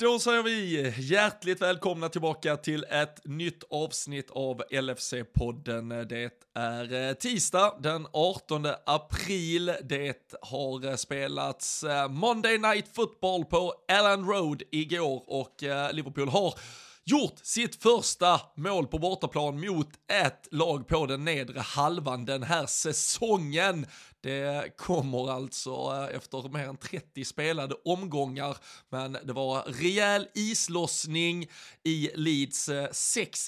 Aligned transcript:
Då 0.00 0.18
säger 0.18 0.42
vi 0.42 0.94
hjärtligt 0.98 1.62
välkomna 1.62 2.08
tillbaka 2.08 2.56
till 2.56 2.84
ett 2.84 3.20
nytt 3.24 3.62
avsnitt 3.70 4.30
av 4.30 4.62
LFC-podden. 4.70 6.04
Det 6.04 6.30
är 6.54 7.08
eh, 7.08 7.14
tisdag 7.14 7.74
den 7.80 8.06
18 8.12 8.66
april. 8.86 9.72
Det 9.82 10.34
har 10.42 10.86
eh, 10.86 10.94
spelats 10.94 11.84
eh, 11.84 12.08
Monday 12.08 12.58
Night 12.58 12.94
Football 12.94 13.44
på 13.44 13.74
Allen 13.92 14.26
Road 14.26 14.62
igår 14.70 15.22
och 15.26 15.54
Liverpool 15.92 16.28
har 16.28 16.54
gjort 17.04 17.38
sitt 17.42 17.82
första 17.82 18.40
mål 18.56 18.86
på 18.86 18.98
bortaplan 18.98 19.60
mot 19.60 19.88
ett 20.12 20.48
lag 20.50 20.88
på 20.88 21.06
den 21.06 21.24
nedre 21.24 21.60
halvan 21.60 22.24
den 22.24 22.42
här 22.42 22.66
säsongen. 22.66 23.86
Det 24.20 24.76
kommer 24.76 25.30
alltså 25.30 25.70
eh, 25.70 26.16
efter 26.16 26.48
mer 26.48 26.68
än 26.68 26.76
30 26.76 27.24
spelade 27.24 27.74
omgångar, 27.84 28.56
men 28.88 29.12
det 29.12 29.32
var 29.32 29.62
rejäl 29.62 30.28
islossning 30.34 31.46
i 31.84 32.10
Leeds 32.14 32.68
eh, 32.68 32.88
6-1 32.88 33.38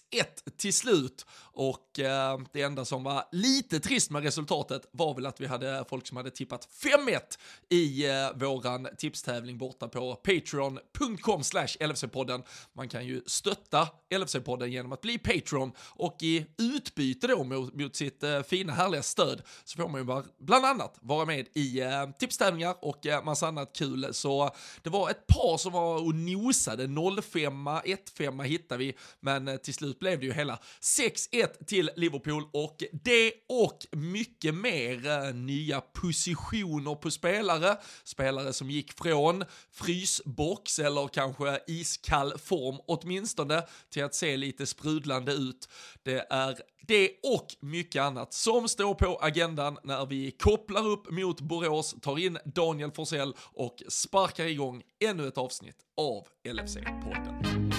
till 0.57 0.75
slut 0.75 1.27
och 1.53 1.99
eh, 1.99 2.39
det 2.53 2.63
enda 2.63 2.85
som 2.85 3.03
var 3.03 3.25
lite 3.33 3.81
trist 3.81 4.11
med 4.11 4.23
resultatet 4.23 4.87
var 4.93 5.15
väl 5.15 5.27
att 5.27 5.41
vi 5.41 5.47
hade 5.47 5.85
folk 5.89 6.07
som 6.07 6.17
hade 6.17 6.31
tippat 6.31 6.69
5-1 7.07 7.21
i 7.69 8.09
eh, 8.09 8.33
våran 8.35 8.89
tipstävling 8.99 9.59
borta 9.59 9.89
på 9.89 10.15
patreon.com 10.15 11.45
slash 11.45 11.67
LFC-podden. 11.81 12.43
Man 12.73 12.89
kan 12.89 13.07
ju 13.07 13.23
stötta 13.27 13.89
LFC-podden 14.11 14.67
genom 14.67 14.93
att 14.93 15.01
bli 15.01 15.19
Patreon 15.19 15.73
och 15.79 16.17
i 16.21 16.47
utbyte 16.59 17.27
då 17.27 17.45
mot, 17.45 17.75
mot 17.75 17.97
sitt 17.97 18.25
fina 18.47 18.73
härliga 18.73 19.03
stöd 19.03 19.43
så 19.65 19.77
får 19.77 19.89
man 19.89 20.01
ju 20.01 20.05
bara 20.05 20.25
bland 20.39 20.65
annat 20.65 20.70
annat 20.71 20.99
vara 21.01 21.25
med 21.25 21.47
i 21.55 21.81
eh, 21.81 22.11
tipstävlingar 22.19 22.77
och 22.83 23.07
eh, 23.07 23.25
massa 23.25 23.49
annat 23.49 23.77
kul. 23.77 24.15
Så 24.15 24.51
det 24.83 24.91
var 24.91 25.11
ett 25.11 25.27
par 25.27 25.59
som 25.59 25.73
var 25.73 25.97
och 26.07 26.15
nosade, 26.15 26.89
05 27.23 27.69
1-5 27.69 28.43
hittade 28.43 28.79
vi, 28.79 28.97
men 29.21 29.49
eh, 29.49 29.57
till 29.57 29.75
slut 29.75 29.99
blev 29.99 30.21
det 30.21 30.27
ju 30.27 30.33
hela 30.33 30.59
6-1 30.81 31.65
till 31.67 31.91
Liverpool 31.97 32.45
och 32.53 32.85
det 33.05 33.33
och 33.49 33.87
mycket 33.93 34.55
mer 34.55 35.07
eh, 35.07 35.35
nya 35.35 35.81
positioner 35.81 36.95
på 36.95 37.11
spelare, 37.11 37.77
spelare 38.05 38.53
som 38.53 38.71
gick 38.71 38.93
från 38.93 39.45
frysbox 39.73 40.79
eller 40.79 41.09
kanske 41.09 41.61
iskall 41.67 42.39
form 42.39 42.81
åtminstone 42.87 43.63
till 43.91 44.05
att 44.05 44.15
se 44.15 44.37
lite 44.37 44.67
sprudlande 44.67 45.33
ut. 45.33 45.69
Det 46.03 46.27
är 46.31 46.57
det 46.91 47.11
och 47.23 47.47
mycket 47.61 48.03
annat 48.03 48.33
som 48.33 48.69
står 48.69 48.95
på 48.95 49.19
agendan 49.23 49.79
när 49.83 50.07
vi 50.07 50.31
kopplar 50.51 50.87
upp 50.87 51.11
mot 51.11 51.41
Borås, 51.41 51.95
tar 52.01 52.19
in 52.19 52.39
Daniel 52.45 52.91
Forsell 52.91 53.35
och 53.39 53.83
sparkar 53.89 54.45
igång 54.45 54.83
ännu 55.05 55.29
ett 55.29 55.39
avsnitt 55.39 55.77
av 55.97 56.27
LFC-podden. 56.45 57.71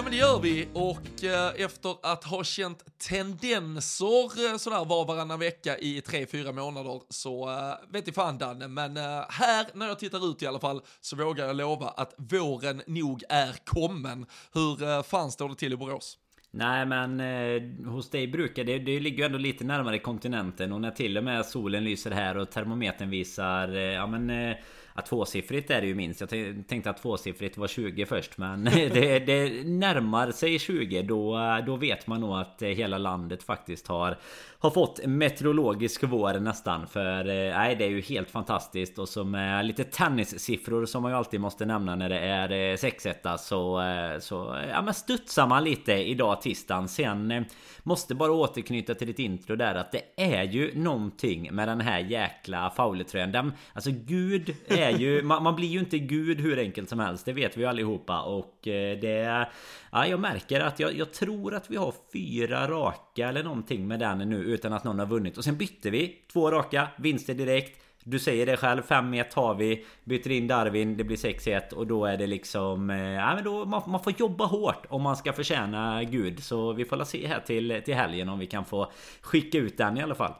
Ja 0.00 0.04
men 0.04 0.12
det 0.12 0.18
gör 0.18 0.40
vi 0.40 0.68
och 0.72 1.24
eh, 1.24 1.64
efter 1.64 1.96
att 2.02 2.24
ha 2.24 2.44
känt 2.44 2.98
tendenser 2.98 4.50
eh, 4.50 4.56
sådär 4.56 4.84
var 4.84 5.06
varannan 5.06 5.38
vecka 5.38 5.78
i 5.78 6.00
tre, 6.00 6.26
fyra 6.26 6.52
månader 6.52 7.00
så 7.08 7.50
eh, 7.50 7.92
vet 7.92 8.08
i 8.08 8.12
fan 8.12 8.38
Danne, 8.38 8.68
men 8.68 8.96
eh, 8.96 9.24
här 9.28 9.66
när 9.74 9.88
jag 9.88 9.98
tittar 9.98 10.30
ut 10.30 10.42
i 10.42 10.46
alla 10.46 10.60
fall 10.60 10.82
så 11.00 11.16
vågar 11.16 11.46
jag 11.46 11.56
lova 11.56 11.88
att 11.88 12.14
våren 12.16 12.82
nog 12.86 13.22
är 13.28 13.56
kommen. 13.64 14.26
Hur 14.52 15.02
fan 15.02 15.32
står 15.32 15.48
det 15.48 15.54
till 15.54 15.72
i 15.72 15.76
Borås? 15.76 16.18
Nej 16.50 16.86
men 16.86 17.20
eh, 17.20 17.90
hos 17.92 18.10
dig 18.10 18.28
brukar 18.28 18.64
det, 18.64 18.78
det 18.78 19.00
ligger 19.00 19.18
ju 19.18 19.24
ändå 19.24 19.38
lite 19.38 19.64
närmare 19.64 19.98
kontinenten 19.98 20.72
och 20.72 20.80
när 20.80 20.90
till 20.90 21.18
och 21.18 21.24
med 21.24 21.46
solen 21.46 21.84
lyser 21.84 22.10
här 22.10 22.36
och 22.36 22.50
termometern 22.50 23.10
visar 23.10 23.76
eh, 23.76 23.82
ja 23.82 24.06
men 24.06 24.30
eh, 24.30 24.56
att 24.92 25.06
tvåsiffrigt 25.06 25.70
är 25.70 25.80
det 25.80 25.86
ju 25.86 25.94
minst. 25.94 26.20
Jag 26.20 26.30
tänkte 26.68 26.90
att 26.90 27.02
tvåsiffrigt 27.02 27.58
var 27.58 27.68
20 27.68 28.06
först. 28.06 28.38
Men 28.38 28.64
det, 28.74 29.18
det 29.18 29.66
närmar 29.66 30.32
sig 30.32 30.58
20. 30.58 31.02
Då, 31.02 31.38
då 31.66 31.76
vet 31.76 32.06
man 32.06 32.20
nog 32.20 32.36
att 32.36 32.62
hela 32.62 32.98
landet 32.98 33.42
faktiskt 33.42 33.86
har, 33.86 34.18
har 34.60 34.70
fått 34.70 35.06
meteorologisk 35.06 36.02
vår 36.02 36.34
nästan. 36.40 36.86
För 36.86 37.20
eh, 37.20 37.56
nej, 37.56 37.76
det 37.76 37.84
är 37.84 37.88
ju 37.88 38.00
helt 38.00 38.30
fantastiskt. 38.30 38.98
Och 38.98 39.08
som 39.08 39.30
med 39.30 39.66
lite 39.66 39.84
tennissiffror 39.84 40.86
som 40.86 41.02
man 41.02 41.12
ju 41.12 41.18
alltid 41.18 41.40
måste 41.40 41.66
nämna 41.66 41.94
när 41.94 42.08
det 42.08 42.18
är 42.18 42.50
eh, 42.50 42.76
6-1 42.76 43.36
så, 43.36 43.82
så 44.20 44.58
ja, 44.70 44.82
men 44.82 44.94
studsar 44.94 45.46
man 45.46 45.64
lite 45.64 45.92
idag 45.92 46.42
tisdagen. 46.42 46.88
Sen 46.88 47.44
måste 47.82 48.14
bara 48.14 48.32
återknyta 48.32 48.94
till 48.94 49.06
ditt 49.06 49.18
intro 49.18 49.56
där 49.56 49.74
att 49.74 49.92
det 49.92 50.02
är 50.16 50.42
ju 50.42 50.78
någonting 50.78 51.54
med 51.54 51.68
den 51.68 51.80
här 51.80 51.98
jäkla 51.98 52.70
fauletröjan. 52.70 53.52
Alltså 53.72 53.90
gud 53.92 54.54
är 54.68 54.90
ju... 54.90 55.22
Man, 55.30 55.42
man, 55.42 55.56
blir 55.56 55.68
ju 55.68 55.78
inte 55.78 55.98
gud 55.98 56.40
hur 56.40 56.58
enkelt 56.58 56.88
som 56.88 56.98
helst. 56.98 57.24
Det 57.24 57.32
vet 57.32 57.56
vi 57.56 57.64
allihopa. 57.64 58.22
Och 58.22 58.58
det... 58.62 59.46
Ja, 59.92 60.06
jag 60.06 60.20
märker 60.20 60.60
att 60.60 60.80
jag, 60.80 60.96
jag 60.96 61.12
tror 61.12 61.54
att 61.54 61.70
vi 61.70 61.76
har 61.76 61.94
fyra 62.12 62.68
raka 62.68 63.28
eller 63.28 63.42
någonting 63.42 63.88
med 63.88 64.00
den 64.00 64.18
nu 64.18 64.36
utan 64.36 64.72
att 64.72 64.84
någon 64.84 64.98
har 64.98 65.06
vunnit. 65.06 65.38
Och 65.38 65.44
sen 65.44 65.56
bytte 65.56 65.90
vi. 65.90 66.24
Två 66.32 66.50
raka 66.50 66.88
vinster 66.98 67.34
direkt. 67.34 67.82
Du 68.04 68.18
säger 68.18 68.46
det 68.46 68.56
själv, 68.56 68.82
5-1 68.82 69.24
har 69.34 69.54
vi. 69.54 69.84
Byter 70.04 70.30
in 70.30 70.46
Darwin, 70.46 70.96
det 70.96 71.04
blir 71.04 71.16
6-1 71.16 71.72
och 71.72 71.86
då 71.86 72.04
är 72.04 72.16
det 72.16 72.26
liksom... 72.26 72.90
Eh, 72.90 72.96
ja 72.98 73.34
men 73.34 73.44
då, 73.44 73.64
man, 73.64 73.82
man, 73.86 74.02
får 74.02 74.12
jobba 74.18 74.44
hårt 74.44 74.86
om 74.88 75.02
man 75.02 75.16
ska 75.16 75.32
förtjäna 75.32 76.04
Gud. 76.04 76.42
Så 76.42 76.72
vi 76.72 76.84
får 76.84 77.04
se 77.04 77.26
här 77.26 77.40
till, 77.40 77.82
till 77.84 77.94
helgen 77.94 78.28
om 78.28 78.38
vi 78.38 78.46
kan 78.46 78.64
få 78.64 78.92
skicka 79.20 79.58
ut 79.58 79.78
den 79.78 79.96
i 79.96 80.02
alla 80.02 80.14
fall. 80.14 80.34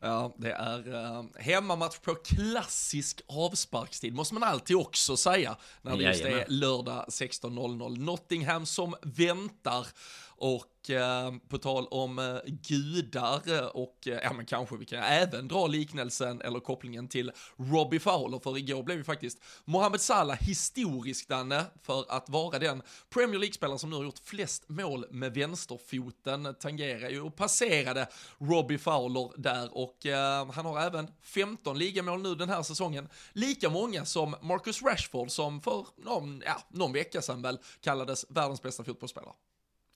Ja, 0.00 0.34
det 0.38 0.52
är 0.52 0.88
uh, 0.88 1.24
hemmamatch 1.38 1.98
på 1.98 2.14
klassisk 2.14 3.20
avsparkstid, 3.26 4.14
måste 4.14 4.34
man 4.34 4.42
alltid 4.42 4.76
också 4.76 5.16
säga, 5.16 5.56
när 5.82 5.96
det 5.96 6.02
just 6.02 6.24
är 6.24 6.44
lördag 6.48 7.04
16.00. 7.08 7.98
Nottingham 7.98 8.66
som 8.66 8.94
väntar 9.02 9.86
och 10.40 10.90
eh, 10.90 11.32
på 11.48 11.58
tal 11.58 11.86
om 11.86 12.18
eh, 12.18 12.52
gudar 12.68 13.58
eh, 13.58 13.66
och 13.66 14.08
eh, 14.08 14.18
ja 14.22 14.32
men 14.32 14.46
kanske 14.46 14.76
vi 14.76 14.84
kan 14.84 15.02
även 15.02 15.48
dra 15.48 15.66
liknelsen 15.66 16.40
eller 16.40 16.60
kopplingen 16.60 17.08
till 17.08 17.32
Robbie 17.56 17.98
Fowler 17.98 18.38
för 18.38 18.58
igår 18.58 18.82
blev 18.82 18.98
ju 18.98 19.04
faktiskt 19.04 19.38
Mohamed 19.64 20.00
Salah 20.00 20.36
historisk 20.36 21.28
Danne 21.28 21.64
för 21.82 22.04
att 22.08 22.28
vara 22.28 22.58
den 22.58 22.82
Premier 23.10 23.38
League-spelare 23.38 23.78
som 23.78 23.90
nu 23.90 23.96
har 23.96 24.04
gjort 24.04 24.18
flest 24.24 24.68
mål 24.68 25.06
med 25.10 25.34
vänsterfoten, 25.34 26.54
tangerar 26.60 27.10
ju 27.10 27.20
och 27.20 27.36
passerade 27.36 28.08
Robbie 28.38 28.78
Fowler 28.78 29.30
där 29.36 29.76
och 29.76 30.06
eh, 30.06 30.50
han 30.52 30.66
har 30.66 30.80
även 30.80 31.08
15 31.22 31.78
ligamål 31.78 32.22
nu 32.22 32.34
den 32.34 32.48
här 32.48 32.62
säsongen, 32.62 33.08
lika 33.32 33.70
många 33.70 34.04
som 34.04 34.34
Marcus 34.42 34.82
Rashford 34.82 35.30
som 35.30 35.60
för 35.60 35.86
någon, 35.96 36.42
ja, 36.46 36.62
någon 36.70 36.92
vecka 36.92 37.22
sedan 37.22 37.42
väl 37.42 37.58
kallades 37.80 38.26
världens 38.28 38.62
bästa 38.62 38.84
fotbollsspelare. 38.84 39.34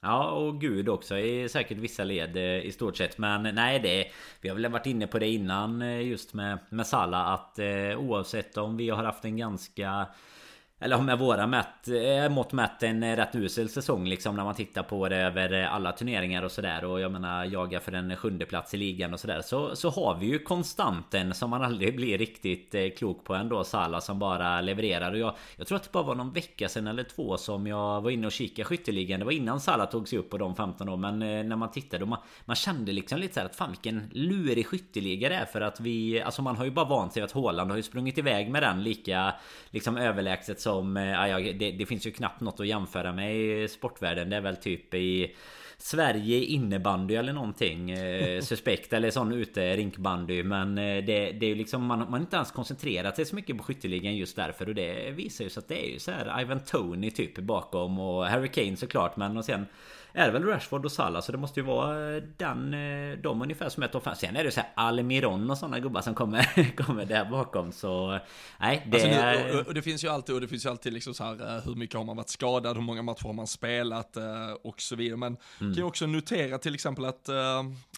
Ja 0.05 0.31
och 0.31 0.61
Gud 0.61 0.89
också 0.89 1.19
i 1.19 1.49
säkert 1.49 1.79
vissa 1.79 2.05
led 2.05 2.37
eh, 2.37 2.67
i 2.67 2.73
stort 2.73 2.97
sett. 2.97 3.19
Men 3.19 3.55
nej 3.55 3.81
det 3.81 4.11
Vi 4.41 4.49
har 4.49 4.57
väl 4.57 4.73
varit 4.73 4.87
inne 4.87 5.07
på 5.07 5.19
det 5.19 5.29
innan 5.29 5.83
eh, 5.83 6.01
just 6.01 6.35
med, 6.35 6.59
med 6.69 6.87
Salla 6.87 7.25
att 7.25 7.59
eh, 7.59 7.99
oavsett 7.99 8.57
om 8.57 8.77
vi 8.77 8.91
har 8.91 9.05
haft 9.05 9.25
en 9.25 9.37
ganska 9.37 10.07
eller 10.85 10.99
med 10.99 11.19
våra 11.19 11.47
mätt, 11.47 11.89
eh, 11.89 12.29
mått 12.29 12.53
mätt 12.53 12.83
en 12.83 13.03
eh, 13.03 13.17
rätt 13.17 13.35
usel 13.35 13.69
säsong 13.69 14.07
liksom 14.07 14.37
när 14.37 14.45
man 14.45 14.55
tittar 14.55 14.83
på 14.83 15.09
det 15.09 15.17
över 15.17 15.53
eh, 15.53 15.75
alla 15.75 15.93
turneringar 15.93 16.43
och 16.43 16.53
sådär. 16.53 16.85
Och 16.85 17.01
jag 17.01 17.13
menar 17.13 17.45
jaga 17.45 17.81
för 17.81 17.93
en 17.93 18.17
sjunde 18.17 18.47
plats 18.47 18.75
i 18.75 18.77
ligan 18.77 19.15
och 19.15 19.21
sådär. 19.21 19.43
Så, 19.43 19.77
så 19.77 19.91
har 19.91 20.15
vi 20.15 20.27
ju 20.27 20.39
konstanten 20.39 21.35
som 21.35 21.51
man 21.51 21.63
aldrig 21.63 21.97
blir 21.97 22.19
riktigt 22.19 22.99
klok 22.99 23.25
på 23.25 23.35
ändå. 23.35 23.65
Sala 23.65 24.01
som 24.01 24.19
bara 24.19 24.61
levererar. 24.61 25.13
Och 25.13 25.19
jag, 25.19 25.35
jag 25.57 25.67
tror 25.67 25.77
att 25.77 25.83
det 25.83 25.93
bara 25.93 26.03
var 26.03 26.15
någon 26.15 26.33
vecka 26.33 26.69
sedan 26.69 26.87
eller 26.87 27.05
två 27.05 27.37
som 27.37 27.67
jag 27.67 28.01
var 28.01 28.11
inne 28.11 28.27
och 28.27 28.33
kikade 28.33 28.65
skytteligan. 28.65 29.21
Det 29.21 29.25
var 29.25 29.33
innan 29.33 29.61
Sala 29.61 29.87
tog 29.87 30.09
sig 30.09 30.19
upp 30.19 30.31
på 30.31 30.39
de 30.39 30.57
15 30.57 30.89
år. 30.89 30.97
Men 30.97 31.19
när 31.19 31.57
man 31.57 31.71
tittade 31.71 32.03
och 32.03 32.09
man, 32.09 32.19
man 32.45 32.57
kände 32.57 32.93
liksom 32.93 33.19
lite 33.19 33.35
såhär 33.35 33.47
att 33.47 33.57
fan 33.57 33.71
vilken 33.71 34.11
lurig 34.13 34.67
skytteliga 34.67 35.29
det 35.29 35.35
är. 35.35 35.45
För 35.45 35.61
att 35.61 35.81
vi 35.81 36.23
Alltså 36.23 36.43
man 36.43 36.57
har 36.57 36.65
ju 36.65 36.71
bara 36.71 36.89
vant 36.89 37.13
sig 37.13 37.23
att 37.23 37.33
Håland 37.33 37.71
har 37.71 37.77
ju 37.77 37.83
sprungit 37.83 38.19
iväg 38.19 38.51
med 38.51 38.63
den 38.63 38.83
lika 38.83 39.35
liksom 39.71 39.97
överlägset 39.97 40.61
som... 40.61 40.74
Eh, 40.81 41.29
ja, 41.29 41.39
det, 41.39 41.71
det 41.71 41.87
finns 41.87 42.07
ju 42.07 42.11
knappt 42.11 42.41
något 42.41 42.61
att 42.61 42.67
jämföra 42.67 43.13
med 43.13 43.37
i 43.37 43.69
sportvärlden. 43.69 44.31
Det 44.31 44.37
är 44.37 44.41
väl 44.41 44.57
typ 44.57 44.95
i 44.95 45.35
Sverige 45.79 46.45
innebandy 46.45 47.15
eller 47.15 47.33
någonting 47.33 47.91
eh, 47.91 48.41
suspekt 48.43 48.93
eller 48.93 49.11
sån 49.11 49.33
ute 49.33 49.77
rinkbandy. 49.77 50.43
Men 50.43 50.79
eh, 50.79 51.05
det, 51.05 51.33
det 51.33 51.47
är 51.47 51.49
ju 51.49 51.55
liksom 51.55 51.87
man, 51.87 52.11
man 52.11 52.21
inte 52.21 52.37
ens 52.37 52.51
koncentrerat 52.51 53.17
sig 53.17 53.25
så 53.25 53.37
mycket 53.37 53.59
på 53.59 53.65
skytteligan 53.65 54.17
just 54.17 54.37
därför. 54.37 54.69
Och 54.69 54.75
det 54.75 55.11
visar 55.11 55.45
ju 55.45 55.51
så 55.51 55.61
att 55.61 55.69
det 55.69 55.87
är 55.87 55.93
ju 55.93 55.99
så 55.99 56.11
här 56.11 56.41
Ivan 56.41 56.61
Tony 56.61 57.11
typ 57.11 57.39
bakom 57.39 57.99
och 57.99 58.27
Harry 58.27 58.49
Kane 58.49 58.77
såklart. 58.77 59.17
Men 59.17 59.37
och 59.37 59.45
sen 59.45 59.67
är 60.17 60.27
det 60.27 60.33
väl 60.33 60.45
Rashford 60.45 60.85
och 60.85 60.93
Salah 60.93 61.23
så 61.23 61.33
det 61.33 61.39
måste 61.39 61.61
ju 61.61 61.67
vara 61.67 62.21
den, 62.21 62.75
eh, 62.75 63.19
de 63.19 63.43
ungefär 63.43 63.69
som 63.69 63.83
är 63.83 63.89
topp 63.89 64.05
5. 64.05 64.15
Sen 64.17 64.37
är 64.37 64.45
det 64.45 64.51
så 64.51 64.61
här 64.61 64.71
Almiron 64.75 65.51
och 65.51 65.59
sådana 65.59 65.81
gubbar 65.81 66.01
som 66.01 66.15
kommer, 66.15 66.77
kommer 66.77 67.05
där 67.05 67.25
bakom 67.25 67.73
så 67.73 68.19
nej 68.61 68.87
det 68.91 68.97
alltså 68.97 69.09
är... 69.09 69.61
och, 69.61 69.67
och, 69.67 69.75
det 69.75 69.83
finns 69.83 70.05
ju 70.05 70.09
alltid 70.09 70.35
och 70.35 70.41
det 70.41 70.49
finns 70.49 70.67
ju 70.67 70.71
alltid 70.71 70.93
liksom 70.93 71.15
så 71.15 71.25
här 71.25 71.65
hur 71.65 71.75
mycket 71.75 71.97
har 71.97 72.05
man 72.05 72.17
varit 72.17 72.29
skadad, 72.29 72.77
hur 72.77 72.85
många 72.85 73.03
matcher 73.03 73.25
har 73.25 73.33
man 73.33 73.47
spelat 73.47 74.17
och 74.63 74.81
så 74.81 74.97
vidare. 74.97 75.17
Men 75.17 75.37
mm. 75.61 75.75
kan 75.75 75.83
ju 75.83 75.89
också 75.89 76.07
notera 76.07 76.59
till 76.59 76.75
exempel 76.75 77.05
att 77.05 77.29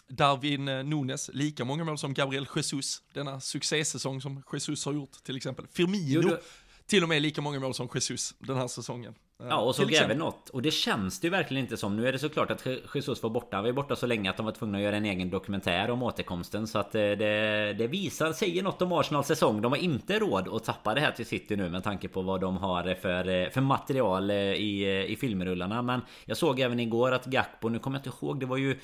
Darwin 0.07 0.65
Nunes, 0.65 1.29
lika 1.33 1.65
många 1.65 1.83
mål 1.83 1.97
som 1.97 2.13
Gabriel 2.13 2.47
Jesus, 2.55 3.01
denna 3.13 3.39
succésäsong 3.39 4.21
som 4.21 4.43
Jesus 4.53 4.85
har 4.85 4.93
gjort 4.93 5.11
till 5.23 5.37
exempel. 5.37 5.65
Firmino, 5.73 6.21
jo, 6.23 6.37
till 6.85 7.03
och 7.03 7.09
med 7.09 7.21
lika 7.21 7.41
många 7.41 7.59
mål 7.59 7.73
som 7.73 7.89
Jesus 7.93 8.35
den 8.39 8.57
här 8.57 8.67
säsongen. 8.67 9.15
Ja. 9.39 9.59
Och 9.59 9.75
såg 9.75 9.93
även 9.93 10.17
något. 10.17 10.49
Och 10.49 10.61
det 10.61 10.71
känns 10.71 11.19
det 11.19 11.27
ju 11.27 11.31
verkligen 11.31 11.63
inte 11.63 11.77
som. 11.77 11.95
Nu 11.95 12.07
är 12.07 12.11
det 12.11 12.19
såklart 12.19 12.51
att 12.51 12.67
Jesus 12.95 13.23
var 13.23 13.29
borta. 13.29 13.57
Han 13.57 13.65
var 13.65 13.71
borta 13.71 13.95
så 13.95 14.05
länge 14.05 14.29
att 14.29 14.37
de 14.37 14.45
var 14.45 14.53
tvungna 14.53 14.77
att 14.77 14.83
göra 14.83 14.95
en 14.95 15.05
egen 15.05 15.29
dokumentär 15.29 15.89
om 15.89 16.03
återkomsten. 16.03 16.67
Så 16.67 16.79
att 16.79 16.95
eh, 16.95 17.01
det, 17.01 17.75
det 17.77 17.87
visar, 17.87 18.33
säger 18.33 18.63
något 18.63 18.81
om 18.81 18.91
Arsenals 18.91 19.27
säsong. 19.27 19.61
De 19.61 19.71
har 19.71 19.79
inte 19.79 20.19
råd 20.19 20.47
att 20.47 20.63
tappa 20.63 20.93
det 20.93 21.01
här 21.01 21.11
till 21.11 21.25
City 21.25 21.55
nu 21.55 21.69
med 21.69 21.83
tanke 21.83 22.07
på 22.07 22.21
vad 22.21 22.41
de 22.41 22.57
har 22.57 22.95
för, 22.95 23.29
eh, 23.29 23.49
för 23.49 23.61
material 23.61 24.29
eh, 24.29 24.35
i, 24.37 25.05
i 25.07 25.15
filmrullarna. 25.15 25.81
Men 25.81 26.01
jag 26.25 26.37
såg 26.37 26.59
även 26.59 26.79
igår 26.79 27.11
att 27.11 27.25
Gakpo, 27.25 27.69
nu 27.69 27.79
kommer 27.79 27.97
jag 27.97 28.07
inte 28.07 28.25
ihåg 28.25 28.39
Det 28.39 28.45
var 28.45 28.57
ju 28.57 28.79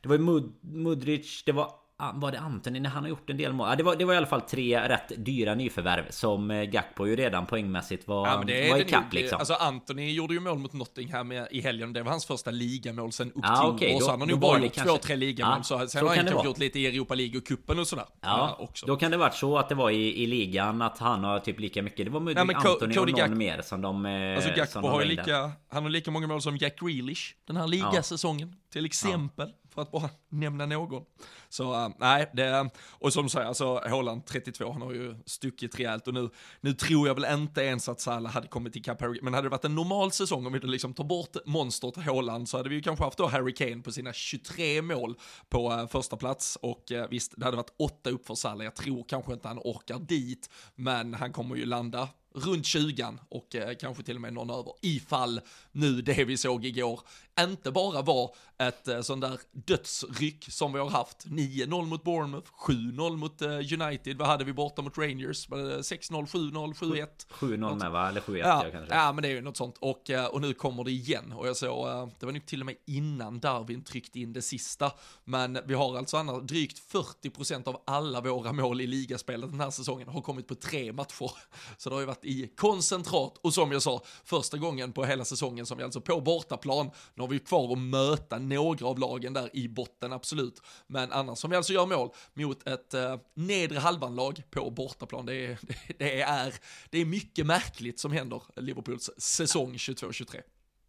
Det 0.00 0.08
var 0.08 0.16
ju 0.16 0.22
Mud, 0.22 0.52
Mudrich 0.60 1.42
Det 1.46 1.52
var 1.52 1.81
var 2.14 2.32
det 2.32 2.40
Antoni 2.40 2.80
när 2.80 2.90
han 2.90 3.02
har 3.02 3.10
gjort 3.10 3.30
en 3.30 3.36
del 3.36 3.52
mål? 3.52 3.68
Ja, 3.68 3.76
det, 3.76 3.82
var, 3.82 3.96
det 3.96 4.04
var 4.04 4.14
i 4.14 4.16
alla 4.16 4.26
fall 4.26 4.40
tre 4.40 4.88
rätt 4.88 5.12
dyra 5.16 5.54
nyförvärv 5.54 6.10
som 6.10 6.50
eh, 6.50 6.62
Gakpo 6.62 7.06
ju 7.06 7.16
redan 7.16 7.46
poängmässigt 7.46 8.08
var, 8.08 8.28
ja, 8.28 8.42
det 8.46 8.70
var 8.70 8.78
ikapp 8.78 9.12
liksom. 9.12 9.38
Alltså 9.38 9.54
Antoni 9.54 10.12
gjorde 10.12 10.34
ju 10.34 10.40
mål 10.40 10.58
mot 10.58 10.72
Nottingham 10.72 11.32
i 11.32 11.60
helgen. 11.60 11.92
Det 11.92 12.02
var 12.02 12.10
hans 12.10 12.26
första 12.26 12.50
ligamål 12.50 13.12
sen 13.12 13.28
oktober. 13.28 13.48
Ja, 13.48 13.68
okay, 13.68 14.00
så 14.00 14.10
han 14.10 14.20
har 14.20 14.26
nog 14.26 14.38
bara 14.38 14.58
gjort 14.58 14.74
kanske... 14.74 14.92
två, 14.92 14.98
tre 14.98 15.16
ligamål. 15.16 15.54
Ja, 15.58 15.62
så 15.62 15.88
sen 15.88 16.06
har 16.06 16.16
han 16.16 16.26
kanske 16.26 16.46
gjort 16.46 16.58
lite 16.58 16.80
i 16.80 16.86
Europa 16.86 17.14
League 17.14 17.38
och 17.38 17.46
cupen 17.46 17.78
och 17.78 17.86
sådär. 17.86 18.06
Ja, 18.20 18.56
också. 18.58 18.86
då 18.86 18.96
kan 18.96 19.10
det 19.10 19.16
varit 19.16 19.34
så 19.34 19.58
att 19.58 19.68
det 19.68 19.74
var 19.74 19.90
i, 19.90 20.22
i 20.22 20.26
ligan 20.26 20.82
att 20.82 20.98
han 20.98 21.24
har 21.24 21.40
typ 21.40 21.60
lika 21.60 21.82
mycket. 21.82 22.06
Det 22.06 22.10
var 22.10 22.20
Mudrik, 22.20 22.48
ja, 22.64 22.70
Antoni 22.70 22.98
och 22.98 23.06
någon 23.06 23.16
Gak... 23.16 23.30
mer 23.30 23.62
som 23.62 23.80
de... 23.82 24.06
Eh, 24.06 24.34
alltså 24.36 24.50
Gakpo 24.56 24.88
har 24.88 25.02
ju 25.02 25.08
lika, 25.08 25.52
han 25.68 25.82
har 25.82 25.90
lika 25.90 26.10
många 26.10 26.26
mål 26.26 26.42
som 26.42 26.56
Jack 26.56 26.80
Grealish 26.80 27.34
den 27.46 27.56
här 27.56 27.66
ligasäsongen. 27.66 28.56
Till 28.72 28.84
exempel 28.84 29.52
för 29.74 29.82
att 29.82 29.90
bara 29.90 30.10
nämna 30.28 30.66
någon. 30.66 31.04
Så 31.52 31.72
uh, 31.72 31.88
nej, 31.98 32.30
det, 32.32 32.70
och 32.90 33.12
som 33.12 33.28
sagt, 33.28 33.32
säger, 33.32 33.46
alltså 33.46 33.88
Haaland 33.88 34.26
32, 34.26 34.72
han 34.72 34.82
har 34.82 34.92
ju 34.92 35.14
stuckit 35.26 35.78
rejält 35.78 36.08
och 36.08 36.14
nu, 36.14 36.30
nu 36.60 36.72
tror 36.72 37.08
jag 37.08 37.14
väl 37.14 37.40
inte 37.40 37.62
ens 37.62 37.88
att 37.88 38.00
Salah 38.00 38.32
hade 38.32 38.48
kommit 38.48 38.76
ikapp 38.76 39.00
Harry 39.00 39.18
men 39.22 39.34
hade 39.34 39.46
det 39.46 39.50
varit 39.50 39.64
en 39.64 39.74
normal 39.74 40.12
säsong 40.12 40.46
om 40.46 40.52
vi 40.52 40.58
liksom 40.58 40.94
tar 40.94 41.04
bort 41.04 41.36
monstret 41.46 41.96
Haaland 41.96 42.48
så 42.48 42.56
hade 42.56 42.68
vi 42.68 42.74
ju 42.74 42.82
kanske 42.82 43.04
haft 43.04 43.18
då 43.18 43.26
Harry 43.26 43.54
Kane 43.54 43.82
på 43.82 43.92
sina 43.92 44.12
23 44.12 44.82
mål 44.82 45.14
på 45.48 45.72
uh, 45.72 45.86
första 45.86 46.16
plats 46.16 46.58
och 46.62 46.90
uh, 46.92 47.04
visst, 47.10 47.34
det 47.36 47.44
hade 47.44 47.56
varit 47.56 47.74
åtta 47.78 48.10
upp 48.10 48.26
för 48.26 48.34
Salah, 48.34 48.64
jag 48.64 48.76
tror 48.76 49.04
kanske 49.08 49.32
inte 49.32 49.48
han 49.48 49.58
orkar 49.58 49.98
dit, 49.98 50.50
men 50.74 51.14
han 51.14 51.32
kommer 51.32 51.56
ju 51.56 51.64
landa 51.64 52.08
runt 52.34 52.66
20 52.66 53.18
och 53.28 53.54
eh, 53.54 53.76
kanske 53.80 54.02
till 54.02 54.16
och 54.16 54.20
med 54.20 54.32
någon 54.32 54.50
över. 54.50 54.72
Ifall 54.82 55.40
nu 55.72 56.02
det 56.02 56.24
vi 56.24 56.36
såg 56.36 56.64
igår 56.64 57.00
inte 57.40 57.70
bara 57.70 58.02
var 58.02 58.34
ett 58.58 58.88
eh, 58.88 59.00
sånt 59.00 59.20
där 59.22 59.40
dödsryck 59.52 60.46
som 60.52 60.72
vi 60.72 60.78
har 60.78 60.90
haft. 60.90 61.26
9-0 61.42 61.86
mot 61.86 62.04
Bournemouth, 62.04 62.50
7-0 62.66 63.16
mot 63.16 63.42
eh, 63.42 63.48
United, 63.48 64.18
vad 64.18 64.28
hade 64.28 64.44
vi 64.44 64.52
borta 64.52 64.82
mot 64.82 64.98
Rangers? 64.98 65.48
6-0, 65.48 66.26
7-0, 66.26 66.74
7-1? 66.74 67.06
7-0 67.30 67.78
med 67.78 67.90
va? 67.90 68.08
Eller 68.08 68.20
7-1 68.20 68.38
ja, 68.38 68.66
kanske? 68.72 68.94
Ja, 68.94 69.12
men 69.12 69.22
det 69.22 69.28
är 69.28 69.32
ju 69.32 69.40
något 69.40 69.56
sånt. 69.56 69.78
Och, 69.78 70.10
eh, 70.10 70.26
och 70.26 70.40
nu 70.40 70.54
kommer 70.54 70.84
det 70.84 70.90
igen. 70.90 71.32
Och 71.32 71.48
jag 71.48 71.56
såg, 71.56 71.88
eh, 71.88 72.08
det 72.20 72.26
var 72.26 72.32
nog 72.32 72.46
till 72.46 72.60
och 72.60 72.66
med 72.66 72.76
innan 72.86 73.40
Darwin 73.40 73.84
tryckte 73.84 74.20
in 74.20 74.32
det 74.32 74.42
sista. 74.42 74.92
Men 75.24 75.58
vi 75.66 75.74
har 75.74 75.98
alltså 75.98 76.16
annars 76.16 76.42
drygt 76.42 76.92
40% 76.92 77.68
av 77.68 77.82
alla 77.86 78.20
våra 78.20 78.52
mål 78.52 78.80
i 78.80 78.86
ligaspelet 78.86 79.50
den 79.50 79.60
här 79.60 79.70
säsongen 79.70 80.08
har 80.08 80.20
kommit 80.20 80.48
på 80.48 80.54
tre 80.54 80.92
matcher. 80.92 81.30
Så 81.76 81.88
det 81.88 81.94
har 81.94 82.00
ju 82.00 82.06
varit 82.06 82.24
i 82.24 82.52
koncentrat. 82.56 83.38
Och 83.38 83.54
som 83.54 83.72
jag 83.72 83.82
sa, 83.82 84.02
första 84.24 84.58
gången 84.58 84.92
på 84.92 85.04
hela 85.04 85.24
säsongen 85.24 85.66
som 85.66 85.78
vi 85.78 85.84
alltså 85.84 86.00
på 86.00 86.20
bortaplan, 86.20 86.90
nu 87.14 87.22
har 87.22 87.28
vi 87.28 87.38
kvar 87.38 87.72
att 87.72 87.78
möta 87.78 88.38
några 88.38 88.86
av 88.86 88.98
lagen 88.98 89.32
där 89.32 89.56
i 89.56 89.68
botten, 89.68 90.12
absolut. 90.12 90.62
Men 90.86 91.12
annars 91.12 91.31
som 91.36 91.50
vi 91.50 91.56
alltså 91.56 91.72
gör 91.72 91.86
mål 91.86 92.10
mot 92.34 92.68
ett 92.68 92.94
eh, 92.94 93.16
nedre 93.34 93.78
halvanlag 93.78 94.42
på 94.50 94.70
bortaplan, 94.70 95.26
det 95.26 95.34
är, 95.34 95.58
det, 95.62 95.74
det, 95.98 96.20
är, 96.20 96.54
det 96.90 96.98
är 96.98 97.04
mycket 97.04 97.46
märkligt 97.46 98.00
som 98.00 98.12
händer 98.12 98.42
Liverpools 98.56 99.10
säsong 99.18 99.74
22-23. 99.74 100.40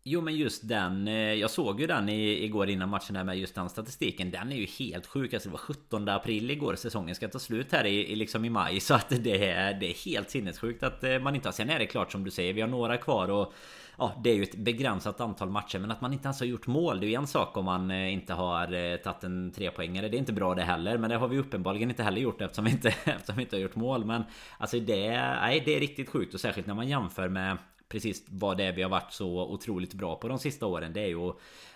Jo 0.05 0.21
men 0.21 0.35
just 0.35 0.67
den 0.67 1.07
eh, 1.07 1.13
Jag 1.13 1.51
såg 1.51 1.81
ju 1.81 1.87
den 1.87 2.09
igår 2.09 2.69
innan 2.69 2.89
matchen 2.89 3.15
här 3.15 3.23
med 3.23 3.37
just 3.37 3.55
den 3.55 3.69
statistiken. 3.69 4.31
Den 4.31 4.51
är 4.51 4.55
ju 4.55 4.65
helt 4.65 5.05
sjuk. 5.05 5.33
Alltså 5.33 5.49
det 5.49 5.53
var 5.53 5.59
17 5.59 6.09
april 6.09 6.51
igår. 6.51 6.75
Säsongen 6.75 7.15
ska 7.15 7.27
ta 7.27 7.39
slut 7.39 7.71
här 7.71 7.85
i, 7.85 8.15
liksom 8.15 8.45
i 8.45 8.49
maj. 8.49 8.79
Så 8.79 8.93
att 8.93 9.09
det 9.09 9.49
är, 9.49 9.73
det 9.73 9.89
är 9.89 10.05
helt 10.05 10.29
sinnessjukt 10.29 10.83
att 10.83 11.03
eh, 11.03 11.19
man 11.19 11.35
inte 11.35 11.47
har 11.47 11.53
Sen 11.53 11.69
är 11.69 11.79
det 11.79 11.85
klart 11.85 12.11
som 12.11 12.23
du 12.23 12.31
säger 12.31 12.53
Vi 12.53 12.61
har 12.61 12.67
några 12.67 12.97
kvar 12.97 13.29
och 13.29 13.53
Ja 13.97 14.13
det 14.23 14.29
är 14.29 14.35
ju 14.35 14.43
ett 14.43 14.55
begränsat 14.55 15.21
antal 15.21 15.49
matcher 15.49 15.79
Men 15.79 15.91
att 15.91 16.01
man 16.01 16.13
inte 16.13 16.25
ens 16.25 16.39
har 16.39 16.47
gjort 16.47 16.67
mål 16.67 16.99
Det 16.99 17.05
är 17.05 17.07
ju 17.07 17.15
en 17.15 17.27
sak 17.27 17.57
om 17.57 17.65
man 17.65 17.91
eh, 17.91 18.13
inte 18.13 18.33
har 18.33 18.73
eh, 18.73 18.97
tagit 18.97 19.23
en 19.23 19.51
trepoängare. 19.51 20.09
Det 20.09 20.17
är 20.17 20.19
inte 20.19 20.33
bra 20.33 20.55
det 20.55 20.63
heller 20.63 20.97
Men 20.97 21.09
det 21.09 21.15
har 21.15 21.27
vi 21.27 21.37
uppenbarligen 21.37 21.89
inte 21.89 22.03
heller 22.03 22.21
gjort 22.21 22.41
Eftersom 22.41 22.65
vi 22.65 22.71
inte, 22.71 22.87
eftersom 23.03 23.35
vi 23.35 23.41
inte 23.43 23.55
har 23.55 23.61
gjort 23.61 23.75
mål. 23.75 24.05
Men 24.05 24.23
Alltså 24.57 24.79
det 24.79 25.09
nej, 25.17 25.63
det 25.65 25.75
är 25.75 25.79
riktigt 25.79 26.09
sjukt. 26.09 26.33
Och 26.33 26.39
särskilt 26.39 26.67
när 26.67 26.73
man 26.73 26.87
jämför 26.87 27.29
med 27.29 27.57
precis 27.89 28.23
vad 28.27 28.57
det 28.57 28.63
är 28.63 28.73
vi 28.73 28.81
har 28.81 28.89
varit 28.89 29.13
så 29.13 29.51
otroligt 29.51 29.93
bra 29.93 30.15
på 30.15 30.27
de 30.27 30.39
sista 30.39 30.65
åren. 30.65 30.93
Det 30.93 31.01
är 31.01 31.07
ju 31.07 31.31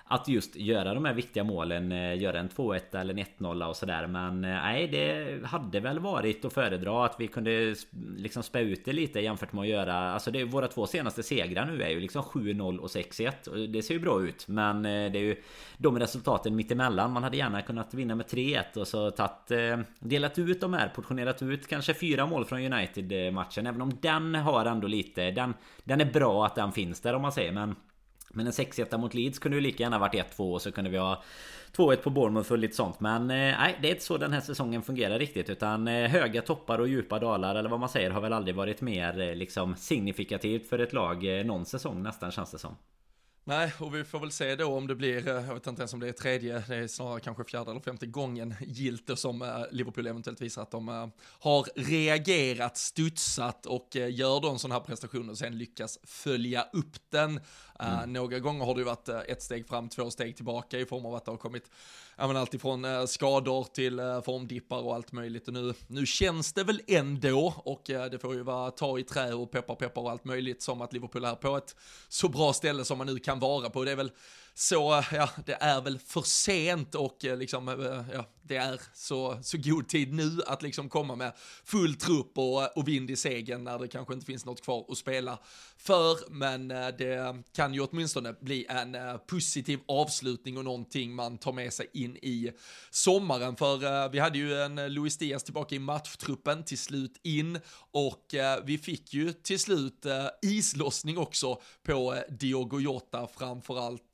att 0.10 0.28
just 0.28 0.56
göra 0.56 0.94
de 0.94 1.06
här 1.06 1.14
viktiga 1.14 1.44
målen, 1.44 1.92
eh, 1.92 2.22
göra 2.22 2.40
en 2.40 2.50
2-1 2.50 2.96
eller 2.96 3.14
en 3.14 3.20
1-0 3.20 3.70
och 3.70 3.76
sådär. 3.76 4.08
Men 4.08 4.44
eh, 4.44 4.50
nej, 4.50 4.88
det 4.88 5.40
hade 5.46 5.80
väl 5.80 6.00
varit 6.00 6.46
att 6.46 6.54
föredra 6.54 7.06
att 7.06 7.16
vi 7.20 7.28
kunde 7.28 7.76
liksom 8.18 8.44
spä 8.44 8.60
ut 8.60 8.86
det 8.86 8.94
lite 8.94 9.20
jämfört 9.20 9.54
med 9.54 9.62
att 9.62 9.68
göra... 9.68 10.12
Alltså 10.12 10.32
det 10.32 10.42
är 10.42 10.46
våra 10.46 10.68
två 10.68 10.88
senaste 10.88 11.24
segrar 11.24 11.66
nu 11.66 11.84
är 11.84 11.90
ju 11.90 12.00
liksom 12.00 12.22
7-0 12.22 12.78
och 12.78 12.90
6-1. 12.90 13.68
Det 13.68 13.82
ser 13.82 13.94
ju 13.94 14.00
bra 14.00 14.22
ut. 14.22 14.48
Men 14.48 14.86
eh, 14.86 15.12
det 15.12 15.20
är 15.20 15.24
ju 15.24 15.42
de 15.78 16.00
resultaten 16.00 16.56
mittemellan. 16.56 17.12
Man 17.12 17.24
hade 17.24 17.38
gärna 17.38 17.62
kunnat 17.62 17.94
vinna 17.94 18.16
med 18.16 18.26
3-1 18.26 18.78
och 18.78 18.88
så 18.88 19.12
tagit... 19.12 19.52
Delat 20.00 20.40
ut 20.40 20.62
de 20.62 20.74
här, 20.74 20.90
portionerat 20.90 21.42
ut 21.42 21.68
kanske 21.68 21.94
fyra 21.94 22.26
mål 22.26 22.46
från 22.46 22.74
United-matchen. 22.74 23.68
Även 23.68 23.82
om 23.82 23.92
den 24.02 24.36
har 24.36 24.66
ändå 24.66 24.88
lite... 24.88 25.32
Den, 25.32 25.54
den 25.84 26.02
är 26.02 26.06
bra 26.06 26.46
att 26.46 26.56
den 26.56 26.72
finns 26.72 27.02
där 27.02 27.14
om 27.14 27.22
man 27.22 27.32
säger. 27.32 27.52
Men 27.52 27.76
men 28.30 28.48
en 28.48 28.52
6-1 28.52 28.98
mot 28.98 29.14
Leeds 29.14 29.40
kunde 29.40 29.58
ju 29.58 29.62
lika 29.62 29.84
gärna 29.84 30.00
varit 30.00 30.14
1-2 30.14 30.54
och 30.54 30.62
så 30.62 30.72
kunde 30.72 30.90
vi 30.90 30.98
ha 30.98 31.24
2-1 31.76 31.96
på 31.96 32.10
Bournemouth 32.10 32.52
och 32.52 32.58
lite 32.58 32.76
sånt. 32.76 33.00
Men 33.00 33.22
eh, 33.22 33.38
nej, 33.38 33.78
det 33.82 33.88
är 33.88 33.92
inte 33.92 34.04
så 34.04 34.18
den 34.18 34.34
här 34.34 34.42
säsongen 34.42 34.82
fungerar 34.82 35.20
riktigt. 35.20 35.50
Utan 35.50 35.88
eh, 35.88 36.10
höga 36.10 36.42
toppar 36.42 36.80
och 36.80 36.88
djupa 36.88 37.20
dalar 37.20 37.56
eller 37.56 37.70
vad 37.70 37.80
man 37.80 37.90
säger 37.90 38.10
har 38.10 38.22
väl 38.22 38.34
aldrig 38.34 38.56
varit 38.56 38.82
mer 38.82 39.20
eh, 39.20 39.36
liksom 39.36 39.76
signifikativt 39.76 40.70
för 40.70 40.80
ett 40.80 40.94
lag 40.94 41.40
eh, 41.40 41.46
någon 41.46 41.66
säsong 41.66 42.04
nästan 42.04 42.32
känns 42.32 42.52
det 42.52 42.60
som. 42.60 42.76
Nej, 43.44 43.74
och 43.80 43.96
vi 43.96 44.04
får 44.04 44.20
väl 44.20 44.32
se 44.32 44.56
då 44.56 44.78
om 44.78 44.88
det 44.88 44.96
blir, 44.96 45.28
eh, 45.28 45.34
jag 45.34 45.54
vet 45.54 45.68
inte 45.68 45.82
ens 45.82 45.94
om 45.94 46.00
det 46.00 46.08
är 46.08 46.14
tredje, 46.14 46.64
det 46.68 46.76
är 46.76 46.88
snarare 46.88 47.20
kanske 47.20 47.44
fjärde 47.44 47.72
eller 47.72 47.82
femte 47.82 48.06
gången 48.06 48.56
gilt 48.62 49.20
som 49.20 49.42
eh, 49.42 49.48
Liverpool 49.72 50.08
eventuellt 50.08 50.42
visar 50.42 50.62
att 50.62 50.72
de 50.72 51.12
har 51.40 51.68
reagerat, 51.76 52.78
studsat 52.78 53.66
och 53.66 53.96
gör 53.96 54.42
då 54.42 54.50
en 54.50 54.60
sån 54.60 54.72
här 54.72 54.80
prestation 54.80 55.30
och 55.30 55.38
sen 55.38 55.58
lyckas 55.58 56.00
följa 56.04 56.62
upp 56.74 56.96
den 57.10 57.40
Mm. 57.80 58.00
Uh, 58.00 58.08
några 58.08 58.40
gånger 58.40 58.66
har 58.66 58.74
det 58.74 58.80
ju 58.80 58.86
varit 58.86 59.10
uh, 59.10 59.20
ett 59.28 59.42
steg 59.42 59.68
fram, 59.68 59.90
två 59.90 60.12
steg 60.12 60.36
tillbaka 60.36 60.80
i 60.80 60.86
form 60.86 61.06
av 61.06 61.16
att 61.16 61.26
det 61.26 61.32
har 61.32 61.38
kommit 61.38 61.72
ja, 62.16 62.28
men 62.28 62.38
alltifrån 62.38 62.86
uh, 62.86 63.06
skador 63.06 63.64
till 63.64 64.00
uh, 64.00 64.22
formdippar 64.22 64.78
och 64.78 64.96
allt 64.96 65.12
möjligt. 65.12 65.48
Och 65.48 65.54
nu, 65.54 65.74
nu 65.88 66.06
känns 66.06 66.54
det 66.54 66.64
väl 66.64 66.82
ändå, 66.88 67.54
och 67.58 67.84
det 67.86 68.22
får 68.22 68.36
ju 68.36 68.44
vara 68.44 68.72
ta 68.72 69.00
i 69.00 69.04
trä 69.04 69.34
och 69.34 69.52
peppar 69.52 69.76
peppar 69.76 70.02
och 70.02 70.12
allt 70.12 70.26
möjligt, 70.26 70.62
som 70.62 70.82
att 70.82 70.94
Liverpool 70.94 71.26
är 71.26 71.36
på 71.36 71.58
ett 71.58 71.76
så 72.08 72.30
bra 72.30 72.54
ställe 72.54 72.86
som 72.86 72.98
man 72.98 73.08
nu 73.08 73.20
kan 73.20 73.40
vara 73.40 73.70
på. 73.70 73.84
Det 73.84 73.92
är 73.92 73.96
väl 73.96 74.12
så, 74.54 75.04
ja, 75.12 75.30
det 75.46 75.58
är 75.60 75.82
väl 75.82 76.00
för 76.00 76.22
sent 76.22 76.96
och 76.96 77.18
liksom, 77.22 77.68
ja, 78.14 78.26
det 78.44 78.56
är 78.56 78.82
så, 78.94 79.40
så 79.44 79.58
god 79.58 79.88
tid 79.88 80.14
nu 80.14 80.42
att 80.48 80.62
liksom 80.62 80.90
komma 80.90 81.16
med 81.16 81.34
full 81.64 81.96
trupp 81.96 82.38
och, 82.38 82.78
och 82.78 82.88
vind 82.88 83.12
i 83.12 83.16
segern 83.16 83.64
när 83.64 83.80
det 83.80 83.88
kanske 83.88 84.14
inte 84.14 84.26
finns 84.26 84.46
något 84.46 84.62
kvar 84.62 84.86
att 84.90 84.98
spela 84.98 85.40
för, 85.78 86.18
men 86.30 86.68
det 86.68 87.44
kan 87.54 87.74
ju 87.74 87.82
åtminstone 87.82 88.34
bli 88.42 88.66
en 88.70 88.96
uh, 88.96 89.18
positiv 89.18 89.80
avslutning 89.88 90.58
och 90.58 90.64
någonting 90.64 91.16
man 91.16 91.38
tar 91.38 91.52
med 91.52 91.74
sig 91.74 91.90
in 91.94 92.18
i 92.18 92.52
sommaren. 92.90 93.56
För 93.56 94.04
uh, 94.06 94.12
vi 94.12 94.20
hade 94.20 94.38
ju 94.38 94.62
en 94.62 94.94
Luis 94.94 95.18
Diaz 95.18 95.44
tillbaka 95.44 95.76
i 95.76 95.80
matchtruppen 95.80 96.64
till 96.64 96.78
slut 96.78 97.20
in 97.24 97.60
och 97.92 98.36
vi 98.64 98.78
fick 98.78 99.14
ju 99.14 99.34
till 99.34 99.60
slut 99.60 100.06
islossning 100.42 101.18
också 101.18 101.62
på 101.86 102.24
Diogo 102.30 102.80
Jota 102.80 103.28
framförallt. 103.28 104.14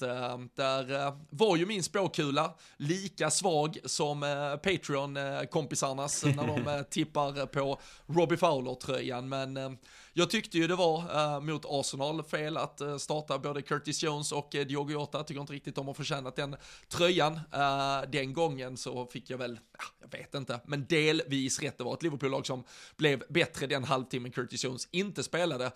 där 0.56 1.14
var 1.30 1.58
ju 1.58 1.66
min 1.66 1.84
spåkula 1.84 2.54
lika 2.78 3.30
svag 3.30 3.78
som 3.86 4.24
Patreon-kompisarnas 4.64 6.26
när 6.26 6.48
de 6.48 6.84
tippar 6.90 7.46
på 7.46 7.80
Robbie 8.08 8.38
Fowler-tröjan, 8.38 9.30
men 9.30 9.78
jag 10.14 10.30
tyckte 10.30 10.58
ju 10.58 10.68
det 10.68 10.76
var 10.76 10.98
uh, 10.98 11.40
mot 11.40 11.66
Arsenal 11.66 12.24
fel 12.24 12.58
att 12.58 12.82
uh, 12.82 12.98
starta 12.98 13.40
både 13.40 13.62
Curtis 13.62 14.04
Jones 14.04 14.32
och 14.32 14.56
uh, 14.56 14.62
Diogo 14.62 14.92
Jota. 14.92 15.24
Tycker 15.24 15.42
inte 15.42 15.54
riktigt 15.54 15.76
de 15.76 15.88
har 15.88 15.94
förtjänat 15.94 16.36
den 16.36 16.56
tröjan. 16.88 17.34
Uh, 17.34 18.12
den 18.12 18.34
gången 18.34 18.78
så 18.78 19.06
fick 19.06 19.30
jag 19.30 19.38
väl, 19.38 19.60
ja, 19.78 19.84
jag 20.02 20.20
vet 20.20 20.36
inte, 20.36 20.60
men 20.66 20.86
delvis 20.86 21.60
rätt. 21.60 21.78
Det 21.78 21.84
var 21.84 21.94
ett 21.94 22.04
Liverpool-lag 22.04 22.46
som 22.46 22.64
blev 22.98 23.24
bättre 23.30 23.68
den 23.68 23.84
halvtimmen 23.84 24.32
Curtis 24.32 24.64
Jones 24.64 24.88
inte 24.92 25.24
spelade. 25.24 25.66
Uh, 25.66 25.72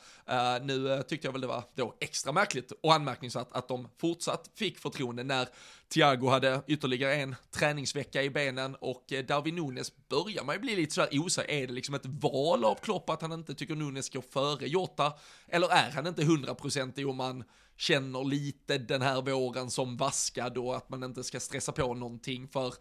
nu 0.65 1.03
tyckte 1.07 1.27
jag 1.27 1.31
väl 1.31 1.41
det 1.41 1.47
var 1.47 1.63
då 1.75 1.95
extra 1.99 2.31
märkligt 2.31 2.71
och 2.83 2.93
anmärkningsvärt 2.93 3.47
att 3.51 3.67
de 3.67 3.87
fortsatt 3.97 4.49
fick 4.55 4.79
förtroende 4.79 5.23
när 5.23 5.47
Thiago 5.89 6.29
hade 6.29 6.61
ytterligare 6.67 7.15
en 7.15 7.35
träningsvecka 7.51 8.23
i 8.23 8.29
benen 8.29 8.75
och 8.75 9.13
eh, 9.13 9.25
Darwin 9.25 9.55
Nunes 9.55 9.91
börjar 10.09 10.43
man 10.43 10.55
ju 10.55 10.61
bli 10.61 10.75
lite 10.75 10.93
sådär 10.93 11.19
osäker. 11.19 11.53
Är 11.53 11.67
det 11.67 11.73
liksom 11.73 11.95
ett 11.95 12.05
val 12.05 12.65
av 12.65 12.75
Klopp 12.75 13.09
att 13.09 13.21
han 13.21 13.31
inte 13.31 13.53
tycker 13.55 13.75
Nunes 13.75 14.09
går 14.09 14.21
före 14.21 14.67
Jota? 14.67 15.13
Eller 15.47 15.67
är 15.67 15.91
han 15.91 16.07
inte 16.07 16.23
hundraprocentig 16.23 17.07
om 17.07 17.15
man 17.15 17.43
känner 17.77 18.23
lite 18.23 18.77
den 18.77 19.01
här 19.01 19.21
våren 19.21 19.71
som 19.71 19.97
vaskad 19.97 20.57
och 20.57 20.75
att 20.75 20.89
man 20.89 21.03
inte 21.03 21.23
ska 21.23 21.39
stressa 21.39 21.71
på 21.71 21.93
någonting 21.93 22.47
för 22.47 22.73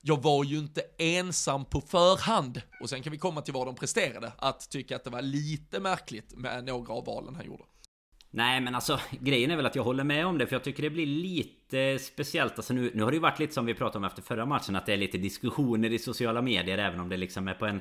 jag 0.00 0.22
var 0.22 0.44
ju 0.44 0.58
inte 0.58 0.82
ensam 0.98 1.64
på 1.64 1.80
förhand, 1.80 2.62
och 2.80 2.90
sen 2.90 3.02
kan 3.02 3.12
vi 3.12 3.18
komma 3.18 3.42
till 3.42 3.54
vad 3.54 3.66
de 3.66 3.74
presterade, 3.74 4.32
att 4.38 4.70
tycka 4.70 4.96
att 4.96 5.04
det 5.04 5.10
var 5.10 5.22
lite 5.22 5.80
märkligt 5.80 6.36
med 6.36 6.64
några 6.64 6.92
av 6.92 7.04
valen 7.04 7.34
han 7.34 7.46
gjorde. 7.46 7.64
Nej 8.30 8.60
men 8.60 8.74
alltså 8.74 9.00
grejen 9.20 9.50
är 9.50 9.56
väl 9.56 9.66
att 9.66 9.76
jag 9.76 9.82
håller 9.82 10.04
med 10.04 10.26
om 10.26 10.38
det 10.38 10.46
för 10.46 10.54
jag 10.54 10.64
tycker 10.64 10.82
det 10.82 10.90
blir 10.90 11.06
lite 11.06 11.98
speciellt. 11.98 12.56
Alltså 12.56 12.74
nu, 12.74 12.90
nu 12.94 13.02
har 13.02 13.10
det 13.10 13.14
ju 13.14 13.20
varit 13.20 13.38
lite 13.38 13.54
som 13.54 13.66
vi 13.66 13.74
pratade 13.74 13.98
om 13.98 14.04
efter 14.04 14.22
förra 14.22 14.46
matchen 14.46 14.76
Att 14.76 14.86
det 14.86 14.92
är 14.92 14.96
lite 14.96 15.18
diskussioner 15.18 15.92
i 15.92 15.98
sociala 15.98 16.42
medier 16.42 16.78
även 16.78 17.00
om 17.00 17.08
det 17.08 17.16
liksom 17.16 17.48
är 17.48 17.54
på 17.54 17.66
en 17.66 17.80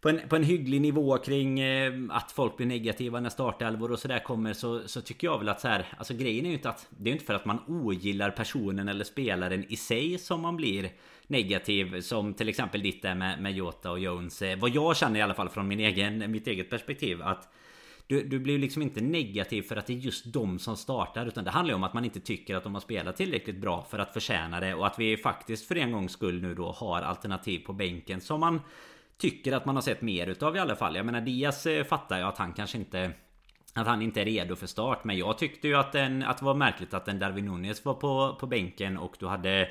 på 0.00 0.08
en, 0.08 0.20
på 0.28 0.36
en 0.36 0.42
hygglig 0.44 0.80
nivå 0.80 1.18
kring 1.18 1.60
eh, 1.60 1.92
att 2.10 2.32
folk 2.32 2.56
blir 2.56 2.66
negativa 2.66 3.20
när 3.20 3.30
startelvor 3.30 3.92
och 3.92 3.98
sådär 3.98 4.18
kommer 4.18 4.52
så, 4.52 4.88
så 4.88 5.00
tycker 5.00 5.26
jag 5.26 5.38
väl 5.38 5.48
att 5.48 5.60
så 5.60 5.68
här, 5.68 5.86
Alltså 5.98 6.14
grejen 6.14 6.44
är 6.44 6.48
ju 6.48 6.54
inte 6.56 6.68
att 6.68 6.86
Det 6.90 7.10
är 7.10 7.12
inte 7.12 7.24
för 7.24 7.34
att 7.34 7.44
man 7.44 7.58
ogillar 7.66 8.30
personen 8.30 8.88
eller 8.88 9.04
spelaren 9.04 9.64
i 9.68 9.76
sig 9.76 10.18
som 10.18 10.40
man 10.40 10.56
blir 10.56 10.90
negativ 11.26 12.00
Som 12.00 12.34
till 12.34 12.48
exempel 12.48 12.82
ditt 12.82 13.02
där 13.02 13.14
med, 13.14 13.42
med 13.42 13.52
Jota 13.52 13.90
och 13.90 14.00
Jones. 14.00 14.42
Eh, 14.42 14.58
Vad 14.58 14.70
jag 14.70 14.96
känner 14.96 15.20
i 15.20 15.22
alla 15.22 15.34
fall 15.34 15.48
från 15.48 15.68
min 15.68 15.80
egen, 15.80 16.30
mitt 16.30 16.46
eget 16.46 16.70
perspektiv 16.70 17.22
att 17.22 17.48
du, 18.06 18.22
du 18.22 18.38
blir 18.38 18.58
liksom 18.58 18.82
inte 18.82 19.00
negativ 19.00 19.62
för 19.62 19.76
att 19.76 19.86
det 19.86 19.92
är 19.92 19.96
just 19.96 20.32
de 20.32 20.58
som 20.58 20.76
startar 20.76 21.26
Utan 21.26 21.44
det 21.44 21.50
handlar 21.50 21.72
ju 21.72 21.76
om 21.76 21.84
att 21.84 21.94
man 21.94 22.04
inte 22.04 22.20
tycker 22.20 22.56
att 22.56 22.62
de 22.62 22.74
har 22.74 22.80
spelat 22.80 23.16
tillräckligt 23.16 23.56
bra 23.56 23.86
för 23.90 23.98
att 23.98 24.12
förtjäna 24.12 24.60
det 24.60 24.74
Och 24.74 24.86
att 24.86 24.98
vi 24.98 25.16
faktiskt 25.16 25.68
för 25.68 25.76
en 25.76 25.92
gångs 25.92 26.12
skull 26.12 26.42
nu 26.42 26.54
då 26.54 26.72
har 26.72 27.02
alternativ 27.02 27.58
på 27.58 27.72
bänken 27.72 28.20
som 28.20 28.40
man 28.40 28.60
Tycker 29.16 29.52
att 29.52 29.64
man 29.64 29.74
har 29.74 29.82
sett 29.82 30.02
mer 30.02 30.26
utav 30.26 30.56
i 30.56 30.58
alla 30.58 30.76
fall. 30.76 30.96
Jag 30.96 31.06
menar 31.06 31.20
Diaz 31.20 31.66
eh, 31.66 31.84
fattar 31.84 32.18
jag 32.18 32.28
att 32.28 32.38
han 32.38 32.52
kanske 32.52 32.78
inte 32.78 33.12
att 33.74 33.86
han 33.86 34.02
inte 34.02 34.20
är 34.20 34.24
redo 34.24 34.56
för 34.56 34.66
start 34.66 35.04
Men 35.04 35.18
jag 35.18 35.38
tyckte 35.38 35.68
ju 35.68 35.74
att, 35.74 35.92
den, 35.92 36.22
att 36.22 36.38
det 36.38 36.44
var 36.44 36.54
märkligt 36.54 36.94
att 36.94 37.08
en 37.08 37.18
Darwin 37.18 37.44
Nunez 37.44 37.84
var 37.84 37.94
på, 37.94 38.36
på 38.40 38.46
bänken 38.46 38.98
och 38.98 39.16
du 39.18 39.26
hade 39.26 39.68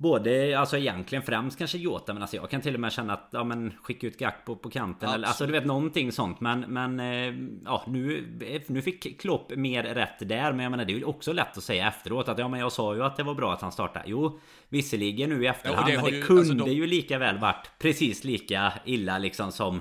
Både, 0.00 0.58
alltså 0.58 0.76
egentligen 0.78 1.22
främst 1.22 1.58
kanske 1.58 1.78
Jota 1.78 2.12
men 2.12 2.22
alltså 2.22 2.36
jag 2.36 2.50
kan 2.50 2.60
till 2.60 2.74
och 2.74 2.80
med 2.80 2.92
känna 2.92 3.12
att, 3.12 3.28
ja 3.30 3.44
men 3.44 3.72
skicka 3.82 4.06
ut 4.06 4.18
Gakpo 4.18 4.56
på 4.56 4.70
kanten 4.70 5.08
eller, 5.08 5.28
Alltså 5.28 5.46
du 5.46 5.52
vet 5.52 5.66
någonting 5.66 6.12
sånt 6.12 6.40
men, 6.40 6.60
men 6.60 7.00
eh, 7.00 7.34
ja 7.64 7.84
nu, 7.86 8.62
nu 8.66 8.82
fick 8.82 9.20
Klopp 9.20 9.56
mer 9.56 9.82
rätt 9.82 10.28
där 10.28 10.52
men 10.52 10.60
jag 10.60 10.70
menar 10.70 10.84
det 10.84 10.92
är 10.92 10.98
ju 10.98 11.04
också 11.04 11.32
lätt 11.32 11.58
att 11.58 11.64
säga 11.64 11.88
efteråt 11.88 12.28
att 12.28 12.38
ja 12.38 12.48
men 12.48 12.60
jag 12.60 12.72
sa 12.72 12.94
ju 12.94 13.02
att 13.02 13.16
det 13.16 13.22
var 13.22 13.34
bra 13.34 13.52
att 13.52 13.60
han 13.60 13.72
startade 13.72 14.04
Jo 14.08 14.40
Visserligen 14.68 15.30
nu 15.30 15.44
i 15.44 15.46
efterhand 15.46 15.88
ja, 15.88 15.92
det 15.92 16.02
men 16.02 16.10
det 16.10 16.16
ju, 16.16 16.22
kunde 16.22 16.42
alltså 16.42 16.64
de... 16.64 16.70
ju 16.70 16.86
lika 16.86 17.18
väl 17.18 17.38
varit 17.38 17.70
precis 17.78 18.24
lika 18.24 18.72
illa 18.84 19.18
liksom 19.18 19.52
som 19.52 19.80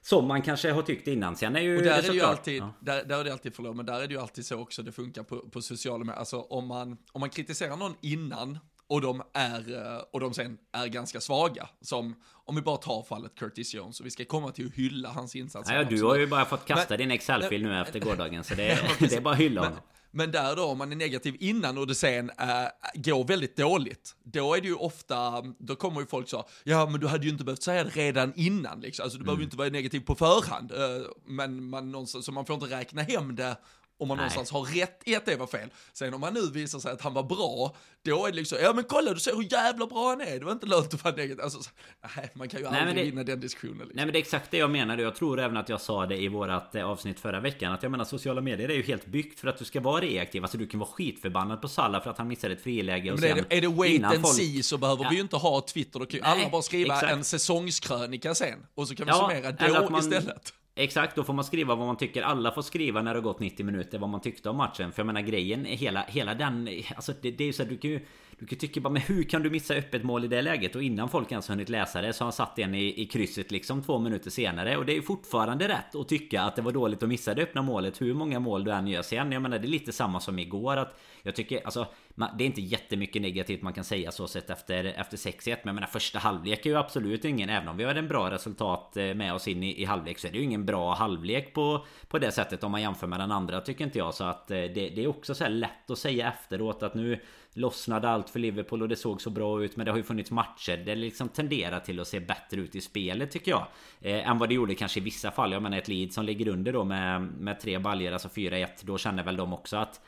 som 0.00 0.28
man 0.28 0.42
kanske 0.42 0.72
har 0.72 0.82
tyckt 0.82 1.08
innan. 1.08 1.36
Sen 1.36 1.56
är 1.56 1.60
ju 1.60 1.76
och 1.76 1.82
där 1.82 1.98
är 1.98 2.02
det 2.02 2.14
ju 2.14 2.22
alltid, 2.22 2.62
ja. 2.62 2.72
där, 2.80 3.04
där 3.04 3.20
är 3.20 3.24
det 3.24 3.32
alltid, 3.32 3.54
förlåt, 3.54 3.76
men 3.76 3.86
där 3.86 4.00
är 4.00 4.08
det 4.08 4.14
ju 4.14 4.20
alltid 4.20 4.46
så 4.46 4.60
också 4.60 4.82
det 4.82 4.92
funkar 4.92 5.22
på, 5.22 5.38
på 5.38 5.62
sociala 5.62 5.98
medier. 5.98 6.18
Alltså 6.18 6.40
om 6.40 6.66
man, 6.66 6.96
om 7.12 7.20
man 7.20 7.30
kritiserar 7.30 7.76
någon 7.76 7.94
innan 8.00 8.58
och 8.88 9.00
de, 9.00 9.22
är, 9.32 9.74
eh, 9.76 10.02
och 10.12 10.20
de 10.20 10.34
sen 10.34 10.58
är 10.72 10.86
ganska 10.86 11.20
svaga. 11.20 11.68
Som, 11.80 12.14
om 12.44 12.56
vi 12.56 12.62
bara 12.62 12.76
tar 12.76 13.02
fallet 13.02 13.34
Curtis 13.34 13.74
Jones, 13.74 14.00
och 14.00 14.06
vi 14.06 14.10
ska 14.10 14.24
komma 14.24 14.52
till 14.52 14.66
att 14.66 14.74
hylla 14.74 15.08
hans 15.08 15.36
insatser. 15.36 15.74
Ja, 15.74 15.84
du 15.84 16.02
har 16.02 16.18
ju 16.18 16.26
bara 16.26 16.44
fått 16.44 16.64
kasta 16.64 16.86
men, 16.90 16.98
din 16.98 17.10
Excel-fil 17.10 17.62
nu 17.62 17.80
efter 17.80 18.00
gårdagen, 18.06 18.44
så 18.44 18.54
det, 18.54 18.78
det 18.98 19.12
är 19.12 19.20
bara 19.20 19.34
att 19.34 19.40
hylla 19.40 19.60
honom. 19.60 19.78
Men 20.10 20.30
där 20.30 20.56
då, 20.56 20.64
om 20.64 20.78
man 20.78 20.92
är 20.92 20.96
negativ 20.96 21.36
innan 21.40 21.78
och 21.78 21.86
det 21.86 21.94
sen 21.94 22.30
äh, 22.30 22.46
går 22.94 23.24
väldigt 23.24 23.56
dåligt, 23.56 24.16
då 24.24 24.54
är 24.54 24.60
det 24.60 24.68
ju 24.68 24.74
ofta, 24.74 25.42
då 25.58 25.76
kommer 25.76 26.00
ju 26.00 26.06
folk 26.06 26.28
så, 26.28 26.44
ja 26.64 26.86
men 26.86 27.00
du 27.00 27.06
hade 27.06 27.24
ju 27.24 27.30
inte 27.30 27.44
behövt 27.44 27.62
säga 27.62 27.84
det 27.84 27.90
redan 27.90 28.32
innan 28.36 28.80
liksom, 28.80 29.02
alltså 29.02 29.18
du 29.18 29.22
mm. 29.22 29.26
behöver 29.26 29.40
ju 29.40 29.44
inte 29.44 29.56
vara 29.56 29.68
negativ 29.68 30.00
på 30.00 30.14
förhand, 30.14 30.72
äh, 30.72 30.78
men 31.26 31.64
man, 31.64 32.06
så 32.06 32.32
man 32.32 32.46
får 32.46 32.54
inte 32.54 32.66
räkna 32.66 33.02
hem 33.02 33.36
det 33.36 33.56
om 33.98 34.08
man 34.08 34.16
Nej. 34.16 34.22
någonstans 34.22 34.50
har 34.50 34.80
rätt 34.80 35.02
i 35.04 35.16
att 35.16 35.26
det 35.26 35.36
var 35.36 35.46
fel. 35.46 35.68
Sen 35.92 36.14
om 36.14 36.20
man 36.20 36.34
nu 36.34 36.50
visar 36.50 36.78
sig 36.78 36.92
att 36.92 37.02
han 37.02 37.14
var 37.14 37.22
bra, 37.22 37.76
då 38.04 38.26
är 38.26 38.30
det 38.30 38.36
liksom, 38.36 38.58
ja 38.62 38.72
men 38.72 38.84
kolla 38.84 39.14
du 39.14 39.20
ser 39.20 39.34
hur 39.34 39.52
jävla 39.52 39.86
bra 39.86 40.08
han 40.08 40.20
är, 40.20 40.38
det 40.38 40.44
var 40.44 40.52
inte 40.52 40.66
lönt 40.66 40.94
att 40.94 41.04
vara 41.04 41.14
negativ. 41.14 41.40
Alltså, 41.44 41.70
nej, 42.16 42.30
man 42.34 42.48
kan 42.48 42.60
ju 42.60 42.70
nej, 42.70 42.80
aldrig 42.80 42.96
det, 42.96 43.10
vinna 43.10 43.24
den 43.24 43.40
diskussionen. 43.40 43.78
Liksom. 43.78 43.96
Nej 43.96 44.04
men 44.04 44.12
det 44.12 44.18
är 44.18 44.20
exakt 44.20 44.50
det 44.50 44.58
jag 44.58 44.70
menar, 44.70 44.98
jag 44.98 45.14
tror 45.14 45.40
även 45.40 45.56
att 45.56 45.68
jag 45.68 45.80
sa 45.80 46.06
det 46.06 46.16
i 46.16 46.28
vårat 46.28 46.74
eh, 46.74 46.84
avsnitt 46.84 47.20
förra 47.20 47.40
veckan, 47.40 47.72
att 47.72 47.82
jag 47.82 47.92
menar 47.92 48.04
sociala 48.04 48.40
medier 48.40 48.68
är 48.68 48.74
ju 48.74 48.82
helt 48.82 49.06
byggt 49.06 49.40
för 49.40 49.48
att 49.48 49.58
du 49.58 49.64
ska 49.64 49.80
vara 49.80 50.00
reaktiv. 50.00 50.42
Alltså 50.42 50.58
du 50.58 50.66
kan 50.66 50.80
vara 50.80 50.90
skitförbannad 50.90 51.60
på 51.60 51.68
Salah 51.68 52.02
för 52.02 52.10
att 52.10 52.18
han 52.18 52.28
missade 52.28 52.54
ett 52.54 52.62
friläge. 52.62 53.12
Och 53.12 53.20
men 53.20 53.30
är, 53.30 53.34
det, 53.34 53.56
är 53.56 53.60
det 53.60 53.68
wait 53.68 54.04
and 54.04 54.22
folk... 54.22 54.34
see 54.34 54.62
så 54.62 54.78
behöver 54.78 55.04
ja. 55.04 55.10
vi 55.10 55.16
ju 55.16 55.22
inte 55.22 55.36
ha 55.36 55.60
Twitter, 55.60 56.00
då 56.00 56.06
kan 56.06 56.20
ju 56.20 56.24
alla 56.24 56.48
bara 56.48 56.62
skriva 56.62 56.94
exakt. 56.94 57.12
en 57.12 57.24
säsongskrönika 57.24 58.34
sen. 58.34 58.66
Och 58.74 58.88
så 58.88 58.94
kan 58.94 59.06
vi 59.06 59.12
ja, 59.12 59.30
summera 59.30 59.82
då 59.82 59.90
man... 59.90 60.00
istället. 60.00 60.52
Exakt, 60.80 61.16
då 61.16 61.24
får 61.24 61.32
man 61.32 61.44
skriva 61.44 61.74
vad 61.74 61.86
man 61.86 61.96
tycker. 61.96 62.22
Alla 62.22 62.52
får 62.52 62.62
skriva 62.62 63.02
när 63.02 63.14
det 63.14 63.20
har 63.20 63.24
gått 63.24 63.40
90 63.40 63.66
minuter 63.66 63.98
vad 63.98 64.08
man 64.10 64.20
tyckte 64.20 64.50
om 64.50 64.56
matchen. 64.56 64.92
För 64.92 65.00
jag 65.00 65.06
menar 65.06 65.20
grejen, 65.20 65.64
hela, 65.64 66.04
hela 66.08 66.34
den... 66.34 66.68
Alltså 66.94 67.12
det, 67.22 67.30
det 67.30 67.44
är 67.44 67.46
ju 67.46 67.52
så 67.52 67.62
att 67.62 67.68
du 67.68 67.78
kan 67.78 67.90
ju... 67.90 68.00
Du 68.38 68.46
kan 68.46 68.58
tycka 68.58 68.80
bara, 68.80 68.92
men 68.92 69.02
hur 69.02 69.22
kan 69.22 69.42
du 69.42 69.50
missa 69.50 69.74
öppet 69.74 70.02
mål 70.02 70.24
i 70.24 70.28
det 70.28 70.42
läget? 70.42 70.74
Och 70.76 70.82
innan 70.82 71.08
folk 71.08 71.30
ens 71.30 71.50
hunnit 71.50 71.68
läsa 71.68 72.00
det 72.00 72.12
så 72.12 72.24
har 72.24 72.26
han 72.26 72.32
satt 72.32 72.58
en 72.58 72.74
i, 72.74 73.02
i 73.02 73.06
krysset 73.06 73.50
liksom 73.50 73.82
två 73.82 73.98
minuter 73.98 74.30
senare. 74.30 74.76
Och 74.76 74.86
det 74.86 74.96
är 74.96 75.02
fortfarande 75.02 75.68
rätt 75.68 75.94
att 75.94 76.08
tycka 76.08 76.42
att 76.42 76.56
det 76.56 76.62
var 76.62 76.72
dåligt 76.72 77.02
att 77.02 77.08
missa 77.08 77.34
det 77.34 77.42
öppna 77.42 77.62
målet. 77.62 78.00
Hur 78.00 78.14
många 78.14 78.40
mål 78.40 78.64
du 78.64 78.72
än 78.72 78.86
gör 78.86 79.02
sen. 79.02 79.32
Jag 79.32 79.42
menar 79.42 79.58
det 79.58 79.66
är 79.66 79.68
lite 79.68 79.92
samma 79.92 80.20
som 80.20 80.38
igår. 80.38 80.76
Att 80.76 81.00
jag 81.22 81.34
tycker 81.34 81.60
alltså 81.64 81.86
det 82.14 82.44
är 82.44 82.46
inte 82.46 82.60
jättemycket 82.60 83.22
negativt 83.22 83.62
man 83.62 83.72
kan 83.72 83.84
säga 83.84 84.12
så 84.12 84.28
sett 84.28 84.50
efter, 84.50 84.84
efter 84.84 85.16
6-1 85.16 85.48
Men 85.48 85.58
jag 85.64 85.74
menar 85.74 85.86
första 85.86 86.18
halvlek 86.18 86.66
är 86.66 86.70
ju 86.70 86.76
absolut 86.76 87.24
ingen 87.24 87.48
Även 87.48 87.68
om 87.68 87.76
vi 87.76 87.84
har 87.84 87.94
en 87.94 88.08
bra 88.08 88.30
resultat 88.30 88.96
eh, 88.96 89.14
med 89.14 89.34
oss 89.34 89.48
in 89.48 89.62
i, 89.62 89.82
i 89.82 89.84
halvlek 89.84 90.18
Så 90.18 90.26
är 90.28 90.32
det 90.32 90.38
ju 90.38 90.44
ingen 90.44 90.66
bra 90.66 90.94
halvlek 90.94 91.54
på, 91.54 91.86
på 92.08 92.18
det 92.18 92.32
sättet 92.32 92.64
Om 92.64 92.72
man 92.72 92.82
jämför 92.82 93.06
med 93.06 93.20
den 93.20 93.32
andra 93.32 93.60
tycker 93.60 93.84
inte 93.84 93.98
jag 93.98 94.14
Så 94.14 94.24
att 94.24 94.50
eh, 94.50 94.56
det, 94.56 94.68
det 94.68 95.04
är 95.04 95.06
också 95.06 95.34
så 95.34 95.48
lätt 95.48 95.90
att 95.90 95.98
säga 95.98 96.28
efteråt 96.28 96.82
att 96.82 96.94
nu 96.94 97.20
Lossnade 97.58 98.10
allt 98.10 98.27
för 98.30 98.38
Liverpool 98.38 98.82
och 98.82 98.88
det 98.88 98.96
såg 98.96 99.22
så 99.22 99.30
bra 99.30 99.64
ut 99.64 99.76
Men 99.76 99.86
det 99.86 99.92
har 99.92 99.98
ju 99.98 100.04
funnits 100.04 100.30
matcher 100.30 100.76
Det 100.76 100.94
liksom 100.94 101.28
tenderar 101.28 101.80
till 101.80 102.00
att 102.00 102.08
se 102.08 102.20
bättre 102.20 102.60
ut 102.60 102.74
i 102.74 102.80
spelet 102.80 103.30
tycker 103.30 103.50
jag 103.50 103.66
eh, 104.00 104.28
Än 104.28 104.38
vad 104.38 104.48
det 104.48 104.54
gjorde 104.54 104.74
kanske 104.74 105.00
i 105.00 105.02
vissa 105.02 105.30
fall 105.30 105.52
Jag 105.52 105.62
menar 105.62 105.78
ett 105.78 105.88
lead 105.88 106.12
som 106.12 106.24
ligger 106.24 106.48
under 106.48 106.72
då 106.72 106.84
med, 106.84 107.22
med 107.22 107.60
tre 107.60 107.78
baljer 107.78 108.12
Alltså 108.12 108.28
4-1 108.28 108.68
Då 108.82 108.98
känner 108.98 109.24
väl 109.24 109.36
de 109.36 109.52
också 109.52 109.76
att 109.76 110.00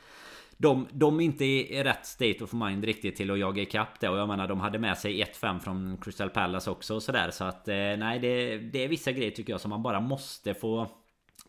de, 0.61 0.87
de 0.91 1.19
är 1.19 1.23
inte 1.23 1.45
i 1.45 1.83
rätt 1.83 2.05
state 2.05 2.43
of 2.43 2.53
mind 2.53 2.85
riktigt 2.85 3.15
till 3.15 3.31
att 3.31 3.39
jaga 3.39 3.61
ikapp 3.61 3.99
det. 3.99 4.09
Och 4.09 4.17
jag 4.17 4.27
menar 4.27 4.47
de 4.47 4.59
hade 4.59 4.79
med 4.79 4.97
sig 4.97 5.23
1-5 5.23 5.59
från 5.59 5.97
Crystal 6.01 6.29
Palace 6.29 6.71
också 6.71 6.95
och 6.95 7.03
sådär. 7.03 7.31
Så 7.31 7.43
att 7.43 7.67
eh, 7.67 7.75
nej 7.75 8.19
det, 8.19 8.57
det 8.57 8.83
är 8.83 8.87
vissa 8.87 9.11
grejer 9.11 9.31
tycker 9.31 9.53
jag 9.53 9.61
som 9.61 9.69
man 9.69 9.83
bara 9.83 9.99
måste 9.99 10.53
få 10.53 10.87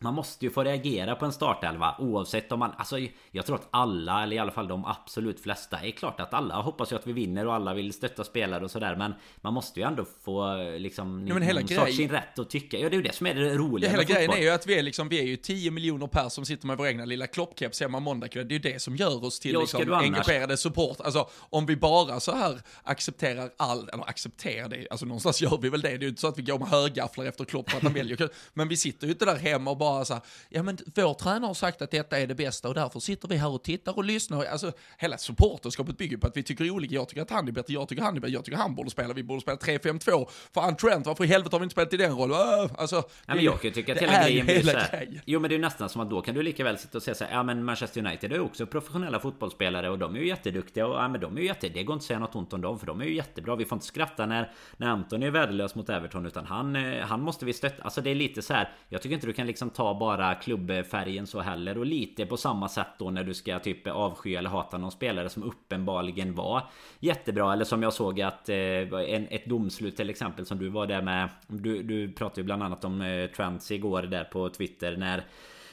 man 0.03 0.13
måste 0.13 0.45
ju 0.45 0.51
få 0.51 0.63
reagera 0.63 1.15
på 1.15 1.25
en 1.25 1.33
startelva 1.33 1.95
oavsett 1.99 2.51
om 2.51 2.59
man... 2.59 2.71
Alltså 2.77 2.99
jag 3.31 3.45
tror 3.45 3.55
att 3.55 3.67
alla, 3.71 4.23
eller 4.23 4.35
i 4.35 4.39
alla 4.39 4.51
fall 4.51 4.67
de 4.67 4.85
absolut 4.85 5.39
flesta 5.39 5.79
är 5.79 5.91
klart 5.91 6.19
att 6.19 6.33
alla 6.33 6.61
hoppas 6.61 6.91
ju 6.91 6.95
att 6.95 7.07
vi 7.07 7.13
vinner 7.13 7.47
och 7.47 7.53
alla 7.53 7.73
vill 7.73 7.93
stötta 7.93 8.23
spelare 8.23 8.63
och 8.63 8.71
sådär 8.71 8.95
Men 8.95 9.13
man 9.41 9.53
måste 9.53 9.79
ju 9.79 9.85
ändå 9.85 10.05
få 10.23 10.55
liksom... 10.77 11.27
Ja, 11.27 11.33
men 11.33 11.43
hela 11.43 11.61
grej... 11.61 11.93
sin 11.93 12.09
rätt 12.09 12.39
att 12.39 12.49
tycka. 12.49 12.77
Ja 12.77 12.89
det 12.89 12.95
är 12.95 12.97
ju 12.97 13.03
det 13.03 13.15
som 13.15 13.27
är 13.27 13.35
det 13.35 13.55
roliga 13.55 13.89
ja, 13.89 13.91
Hela 13.91 14.03
grejen 14.03 14.31
är 14.31 14.41
ju 14.41 14.49
att 14.49 14.67
vi 14.67 14.79
är 14.79 14.83
liksom, 14.83 15.09
vi 15.09 15.19
är 15.19 15.25
ju 15.25 15.37
10 15.37 15.71
miljoner 15.71 16.07
per 16.07 16.29
som 16.29 16.45
sitter 16.45 16.67
med 16.67 16.77
vår 16.77 16.87
egna 16.87 17.05
lilla 17.05 17.27
kloppkeps 17.27 17.81
hemma 17.81 17.99
måndag 17.99 18.27
kväll. 18.27 18.47
Det 18.47 18.53
är 18.53 18.59
ju 18.59 18.73
det 18.73 18.79
som 18.79 18.95
gör 18.95 19.25
oss 19.25 19.39
till 19.39 19.59
liksom, 19.59 19.93
engagerade 19.93 20.57
support. 20.57 21.01
Alltså 21.01 21.29
om 21.35 21.65
vi 21.65 21.75
bara 21.75 22.19
så 22.19 22.35
här 22.35 22.61
accepterar 22.83 23.49
all, 23.57 23.89
eller 23.89 24.09
accepterar 24.09 24.69
det, 24.69 24.87
alltså 24.91 25.05
någonstans 25.05 25.41
gör 25.41 25.57
vi 25.61 25.69
väl 25.69 25.81
det. 25.81 25.89
Det 25.89 25.95
är 25.95 25.99
ju 25.99 26.07
inte 26.07 26.21
så 26.21 26.27
att 26.27 26.37
vi 26.37 26.41
går 26.41 26.59
med 26.59 26.67
högafflar 26.67 27.25
efter 27.25 27.45
klopp 27.45 27.69
för 27.69 27.77
att 27.77 27.83
han 27.83 27.93
väljer. 27.93 28.29
Men 28.53 28.67
vi 28.67 28.77
sitter 28.77 29.07
ju 29.07 29.13
inte 29.13 29.25
där 29.25 29.35
hemma 29.35 29.71
och 29.71 29.77
bara 29.77 29.92
bara 29.93 30.05
så 30.05 30.13
här, 30.13 30.23
ja 30.49 30.63
men 30.63 30.77
vår 30.95 31.13
tränare 31.13 31.47
har 31.49 31.53
sagt 31.53 31.81
att 31.81 31.91
detta 31.91 32.19
är 32.19 32.27
det 32.27 32.35
bästa 32.35 32.67
och 32.67 32.73
därför 32.73 32.99
sitter 32.99 33.27
vi 33.27 33.35
här 33.35 33.49
och 33.49 33.63
tittar 33.63 33.97
och 33.97 34.03
lyssnar. 34.03 34.45
Alltså 34.45 34.71
hela 34.97 35.17
supporterskapet 35.17 35.97
bygger 35.97 36.17
på 36.17 36.27
att 36.27 36.37
vi 36.37 36.43
tycker 36.43 36.69
olika. 36.71 36.95
Jag 36.95 37.09
tycker 37.09 37.21
att 37.21 37.29
han 37.29 37.47
är 37.47 37.51
bättre, 37.51 37.73
jag 37.73 37.87
tycker 37.87 38.03
han 38.03 38.15
är 38.15 38.19
bättre, 38.19 38.33
jag 38.33 38.45
tycker 38.45 38.57
han 38.57 38.75
borde 38.75 38.89
spela, 38.89 39.13
vi 39.13 39.23
borde 39.23 39.41
spela 39.41 39.57
3-5-2. 39.57 40.27
Fan 40.53 40.75
Trent, 40.75 41.05
varför 41.05 41.23
i 41.23 41.27
helvete 41.27 41.55
har 41.55 41.59
vi 41.59 41.63
inte 41.63 41.73
spelat 41.73 41.93
i 41.93 41.97
den 41.97 42.17
rollen? 42.17 42.37
Äh, 42.37 42.71
Alltså, 42.77 42.95
Ja, 43.25 43.35
men 43.35 43.43
jag 43.43 43.53
kan 43.61 43.69
ju 43.69 43.71
tycka 43.73 43.93
att 43.93 43.99
det 43.99 44.05
hela 44.05 44.23
grejen 44.23 44.45
blir 44.45 44.55
hela 44.55 44.71
så 44.71 44.77
här, 44.77 45.05
grejen. 45.05 45.21
Jo 45.25 45.39
men 45.39 45.49
det 45.49 45.53
är 45.53 45.57
ju 45.57 45.61
nästan 45.61 45.89
som 45.89 46.01
att 46.01 46.09
då 46.09 46.21
kan 46.21 46.35
du 46.35 46.43
lika 46.43 46.63
väl 46.63 46.77
sitta 46.77 46.97
och 46.97 47.03
säga 47.03 47.15
så 47.15 47.23
här, 47.23 47.31
Ja 47.31 47.43
men 47.43 47.63
Manchester 47.63 48.05
United 48.05 48.31
är 48.31 48.35
ju 48.35 48.41
också 48.41 48.65
professionella 48.65 49.19
fotbollsspelare 49.19 49.89
och 49.89 49.99
de 49.99 50.15
är 50.15 50.19
ju 50.19 50.27
jätteduktiga 50.27 50.87
och 50.87 50.95
ja 50.95 51.07
men 51.07 51.21
de 51.21 51.37
är 51.37 51.41
ju 51.41 51.47
jätte... 51.47 51.69
Det 51.69 51.83
går 51.83 51.93
inte 51.93 52.03
att 52.03 52.07
säga 52.07 52.19
något 52.19 52.35
ont 52.35 52.53
om 52.53 52.61
dem 52.61 52.79
för 52.79 52.87
de 52.87 53.01
är 53.01 53.05
ju 53.05 53.15
jättebra. 53.15 53.55
Vi 53.55 53.65
får 53.65 53.75
inte 53.75 53.85
skratta 53.85 54.25
när, 54.25 54.51
när 54.77 54.87
Anton 54.87 55.23
är 55.23 55.29
värdelös 55.31 55.75
mot 55.75 55.89
Everton 55.89 56.25
utan 56.25 56.45
han, 56.45 56.75
eh, 56.75 57.05
han 57.05 57.21
måste 57.21 57.45
vi 57.45 57.53
stötta. 57.53 57.83
Alltså 57.83 58.01
det 58.01 58.09
är 58.11 58.15
lite 58.15 58.41
så 58.41 58.53
här. 58.53 58.71
Jag 58.89 59.01
tycker 59.01 59.13
inte 59.15 59.27
du 59.27 59.33
kan 59.33 59.47
liksom 59.47 59.69
ta 59.69 59.82
bara 59.99 60.35
klubbfärgen 60.35 61.27
så 61.27 61.41
heller. 61.41 61.77
Och 61.77 61.85
lite 61.85 62.25
på 62.25 62.37
samma 62.37 62.69
sätt 62.69 62.87
då 62.97 63.09
när 63.09 63.23
du 63.23 63.33
ska 63.33 63.59
typ 63.59 63.87
avsky 63.87 64.35
eller 64.35 64.49
hata 64.49 64.77
någon 64.77 64.91
spelare 64.91 65.29
som 65.29 65.43
uppenbarligen 65.43 66.35
var 66.35 66.63
jättebra. 66.99 67.53
Eller 67.53 67.65
som 67.65 67.83
jag 67.83 67.93
såg 67.93 68.21
att 68.21 68.49
eh, 68.49 68.55
en, 68.55 69.27
ett 69.29 69.45
domslut 69.45 69.97
till 69.97 70.09
exempel 70.09 70.45
som 70.45 70.59
du 70.59 70.69
var 70.69 70.87
där 70.87 71.01
med. 71.01 71.29
Du, 71.47 71.83
du 71.83 72.11
pratade 72.11 72.41
ju 72.41 72.45
bland 72.45 72.63
annat 72.63 72.85
om 72.85 73.01
eh, 73.01 73.29
igår 73.69 74.01
där 74.01 74.23
på 74.23 74.49
Twitter 74.49 74.97
när 74.97 75.23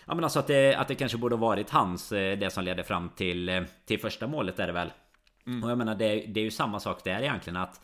Ja 0.06 0.14
men 0.14 0.24
alltså 0.24 0.38
att 0.38 0.46
det, 0.46 0.74
att 0.74 0.88
det 0.88 0.94
kanske 0.94 1.18
borde 1.18 1.36
varit 1.36 1.70
hans 1.70 2.12
eh, 2.12 2.38
Det 2.38 2.50
som 2.50 2.64
ledde 2.64 2.84
fram 2.84 3.08
till 3.08 3.48
eh, 3.48 3.62
Till 3.84 4.00
första 4.00 4.26
målet 4.26 4.58
är 4.58 4.66
det 4.66 4.72
väl. 4.72 4.90
Och 5.62 5.70
jag 5.70 5.78
menar 5.78 5.94
det, 5.94 6.24
det 6.26 6.40
är 6.40 6.44
ju 6.44 6.50
samma 6.50 6.80
sak 6.80 7.04
där 7.04 7.20
egentligen 7.20 7.56
att 7.56 7.80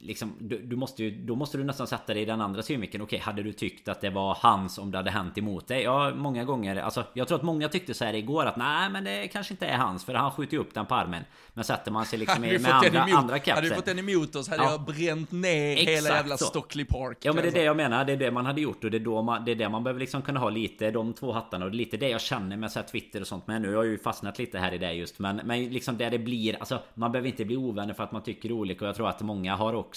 Liksom, 0.00 0.34
du, 0.40 0.58
du 0.58 0.76
måste 0.76 1.04
ju, 1.04 1.10
då 1.26 1.34
måste 1.34 1.58
du 1.58 1.64
nästan 1.64 1.86
sätta 1.86 2.14
dig 2.14 2.22
i 2.22 2.26
den 2.26 2.40
andra 2.40 2.62
synvinkeln. 2.62 3.02
Okej, 3.04 3.18
hade 3.18 3.42
du 3.42 3.52
tyckt 3.52 3.88
att 3.88 4.00
det 4.00 4.10
var 4.10 4.36
hans 4.40 4.78
om 4.78 4.90
det 4.90 4.98
hade 4.98 5.10
hänt 5.10 5.38
emot 5.38 5.68
dig? 5.68 5.82
Ja, 5.82 6.12
många 6.14 6.44
gånger. 6.44 6.76
Alltså, 6.76 7.04
jag 7.14 7.28
tror 7.28 7.38
att 7.38 7.44
många 7.44 7.68
tyckte 7.68 7.94
så 7.94 8.04
här 8.04 8.14
igår 8.14 8.46
att 8.46 8.56
nej, 8.56 8.90
men 8.90 9.04
det 9.04 9.28
kanske 9.28 9.54
inte 9.54 9.66
är 9.66 9.76
hans 9.76 10.04
för 10.04 10.14
han 10.14 10.30
skjuter 10.30 10.54
ju 10.54 10.60
upp 10.60 10.74
den 10.74 10.86
på 10.86 10.94
armen. 10.94 11.22
Men 11.54 11.64
sätter 11.64 11.90
man 11.92 12.06
sig 12.06 12.18
liksom 12.18 12.42
Hade 12.42 12.56
vi 12.56 12.62
med, 12.62 12.72
andra, 12.74 12.88
emot- 12.88 13.14
andra 13.18 13.32
Hade 13.34 13.34
vi 13.34 13.40
kapsen. 13.50 13.76
fått 13.76 13.84
den 13.84 13.98
emot 13.98 14.36
oss 14.36 14.48
hade 14.48 14.62
Ja. 14.62 14.70
jag 14.70 14.80
bränt 14.80 15.32
ner 15.32 15.76
hela 15.76 15.92
Exakt 15.92 16.14
jävla 16.14 16.36
så. 16.36 16.44
Stockley 16.44 16.84
Park. 16.84 17.18
Ja 17.22 17.32
men 17.32 17.42
det 17.42 17.48
är 17.48 17.52
kan 17.52 17.58
det 17.60 17.64
jag 17.64 17.76
menar, 17.76 18.04
det 18.04 18.12
är 18.12 18.16
det 18.16 18.30
man 18.30 18.46
hade 18.46 18.60
gjort 18.60 18.84
och 18.84 18.90
det 18.90 18.96
är, 18.96 19.00
då 19.00 19.22
man, 19.22 19.44
det 19.44 19.50
är 19.50 19.54
det 19.56 19.68
man 19.68 19.84
behöver 19.84 20.00
liksom 20.00 20.22
kunna 20.22 20.40
ha 20.40 20.50
lite 20.50 20.90
De 20.90 21.12
två 21.12 21.32
hattarna 21.32 21.64
och 21.64 21.70
lite 21.74 21.96
det 21.96 22.08
jag 22.08 22.20
känner 22.20 22.56
med 22.56 22.70
så 22.72 22.78
här 22.78 22.86
Twitter 22.86 23.20
och 23.20 23.26
sånt 23.26 23.46
Men 23.46 23.62
nu 23.62 23.68
har 23.68 23.84
jag 23.84 23.86
ju 23.92 23.98
fastnat 23.98 24.38
lite 24.38 24.58
här 24.58 24.72
i 24.72 24.78
det 24.78 24.92
just 24.92 25.18
Men, 25.18 25.36
men 25.44 25.64
liksom 25.68 25.96
där 25.98 26.10
det 26.10 26.18
blir 26.18 26.56
Alltså 26.60 26.78
man 26.94 27.12
behöver 27.12 27.28
inte 27.28 27.44
bli 27.44 27.56
ovänner 27.56 27.94
för 27.94 28.04
att 28.04 28.12
man 28.12 28.22
tycker 28.22 28.52
olika 28.52 28.84
och 28.84 28.88
jag 28.88 28.96
tror 28.96 29.08
att 29.08 29.20
många 29.22 29.56
har 29.56 29.74
också 29.74 29.87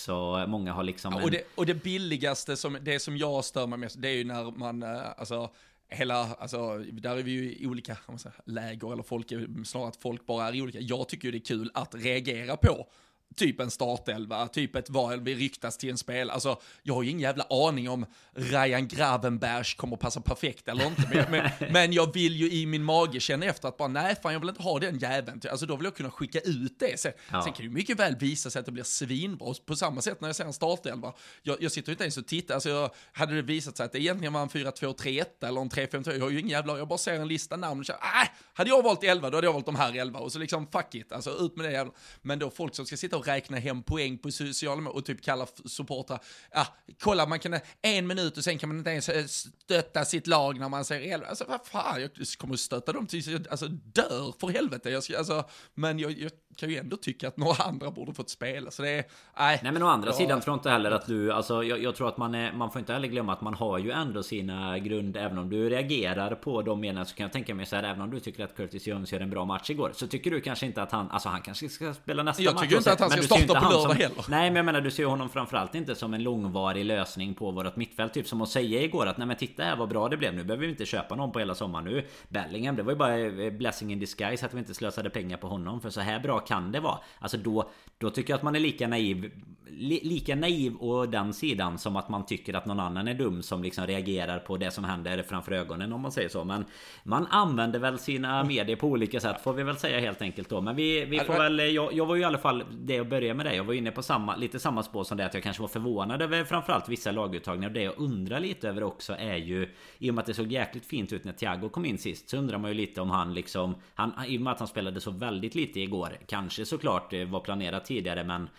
Många 0.47 0.73
har 0.73 0.83
liksom 0.83 1.13
Ja, 1.13 1.23
och, 1.23 1.31
det, 1.31 1.43
och 1.55 1.65
det 1.65 1.73
billigaste, 1.73 2.57
som, 2.57 2.77
det 2.81 2.99
som 2.99 3.17
jag 3.17 3.45
stör 3.45 3.67
mig 3.67 3.79
mest, 3.79 4.01
det 4.01 4.09
är 4.09 4.13
ju 4.13 4.23
när 4.23 4.51
man, 4.51 4.83
eh, 4.83 5.01
alltså, 5.17 5.49
hela, 5.89 6.15
alltså, 6.15 6.77
där 6.77 7.17
är 7.17 7.23
vi 7.23 7.31
ju 7.31 7.55
i 7.55 7.67
olika 7.67 7.97
säger, 8.17 8.35
läger, 8.45 8.93
eller 8.93 9.03
folk, 9.03 9.31
snarare 9.65 9.87
att 9.87 9.95
folk 9.95 10.25
bara 10.25 10.47
är 10.47 10.55
i 10.55 10.61
olika. 10.61 10.79
Jag 10.79 11.09
tycker 11.09 11.27
ju 11.27 11.31
det 11.31 11.37
är 11.37 11.45
kul 11.45 11.71
att 11.73 11.95
reagera 11.95 12.57
på 12.57 12.87
typ 13.35 13.59
en 13.59 13.71
startelva, 13.71 14.47
typ 14.47 14.75
ett 14.75 14.89
val 14.89 15.21
vi 15.21 15.35
ryktas 15.35 15.77
till 15.77 15.89
en 15.89 15.97
spel. 15.97 16.29
Alltså, 16.29 16.61
jag 16.83 16.93
har 16.93 17.03
ju 17.03 17.09
ingen 17.09 17.21
jävla 17.21 17.43
aning 17.49 17.89
om 17.89 18.05
Ryan 18.35 18.87
Gravenbergs 18.87 19.73
kommer 19.73 19.97
passa 19.97 20.21
perfekt 20.21 20.67
eller 20.67 20.85
inte, 20.87 21.09
men, 21.13 21.31
men, 21.31 21.51
men 21.73 21.93
jag 21.93 22.13
vill 22.13 22.35
ju 22.35 22.51
i 22.51 22.65
min 22.65 22.83
mage 22.83 23.19
känna 23.19 23.45
efter 23.45 23.67
att 23.67 23.77
bara, 23.77 23.87
nej 23.87 24.15
fan 24.23 24.33
jag 24.33 24.39
vill 24.39 24.49
inte 24.49 24.61
ha 24.63 24.79
den 24.79 24.99
jäveln. 24.99 25.41
Alltså 25.51 25.65
då 25.65 25.75
vill 25.75 25.85
jag 25.85 25.95
kunna 25.95 26.11
skicka 26.11 26.39
ut 26.39 26.79
det. 26.79 26.99
Sen, 26.99 27.11
Ja. 27.31 27.41
sen 27.43 27.53
kan 27.53 27.57
det 27.57 27.63
ju 27.63 27.69
mycket 27.69 27.99
väl 27.99 28.15
visa 28.15 28.49
sig 28.49 28.59
att 28.59 28.65
det 28.65 28.71
blir 28.71 28.83
svinbra. 28.83 29.53
På 29.65 29.75
samma 29.75 30.01
sätt 30.01 30.21
när 30.21 30.29
jag 30.29 30.35
ser 30.35 30.45
en 30.45 30.53
startelva. 30.53 31.13
Jag, 31.43 31.61
jag 31.61 31.71
sitter 31.71 31.89
ju 31.89 31.93
inte 31.93 32.03
ens 32.03 32.17
och 32.17 32.27
tittar, 32.27 32.53
alltså 32.53 32.69
jag, 32.69 32.89
hade 33.11 33.35
det 33.35 33.41
visat 33.41 33.77
sig 33.77 33.85
att 33.85 33.91
det 33.91 33.99
egentligen 33.99 34.33
var 34.33 34.41
en 34.41 34.49
4-2-3-1 34.49 35.25
eller 35.41 35.61
en 35.61 35.69
3-5-2, 35.69 36.13
jag 36.13 36.21
har 36.21 36.29
ju 36.29 36.39
ingen 36.39 36.49
jävla, 36.49 36.77
jag 36.77 36.87
bara 36.87 36.97
ser 36.97 37.13
en 37.13 37.27
lista 37.27 37.55
namn 37.55 37.79
och 37.79 37.85
känner, 37.85 37.99
äh, 37.99 38.29
hade 38.53 38.69
jag 38.69 38.83
valt 38.83 39.03
11 39.03 39.29
då 39.29 39.37
hade 39.37 39.47
jag 39.47 39.53
valt 39.53 39.65
de 39.65 39.75
här 39.75 39.97
11 39.97 40.19
och 40.19 40.31
så 40.31 40.39
liksom 40.39 40.67
fuck 40.67 40.95
it, 40.95 41.11
alltså 41.11 41.31
ut 41.39 41.55
med 41.57 41.65
det 41.65 41.71
jävla. 41.71 41.93
Men 42.21 42.39
då 42.39 42.49
folk 42.49 42.75
som 42.75 42.85
ska 42.85 42.97
sitta 42.97 43.17
och 43.17 43.20
räkna 43.27 43.57
hem 43.57 43.83
poäng 43.83 44.17
på 44.17 44.31
sociala 44.31 44.89
och 44.89 45.05
typ 45.05 45.21
kalla 45.21 45.47
supportrar, 45.65 46.19
ja, 46.51 46.67
kolla 47.03 47.25
man 47.25 47.39
kan, 47.39 47.59
en 47.81 48.07
minut 48.07 48.37
och 48.37 48.43
sen 48.43 48.57
kan 48.57 48.69
man 48.69 48.77
inte 48.77 48.89
ens 48.89 49.09
eh, 49.09 49.25
stötta 49.25 50.05
sitt 50.05 50.27
lag 50.27 50.59
när 50.59 50.69
man 50.69 50.85
säger 50.85 51.13
11, 51.13 51.27
alltså 51.27 51.45
vad 51.47 51.65
fan, 51.65 52.01
jag 52.01 52.11
kommer 52.37 52.53
att 52.53 52.59
stötta 52.59 52.91
dem 52.93 53.07
tills 53.07 53.27
jag 53.27 53.47
alltså, 53.47 53.67
dör 53.67 54.33
för 54.39 54.47
helvete, 54.47 54.89
jag 54.89 55.03
ska, 55.03 55.17
alltså, 55.17 55.43
men 55.73 55.99
jag, 55.99 56.11
jag 56.11 56.31
kan 56.55 56.69
ju 56.69 56.77
ändå 56.77 56.97
tycka 56.97 57.27
att 57.27 57.37
några 57.37 57.63
andra 57.63 57.91
borde 57.91 58.13
fått 58.13 58.29
spela, 58.29 58.71
så 58.71 58.81
det 58.81 58.89
är, 58.89 59.05
nej. 59.37 59.59
Nej 59.63 59.71
men 59.71 59.83
å 59.83 59.87
andra 59.87 60.09
Ja. 60.09 60.13
sidan 60.13 60.41
tror 60.41 60.53
jag 60.53 60.59
inte 60.59 60.69
heller 60.69 60.91
att 60.91 61.05
du 61.07 61.31
Alltså 61.31 61.63
jag, 61.63 61.83
jag 61.83 61.95
tror 61.95 62.07
att 62.07 62.17
man 62.17 62.35
är, 62.35 62.53
Man 62.53 62.71
får 62.71 62.79
inte 62.79 62.93
heller 62.93 63.07
glömma 63.07 63.33
att 63.33 63.41
man 63.41 63.53
har 63.53 63.77
ju 63.79 63.91
ändå 63.91 64.23
sina 64.23 64.79
grund 64.79 65.17
Även 65.17 65.37
om 65.37 65.49
du 65.49 65.69
reagerar 65.69 66.35
på 66.35 66.61
de 66.61 66.79
meningarna 66.79 67.05
så 67.05 67.15
kan 67.15 67.23
jag 67.23 67.33
tänka 67.33 67.55
mig 67.55 67.65
så 67.65 67.75
här 67.75 67.83
Även 67.83 68.01
om 68.01 68.11
du 68.11 68.19
tycker 68.19 68.43
att 68.43 68.55
Curtis 68.55 68.87
Jones 68.87 69.11
gör 69.13 69.19
en 69.19 69.29
bra 69.29 69.45
match 69.45 69.69
igår 69.69 69.91
Så 69.95 70.07
tycker 70.07 70.31
du 70.31 70.41
kanske 70.41 70.65
inte 70.65 70.81
att 70.81 70.91
han 70.91 71.11
Alltså 71.11 71.29
han 71.29 71.41
kanske 71.41 71.69
ska 71.69 71.93
spela 71.93 72.23
nästa 72.23 72.43
Jag 72.43 72.53
match 72.53 72.63
tycker 72.63 72.77
inte 72.77 72.91
att 72.91 72.99
han 72.99 73.10
men 73.15 73.23
ska 73.23 73.35
starta 73.35 73.61
på 73.61 73.69
lördag 73.69 73.81
som, 73.81 73.97
heller. 73.97 74.25
Nej 74.29 74.49
men 74.49 74.55
jag 74.55 74.65
menar 74.65 74.81
du 74.81 74.91
ser 74.91 75.05
honom 75.05 75.29
framförallt 75.29 75.75
inte 75.75 75.95
som 75.95 76.13
en 76.13 76.23
långvarig 76.23 76.85
lösning 76.85 77.33
på 77.33 77.51
vårt 77.51 77.75
mittfält 77.75 78.13
Typ 78.13 78.27
som 78.27 78.41
att 78.41 78.49
säga 78.49 78.81
igår 78.81 79.05
att 79.05 79.17
nej 79.17 79.27
men 79.27 79.37
titta 79.37 79.63
här 79.63 79.75
vad 79.75 79.89
bra 79.89 80.09
det 80.09 80.17
blev. 80.17 80.33
Nu 80.33 80.43
behöver 80.43 80.65
vi 80.65 80.71
inte 80.71 80.85
köpa 80.85 81.15
någon 81.15 81.31
på 81.31 81.39
hela 81.39 81.55
sommaren 81.55 81.85
nu. 81.85 82.05
Bellingham 82.29 82.75
det 82.75 82.83
var 82.83 82.91
ju 82.91 82.97
bara 82.97 83.19
eh, 83.19 83.51
blessing 83.51 83.91
in 83.91 83.99
disguise 83.99 84.45
att 84.45 84.53
vi 84.53 84.59
inte 84.59 84.73
slösade 84.73 85.09
pengar 85.09 85.37
på 85.37 85.47
honom 85.47 85.81
För 85.81 85.89
så 85.89 86.01
här 86.01 86.19
bra 86.19 86.39
kan 86.39 86.71
det 86.71 86.79
vara. 86.79 86.97
Alltså 87.19 87.37
då 87.37 87.69
Då 87.97 88.09
tycker 88.09 88.33
jag 88.33 88.37
att 88.37 88.43
man 88.43 88.55
är 88.55 88.59
lika 88.59 88.87
naiv 88.87 89.31
li, 89.73 89.99
Lika 90.03 90.35
naiv 90.35 90.75
och 90.75 91.09
den 91.09 91.33
sidan 91.33 91.77
som 91.77 91.95
att 91.95 92.09
man 92.09 92.25
tycker 92.25 92.53
att 92.53 92.65
någon 92.65 92.79
annan 92.79 93.07
är 93.07 93.13
dum 93.13 93.43
som 93.43 93.63
liksom 93.63 93.87
reagerar 93.87 94.39
på 94.39 94.57
det 94.57 94.71
som 94.71 94.83
händer 94.83 95.23
framför 95.23 95.51
ögonen 95.51 95.93
om 95.93 96.01
man 96.01 96.11
säger 96.11 96.29
så. 96.29 96.43
Men 96.43 96.65
Man 97.03 97.27
använder 97.29 97.79
väl 97.79 97.99
sina 97.99 98.43
medier 98.43 98.75
på 98.75 98.87
olika 98.87 99.19
sätt 99.19 99.41
får 99.43 99.53
vi 99.53 99.63
väl 99.63 99.77
säga 99.77 99.99
helt 99.99 100.21
enkelt 100.21 100.49
då. 100.49 100.61
Men 100.61 100.75
vi, 100.75 101.05
vi 101.05 101.19
får 101.19 101.33
väl 101.33 101.73
jag, 101.73 101.93
jag 101.93 102.05
var 102.05 102.15
ju 102.15 102.21
i 102.21 102.25
alla 102.25 102.37
fall 102.37 102.63
Det 102.71 102.99
att 102.99 103.07
börja 103.07 103.33
med 103.33 103.45
det 103.45 103.55
Jag 103.55 103.63
var 103.63 103.73
inne 103.73 103.91
på 103.91 104.03
samma 104.03 104.35
Lite 104.35 104.59
samma 104.59 104.83
spår 104.83 105.03
som 105.03 105.17
det 105.17 105.25
att 105.25 105.33
jag 105.33 105.43
kanske 105.43 105.61
var 105.61 105.69
förvånad 105.69 106.21
över 106.21 106.43
framförallt 106.43 106.89
vissa 106.89 107.11
laguttagningar. 107.11 107.69
Och 107.69 107.73
det 107.73 107.81
jag 107.81 107.93
undrar 107.97 108.39
lite 108.39 108.69
över 108.69 108.83
också 108.83 109.15
är 109.19 109.37
ju 109.37 109.69
I 109.99 110.09
och 110.09 110.13
med 110.13 110.21
att 110.21 110.27
det 110.27 110.33
såg 110.33 110.51
jäkligt 110.51 110.85
fint 110.85 111.13
ut 111.13 111.23
när 111.23 111.33
Thiago 111.33 111.69
kom 111.69 111.85
in 111.85 111.97
sist 111.97 112.29
Så 112.29 112.37
undrar 112.37 112.57
man 112.57 112.71
ju 112.71 112.77
lite 112.77 113.01
om 113.01 113.09
han 113.09 113.33
liksom 113.33 113.75
han, 113.95 114.13
I 114.27 114.37
och 114.37 114.41
med 114.41 114.53
att 114.53 114.59
han 114.59 114.67
spelade 114.67 115.01
så 115.01 115.11
väldigt 115.11 115.55
lite 115.55 115.79
igår 115.79 116.17
Kanske 116.27 116.65
såklart 116.65 117.13
eh, 117.13 117.25
var 117.25 117.39
planerat 117.39 117.85
tidigare 117.85 118.23
men 118.23 118.49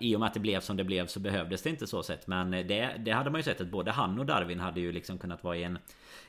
i 0.00 0.16
och 0.16 0.20
med 0.20 0.26
att 0.26 0.34
det 0.34 0.40
blev 0.40 0.60
som 0.60 0.76
det 0.76 0.84
blev 0.84 1.06
så 1.06 1.20
behövdes 1.20 1.62
det 1.62 1.70
inte 1.70 1.86
så 1.86 2.02
sett 2.02 2.26
Men 2.26 2.54
eh, 2.54 2.66
det, 2.66 2.94
det 2.98 3.10
hade 3.10 3.30
man 3.30 3.38
ju 3.38 3.42
sett 3.42 3.60
att 3.60 3.68
både 3.68 3.90
han 3.90 4.18
och 4.18 4.26
Darwin 4.26 4.60
hade 4.60 4.80
ju 4.80 4.92
liksom 4.92 5.18
kunnat 5.18 5.44
vara 5.44 5.56
i 5.56 5.62
en 5.62 5.78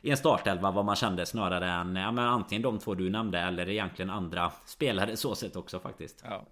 i 0.02 0.12
en 0.12 0.18
startelva 0.18 0.72
vad 0.72 0.86
man 0.86 0.96
kände 0.96 1.26
snarare 1.26 1.70
än 1.70 1.96
ja, 1.96 2.12
men 2.12 2.26
antingen 2.26 2.62
de 2.62 2.80
två 2.80 2.96
du 2.96 3.10
nämnde 3.10 3.40
eller 3.40 3.70
egentligen 3.70 4.10
andra 4.10 4.52
spelare 4.66 5.18
så 5.18 5.36
sett 5.36 5.56
också 5.56 5.80
faktiskt. 5.80 6.24
Ja. 6.30 6.46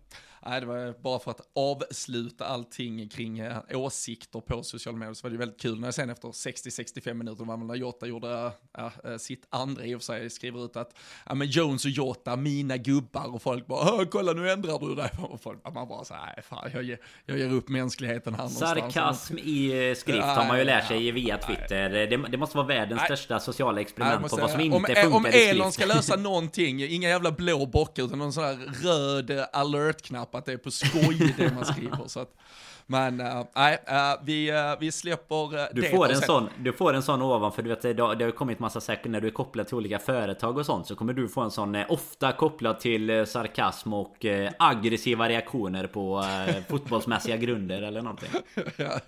Nej, 0.46 0.60
det 0.62 0.66
var 0.68 1.02
bara 1.02 1.20
för 1.20 1.32
att 1.32 1.42
avsluta 1.56 2.46
allting 2.46 3.10
kring 3.10 3.40
eh, 3.40 3.58
åsikter 3.74 4.40
på 4.40 4.64
sociala 4.64 4.98
medier 4.98 5.14
så 5.14 5.24
var 5.28 5.32
det 5.32 5.38
väldigt 5.38 5.62
kul 5.62 5.80
när 5.80 5.88
jag 5.88 5.94
sen 5.94 6.10
efter 6.10 6.28
60-65 6.28 7.14
minuter 7.14 7.46
var 7.46 7.58
när 7.58 7.76
Jota 7.76 8.08
gjorde 8.08 8.52
eh, 8.78 9.18
sitt 9.18 9.46
andra 9.50 9.86
i 9.86 9.96
och 9.96 10.02
för 10.02 10.06
sig 10.06 10.30
skriver 10.30 10.66
ut 10.66 10.76
att 10.76 10.96
ja, 11.26 11.36
men 11.36 11.48
Jones 11.48 11.86
och 11.86 11.92
Jota, 11.92 12.36
mina 12.36 12.78
gubbar 12.78 13.36
och 13.36 13.42
folk 13.42 13.68
bara 13.68 13.84
"Hö, 13.98 14.06
kolla 14.06 14.34
nu 14.34 14.52
ändrar 14.52 14.80
du 14.80 14.96
dig 14.96 15.10
och 15.20 15.42
folk, 15.42 15.74
man 15.74 15.88
bara 15.88 16.06
så 16.06 16.14
här, 16.14 16.42
fan 16.42 16.70
jag 16.74 16.84
ger, 16.84 17.00
jag 17.26 17.38
ger 17.40 17.54
upp 17.54 17.70
mänskligheten 17.70 18.34
här 18.34 18.42
någonstans." 18.44 18.94
Sarkasm 18.94 19.38
i 19.38 19.90
eh, 19.90 19.96
skrift 19.96 20.26
har 20.26 20.48
man 20.48 20.58
ju 20.60 20.64
lärt 20.66 20.88
sig 20.88 21.12
via 21.12 21.38
Twitter. 21.38 21.90
Det, 21.90 22.18
det 22.18 22.38
måste 22.38 22.58
vara 22.58 22.68
världens 22.68 23.02
största 23.02 23.40
sociala 23.40 23.82
experiment 23.82 24.30
på 24.30 24.36
vad 24.38 24.52
som 24.52 24.60
inte 24.60 24.78
om, 24.78 24.84
funkar 24.86 25.16
om 25.16 25.26
i 25.26 25.30
Elon 25.30 25.72
skrift. 25.72 25.90
ska 25.90 25.96
lösa 25.98 26.16
någonting, 26.22 26.84
inga 26.84 27.10
jävla 27.10 27.32
blå 27.32 27.66
bockar 27.66 28.04
utan 28.04 28.20
någon 28.20 28.34
sån 28.34 28.44
här 28.44 28.58
röd 28.84 29.30
eh, 29.30 29.44
alert-knapp 30.32 30.36
att 30.36 30.46
det 30.46 30.54
är 30.54 30.58
på 30.58 30.72
skoj 30.72 31.34
det 31.38 31.54
man 31.54 31.66
skriver. 31.66 32.08
Så 32.08 32.20
att, 32.20 32.34
men 32.92 33.20
eh, 33.20 33.44
nej, 33.56 33.80
äh, 33.88 34.14
vi, 34.24 34.50
äh, 34.50 34.80
vi 34.80 34.92
släpper 34.92 35.58
äh, 35.58 35.66
Du 35.74 35.82
det. 35.82 35.90
får, 35.90 36.10
en 36.10 36.16
sen- 36.16 36.26
sån, 36.26 36.50
du 36.60 36.74
får 36.74 36.94
en 36.94 37.04
sån 37.04 37.22
ovanför, 37.22 37.62
du 37.64 37.70
vet 37.70 37.82
det, 37.82 37.94
det 37.94 38.04
har 38.04 38.16
det 38.16 38.26
har 38.26 38.32
kommit 38.32 38.60
massa 38.60 38.82
säkert 38.82 39.12
när 39.12 39.22
du 39.22 39.28
är 39.28 39.32
kopplad 39.32 39.68
till 39.68 39.76
olika 39.76 40.00
företag 40.00 40.58
och 40.58 40.66
sånt 40.66 40.88
Så 40.88 40.96
kommer 40.96 41.14
du 41.14 41.28
få 41.28 41.42
en 41.42 41.52
sån 41.52 41.76
ofta 41.90 42.32
kopplad 42.32 42.80
till 42.80 43.26
sarkasm 43.28 43.94
och 43.94 44.26
aggressiva 44.60 45.30
reaktioner 45.30 45.88
på 45.88 46.24
fotbollsmässiga 46.70 47.38
grunder 47.38 47.82
eller 47.82 48.02
någonting 48.02 48.30
Ja, 48.78 49.00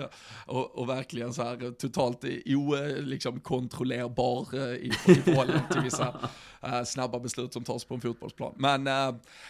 och, 0.46 0.80
och 0.80 0.90
verkligen 0.90 1.34
så 1.34 1.44
här 1.44 1.72
totalt 1.72 2.24
o, 2.46 2.76
eh, 2.76 2.98
liksom, 2.98 3.40
kontrollerbar 3.40 4.56
i, 4.76 4.92
i 5.06 5.16
förhållande 5.16 5.64
till 5.72 5.82
vissa 5.82 6.16
snabba 6.86 7.20
beslut 7.20 7.54
som 7.54 7.64
tas 7.64 7.86
på 7.86 7.94
en 7.94 8.02
fotbollsplan. 8.02 8.54
Men 8.58 8.84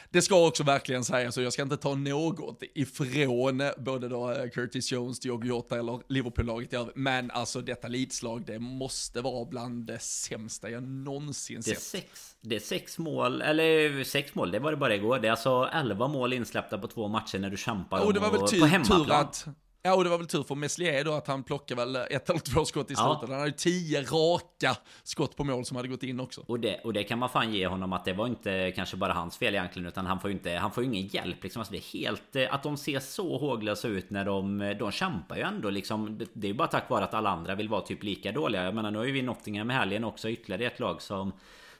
det 0.10 0.22
ska 0.22 0.48
också 0.48 0.64
verkligen 0.64 1.04
sägas, 1.04 1.38
och 1.38 1.44
jag 1.44 1.54
ska 1.54 1.62
inte 1.62 1.78
ta 1.78 1.96
något 1.96 2.64
ifrån 2.76 3.62
både 3.78 4.08
då 4.10 4.23
eh, 4.32 4.50
Curtis 4.50 4.92
Jones, 4.92 5.20
Diogo 5.20 5.48
Jota 5.48 5.80
eller 5.80 6.00
Liverpool-laget 6.08 6.74
i 6.74 6.76
övrigt, 6.76 6.96
men 6.96 7.32
alltså 7.32 7.62
detta 7.62 7.88
lidslag, 7.88 8.46
det 8.46 8.60
måste 8.60 9.22
vara 9.22 9.46
bland 9.46 9.86
det 9.86 10.00
sämsta 10.00 10.70
jag 10.70 10.84
någonsin 10.84 11.62
Det 11.66 11.72
är 11.72 11.76
sett. 11.76 11.84
sex, 11.84 12.36
det 12.42 12.56
är 12.56 12.60
sex 12.60 12.98
mål, 12.98 13.42
eller 13.42 14.04
sex 14.04 14.36
mål, 14.36 14.52
det 14.52 14.60
var 14.60 14.72
det 14.72 14.78
bara 14.78 14.96
igår. 14.96 15.20
Det 15.20 15.28
är 15.28 15.32
alltså 15.32 15.70
11 15.74 16.08
mål 16.08 16.34
insläppta 16.34 16.78
på 16.78 16.88
två 16.88 17.08
matcher 17.08 17.40
när 17.40 17.50
du 17.50 17.58
kämpar 17.58 18.06
Och 18.06 18.14
det 18.14 18.20
var 18.20 18.32
väl 18.32 18.48
tur, 18.48 18.80
på 18.80 18.86
tur 18.86 19.12
att 19.12 19.48
Ja, 19.86 19.96
och 19.96 20.04
det 20.04 20.10
var 20.10 20.18
väl 20.18 20.28
tur 20.28 20.44
för 20.44 20.56
Meslier 20.56 21.04
då 21.04 21.14
att 21.14 21.28
han 21.28 21.44
plockade 21.44 21.86
väl 21.86 21.96
ett 21.96 22.30
eller 22.30 22.40
två 22.40 22.66
skott 22.66 22.92
i 22.92 22.96
slutet. 22.96 23.20
Ja. 23.22 23.28
Han 23.28 23.32
hade 23.32 23.46
ju 23.46 23.52
tio 23.52 24.02
raka 24.02 24.78
skott 25.04 25.36
på 25.36 25.44
mål 25.44 25.66
som 25.66 25.78
hade 25.78 25.90
gått 25.90 26.04
in 26.04 26.20
också. 26.20 26.44
Och 26.48 26.60
det, 26.60 26.80
och 26.84 26.94
det 26.94 27.04
kan 27.04 27.20
man 27.20 27.30
fan 27.30 27.54
ge 27.54 27.68
honom 27.68 27.94
att 27.94 28.06
det 28.06 28.14
var 28.14 28.28
inte 28.28 28.72
kanske 28.76 28.98
bara 28.98 29.14
hans 29.14 29.38
fel 29.38 29.56
egentligen 29.56 29.88
utan 29.88 30.06
han 30.06 30.20
får 30.20 30.30
ju 30.30 30.36
inte, 30.36 30.52
han 30.52 30.72
får 30.72 30.84
ingen 30.84 31.08
hjälp 31.08 31.44
liksom. 31.44 31.60
Alltså 31.60 31.72
det 31.72 31.78
är 31.78 32.00
helt, 32.00 32.36
eh, 32.36 32.54
att 32.54 32.64
de 32.64 32.78
ser 32.78 33.00
så 33.00 33.38
håglösa 33.38 33.88
ut 33.88 34.10
när 34.10 34.26
de, 34.26 34.76
de 34.80 34.92
kämpar 34.92 35.36
ju 35.36 35.42
ändå 35.42 35.70
liksom. 35.70 36.18
Det 36.34 36.48
är 36.48 36.52
ju 36.52 36.58
bara 36.58 36.68
tack 36.68 36.90
vare 36.90 37.04
att 37.04 37.14
alla 37.14 37.30
andra 37.30 37.56
vill 37.56 37.70
vara 37.70 37.82
typ 37.82 38.04
lika 38.04 38.32
dåliga. 38.32 38.64
Jag 38.64 38.76
menar 38.76 38.92
nu 38.92 38.98
har 38.98 39.06
ju 39.06 39.12
vi 39.12 39.22
Nottingham 39.22 39.72
i 39.72 39.74
helgen 39.74 40.04
också 40.04 40.30
ytterligare 40.30 40.66
ett 40.66 40.80
lag 40.80 41.02
som 41.02 41.32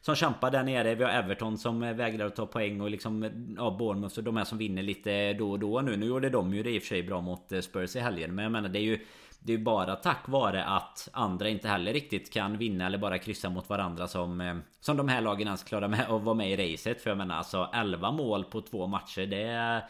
som 0.06 0.16
kämpar 0.16 0.52
där 0.52 0.64
nere. 0.64 0.96
Vi 0.96 1.04
har 1.04 1.12
Everton 1.12 1.58
som 1.58 1.84
eh, 1.84 1.94
vägrar 1.94 2.26
att 2.26 2.36
ta 2.36 2.46
poäng 2.46 2.82
och 2.82 2.90
liksom 2.90 3.24
eh, 3.24 3.32
ja, 3.58 3.76
Bournemouth 3.80 4.18
och 4.18 4.24
de 4.24 4.38
här 4.38 4.44
som 4.44 4.58
vinner 4.58 4.84
lite 4.84 5.34
då 5.34 5.52
och 5.52 5.60
då 5.60 5.82
nu. 5.82 5.98
Nu 5.98 6.06
gjorde 6.06 6.30
de 6.30 6.54
ju 6.54 6.64
det 6.64 6.72
i 6.72 6.78
och 6.78 6.82
för 6.82 6.88
sig 6.88 7.04
bra 7.04 7.22
mot 7.22 7.52
eh, 7.52 7.62
Spurs 7.62 7.96
i 7.96 8.00
helgen. 8.00 8.36
Men 8.36 8.44
jag 8.44 8.52
menar 8.52 8.70
det 8.70 8.80
är 8.80 8.84
ju 8.84 9.00
det 9.46 9.54
är 9.54 9.58
ju 9.58 9.64
bara 9.64 9.96
tack 9.96 10.28
vare 10.28 10.64
att 10.66 11.10
andra 11.14 11.50
inte 11.50 11.68
heller 11.68 11.94
riktigt 11.94 12.34
kan 12.34 12.58
vinna 12.58 12.86
eller 12.86 12.98
bara 12.98 13.18
kryssa 13.18 13.50
mot 13.50 13.70
varandra 13.70 14.08
som 14.08 14.42
eh, 14.42 14.56
Som 14.80 14.98
de 14.98 15.08
här 15.08 15.22
lagen 15.22 15.48
ens 15.48 15.64
klarar 15.64 15.88
med 15.88 16.10
att 16.10 16.22
vara 16.22 16.36
med 16.36 16.60
i 16.60 16.74
racet. 16.74 17.02
För 17.02 17.10
jag 17.10 17.18
menar 17.18 17.38
alltså 17.38 17.70
11 17.74 18.12
mål 18.12 18.44
på 18.44 18.62
två 18.62 18.88
matcher 18.88 19.26
Det 19.26 19.42
är 19.42 19.84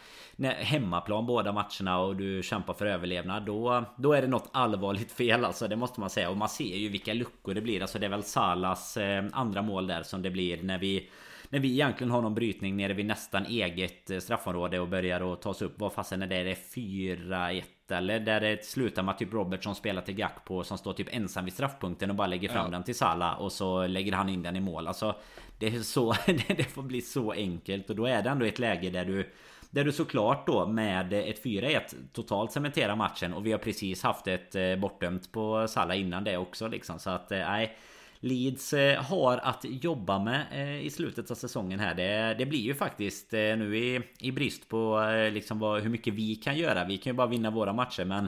Hemmaplan 0.63 1.25
båda 1.25 1.51
matcherna 1.51 1.99
och 1.99 2.15
du 2.15 2.43
kämpar 2.43 2.73
för 2.73 2.85
överlevnad 2.85 3.45
Då, 3.45 3.83
då 3.95 4.13
är 4.13 4.21
det 4.21 4.27
något 4.27 4.49
allvarligt 4.51 5.11
fel 5.11 5.45
alltså 5.45 5.67
Det 5.67 5.75
måste 5.75 5.99
man 5.99 6.09
säga. 6.09 6.29
Och 6.29 6.37
man 6.37 6.49
ser 6.49 6.77
ju 6.77 6.89
vilka 6.89 7.13
luckor 7.13 7.53
det 7.53 7.61
blir. 7.61 7.81
Alltså 7.81 7.99
det 7.99 8.05
är 8.05 8.09
väl 8.09 8.23
Salas 8.23 8.97
eh, 8.97 9.25
andra 9.31 9.61
mål 9.61 9.87
där 9.87 10.03
som 10.03 10.21
det 10.21 10.29
blir 10.29 10.63
när 10.63 10.77
vi 10.77 11.09
när 11.53 11.59
vi 11.59 11.71
egentligen 11.71 12.11
har 12.11 12.21
någon 12.21 12.35
brytning 12.35 12.77
nere 12.77 12.93
vid 12.93 13.05
nästan 13.05 13.45
eget 13.45 14.09
eh, 14.09 14.19
straffområde 14.19 14.79
och 14.79 14.87
börjar 14.87 15.33
att 15.33 15.41
ta 15.41 15.53
sig 15.53 15.67
upp. 15.67 15.73
Vad 15.79 15.93
fasen 15.93 16.21
är 16.21 16.27
det? 16.27 16.35
Är 16.35 16.45
det 16.45 16.57
4-1 16.75 17.63
eller? 17.89 18.19
Där 18.19 18.41
det 18.41 18.65
slutar 18.65 19.03
med 19.03 19.17
typ 19.17 19.33
Robertson 19.33 19.75
spelar 19.75 20.01
till 20.01 20.15
Gakpo 20.15 20.63
som 20.63 20.77
står 20.77 20.93
typ 20.93 21.07
ensam 21.11 21.45
vid 21.45 21.53
straffpunkten 21.53 22.09
och 22.09 22.15
bara 22.15 22.27
lägger 22.27 22.49
fram 22.49 22.65
ja. 22.65 22.71
den 22.71 22.83
till 22.83 22.95
Sala 22.95 23.35
och 23.35 23.51
så 23.51 23.87
lägger 23.87 24.13
han 24.13 24.29
in 24.29 24.43
den 24.43 24.55
i 24.55 24.59
mål. 24.59 24.87
Alltså 24.87 25.15
det 25.59 25.67
är 25.67 25.79
så 25.79 26.15
det 26.47 26.63
får 26.63 26.83
bli 26.83 27.01
så 27.01 27.31
enkelt 27.31 27.89
och 27.89 27.95
då 27.95 28.05
är 28.05 28.23
det 28.23 28.29
ändå 28.29 28.45
ett 28.45 28.59
läge 28.59 28.89
där 28.89 29.05
du 29.05 29.29
där 29.71 29.83
du 29.83 29.91
såklart 29.91 30.47
då 30.47 30.67
med 30.67 31.13
ett 31.13 31.43
4-1 31.43 31.81
totalt 32.13 32.51
cementerar 32.51 32.95
matchen 32.95 33.33
och 33.33 33.45
vi 33.45 33.51
har 33.51 33.59
precis 33.59 34.03
haft 34.03 34.27
ett 34.27 34.55
eh, 34.55 34.75
bortdömt 34.75 35.31
på 35.31 35.67
Salla 35.67 35.95
innan 35.95 36.23
det 36.23 36.37
också 36.37 36.67
liksom 36.67 36.99
så 36.99 37.09
att 37.09 37.31
eh, 37.31 37.37
nej 37.37 37.77
Leeds 38.23 38.73
eh, 38.73 39.03
har 39.03 39.37
att 39.37 39.65
jobba 39.69 40.19
med 40.19 40.45
eh, 40.51 40.85
i 40.85 40.89
slutet 40.89 41.31
av 41.31 41.35
säsongen 41.35 41.79
här. 41.79 41.95
Det, 41.95 42.35
det 42.37 42.45
blir 42.45 42.59
ju 42.59 42.73
faktiskt 42.73 43.33
eh, 43.33 43.39
nu 43.39 43.77
i, 43.77 44.01
i 44.19 44.31
brist 44.31 44.69
på 44.69 45.01
liksom 45.31 45.59
vad, 45.59 45.81
hur 45.81 45.89
mycket 45.89 46.13
vi 46.13 46.35
kan 46.35 46.57
göra. 46.57 46.85
Vi 46.85 46.97
kan 46.97 47.11
ju 47.11 47.17
bara 47.17 47.27
vinna 47.27 47.51
våra 47.51 47.73
matcher 47.73 48.05
men 48.05 48.27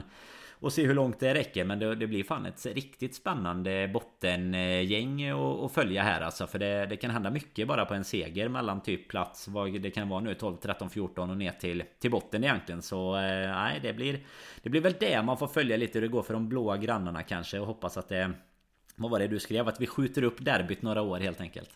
och 0.60 0.72
se 0.72 0.86
hur 0.86 0.94
långt 0.94 1.20
det 1.20 1.34
räcker. 1.34 1.64
Men 1.64 1.78
det, 1.78 1.94
det 1.94 2.06
blir 2.06 2.24
fan 2.24 2.46
ett 2.46 2.66
riktigt 2.66 3.14
spännande 3.14 3.88
bottengäng 3.88 5.28
att 5.30 5.72
följa 5.72 6.02
här 6.02 6.20
alltså. 6.20 6.46
För 6.46 6.58
det, 6.58 6.86
det, 6.86 6.96
kan 6.96 7.10
hända 7.10 7.30
mycket 7.30 7.68
bara 7.68 7.84
på 7.84 7.94
en 7.94 8.04
seger 8.04 8.48
mellan 8.48 8.82
typ 8.82 9.08
plats 9.08 9.48
vad 9.48 9.80
det 9.80 9.90
kan 9.90 10.08
vara 10.08 10.20
nu 10.20 10.34
12, 10.34 10.56
13, 10.56 10.90
14 10.90 11.30
och 11.30 11.36
ner 11.36 11.52
till, 11.52 11.82
till 11.98 12.10
botten 12.10 12.44
egentligen. 12.44 12.82
Så 12.82 13.12
nej, 13.12 13.80
det 13.82 13.92
blir 13.92 14.20
det 14.62 14.70
blir 14.70 14.80
väl 14.80 14.94
det 15.00 15.22
man 15.22 15.38
får 15.38 15.48
följa 15.48 15.76
lite 15.76 15.98
hur 15.98 16.02
det 16.02 16.12
går 16.12 16.22
för 16.22 16.34
de 16.34 16.48
blåa 16.48 16.76
grannarna 16.76 17.22
kanske 17.22 17.58
och 17.58 17.66
hoppas 17.66 17.96
att 17.96 18.08
det 18.08 18.32
vad 18.96 19.10
var 19.10 19.18
det 19.18 19.28
du 19.28 19.40
skrev? 19.40 19.68
Att 19.68 19.80
vi 19.80 19.86
skjuter 19.86 20.22
upp 20.22 20.44
derbyt 20.44 20.82
några 20.82 21.02
år 21.02 21.18
helt 21.18 21.40
enkelt. 21.40 21.70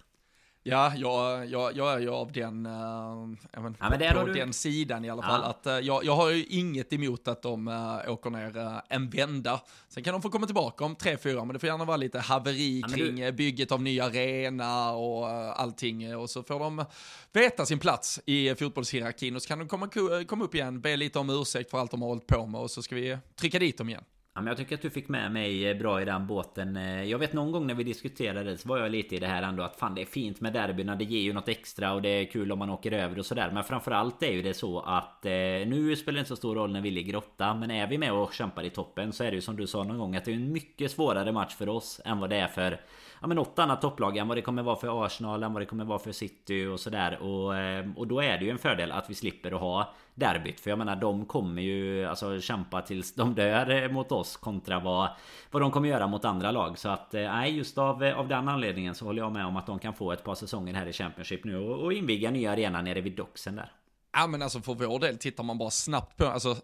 Ja, 0.62 0.92
jag, 0.96 1.46
jag, 1.46 1.76
jag 1.76 1.92
är 1.92 1.98
ju 1.98 2.10
av 2.10 2.32
den, 2.32 2.66
äh, 2.66 2.72
men, 2.72 3.38
ja, 3.52 3.60
men 3.90 4.14
på, 4.14 4.26
på 4.26 4.32
den 4.32 4.52
sidan 4.52 5.04
i 5.04 5.10
alla 5.10 5.22
fall. 5.22 5.40
Ja. 5.42 5.48
Att, 5.48 5.66
äh, 5.66 5.72
jag, 5.72 6.04
jag 6.04 6.16
har 6.16 6.30
ju 6.30 6.44
inget 6.44 6.92
emot 6.92 7.28
att 7.28 7.42
de 7.42 7.68
äh, 7.68 8.12
åker 8.12 8.30
ner 8.30 8.56
äh, 8.56 8.78
en 8.88 9.10
vända. 9.10 9.60
Sen 9.88 10.04
kan 10.04 10.12
de 10.12 10.22
få 10.22 10.30
komma 10.30 10.46
tillbaka 10.46 10.84
om 10.84 10.96
tre, 10.96 11.16
fyra, 11.16 11.44
men 11.44 11.52
det 11.52 11.58
får 11.58 11.68
gärna 11.68 11.84
vara 11.84 11.96
lite 11.96 12.18
haveri 12.18 12.80
ja, 12.80 12.88
kring 12.88 13.16
du... 13.16 13.32
bygget 13.32 13.72
av 13.72 13.82
ny 13.82 14.00
arena 14.00 14.92
och 14.92 15.30
äh, 15.30 15.60
allting. 15.60 16.16
Och 16.16 16.30
så 16.30 16.42
får 16.42 16.58
de 16.58 16.84
veta 17.32 17.66
sin 17.66 17.78
plats 17.78 18.20
i 18.26 18.54
fotbollshierarkin 18.54 19.36
och 19.36 19.42
så 19.42 19.48
kan 19.48 19.58
de 19.58 19.68
komma, 19.68 19.88
komma 20.26 20.44
upp 20.44 20.54
igen, 20.54 20.80
be 20.80 20.96
lite 20.96 21.18
om 21.18 21.30
ursäkt 21.30 21.70
för 21.70 21.78
allt 21.78 21.90
de 21.90 22.02
har 22.02 22.08
hållit 22.08 22.26
på 22.26 22.46
med 22.46 22.60
och 22.60 22.70
så 22.70 22.82
ska 22.82 22.94
vi 22.94 23.18
trycka 23.36 23.58
dit 23.58 23.78
dem 23.78 23.88
igen. 23.88 24.04
Ja, 24.34 24.40
men 24.40 24.46
jag 24.46 24.56
tycker 24.56 24.74
att 24.74 24.82
du 24.82 24.90
fick 24.90 25.08
med 25.08 25.32
mig 25.32 25.68
eh, 25.68 25.78
bra 25.78 26.02
i 26.02 26.04
den 26.04 26.26
båten. 26.26 26.76
Eh, 26.76 27.04
jag 27.04 27.18
vet 27.18 27.32
någon 27.32 27.52
gång 27.52 27.66
när 27.66 27.74
vi 27.74 27.84
diskuterade 27.84 28.58
så 28.58 28.68
var 28.68 28.78
jag 28.78 28.90
lite 28.90 29.16
i 29.16 29.18
det 29.18 29.26
här 29.26 29.42
ändå 29.42 29.62
att 29.62 29.76
fan 29.76 29.94
det 29.94 30.00
är 30.02 30.06
fint 30.06 30.40
med 30.40 30.52
derbyna. 30.52 30.96
Det 30.96 31.04
ger 31.04 31.20
ju 31.20 31.32
något 31.32 31.48
extra 31.48 31.92
och 31.92 32.02
det 32.02 32.08
är 32.08 32.24
kul 32.24 32.52
om 32.52 32.58
man 32.58 32.70
åker 32.70 32.92
över 32.92 33.18
och 33.18 33.26
sådär. 33.26 33.50
Men 33.54 33.64
framförallt 33.64 34.22
är 34.22 34.32
ju 34.32 34.42
det 34.42 34.54
så 34.54 34.80
att 34.80 35.26
eh, 35.26 35.32
nu 35.66 35.96
spelar 35.96 36.16
det 36.16 36.18
inte 36.18 36.28
så 36.28 36.36
stor 36.36 36.54
roll 36.54 36.72
när 36.72 36.80
vi 36.80 36.90
ligger 36.90 37.16
åtta. 37.16 37.54
Men 37.54 37.70
är 37.70 37.86
vi 37.86 37.98
med 37.98 38.12
och 38.12 38.32
kämpar 38.32 38.64
i 38.64 38.70
toppen 38.70 39.12
så 39.12 39.24
är 39.24 39.30
det 39.30 39.34
ju 39.34 39.40
som 39.40 39.56
du 39.56 39.66
sa 39.66 39.84
någon 39.84 39.98
gång 39.98 40.16
att 40.16 40.24
det 40.24 40.30
är 40.30 40.34
en 40.34 40.52
mycket 40.52 40.90
svårare 40.90 41.32
match 41.32 41.54
för 41.54 41.68
oss 41.68 42.00
än 42.04 42.18
vad 42.18 42.30
det 42.30 42.36
är 42.36 42.48
för 42.48 42.80
ja, 43.20 43.26
men 43.26 43.36
något 43.36 43.58
annat 43.58 43.80
topplag 43.80 44.16
än 44.16 44.28
vad 44.28 44.36
det 44.36 44.42
kommer 44.42 44.62
vara 44.62 44.76
för 44.76 45.04
Arsenal, 45.06 45.42
än 45.42 45.52
vad 45.52 45.62
det 45.62 45.66
kommer 45.66 45.84
vara 45.84 45.98
för 45.98 46.12
City 46.12 46.66
och 46.66 46.80
sådär. 46.80 47.22
Och, 47.22 47.56
eh, 47.56 47.86
och 47.96 48.06
då 48.06 48.22
är 48.22 48.38
det 48.38 48.44
ju 48.44 48.50
en 48.50 48.58
fördel 48.58 48.92
att 48.92 49.10
vi 49.10 49.14
slipper 49.14 49.52
att 49.52 49.60
ha 49.60 49.94
derbyt. 50.14 50.60
För 50.60 50.70
jag 50.70 50.78
menar 50.78 50.96
de 50.96 51.24
kommer 51.24 51.62
ju 51.62 52.06
alltså 52.06 52.40
kämpa 52.40 52.82
tills 52.82 53.14
de 53.14 53.34
dör 53.34 53.70
eh, 53.70 53.90
mot 53.90 54.12
oss 54.12 54.36
kontra 54.36 54.80
vad, 54.80 55.08
vad 55.50 55.62
de 55.62 55.70
kommer 55.70 55.88
göra 55.88 56.06
mot 56.06 56.24
andra 56.24 56.50
lag. 56.50 56.78
Så 56.78 56.88
att 56.88 57.14
eh, 57.14 57.22
nej, 57.22 57.56
just 57.56 57.78
av, 57.78 58.02
av 58.04 58.28
den 58.28 58.48
anledningen 58.48 58.94
så 58.94 59.04
håller 59.04 59.22
jag 59.22 59.32
med 59.32 59.46
om 59.46 59.56
att 59.56 59.66
de 59.66 59.78
kan 59.78 59.94
få 59.94 60.12
ett 60.12 60.24
par 60.24 60.34
säsonger 60.34 60.74
här 60.74 60.86
i 60.86 60.92
Championship 60.92 61.44
nu 61.44 61.56
och, 61.56 61.84
och 61.84 61.92
inviga 61.92 62.30
nya 62.30 62.52
arenan 62.52 62.84
nere 62.84 63.00
vid 63.00 63.16
Doxen 63.16 63.56
där. 63.56 63.72
Ja 64.12 64.26
men 64.26 64.42
alltså 64.42 64.60
för 64.60 64.74
vår 64.74 64.98
del 64.98 65.18
tittar 65.18 65.44
man 65.44 65.58
bara 65.58 65.70
snabbt 65.70 66.16
på, 66.16 66.26
alltså 66.26 66.56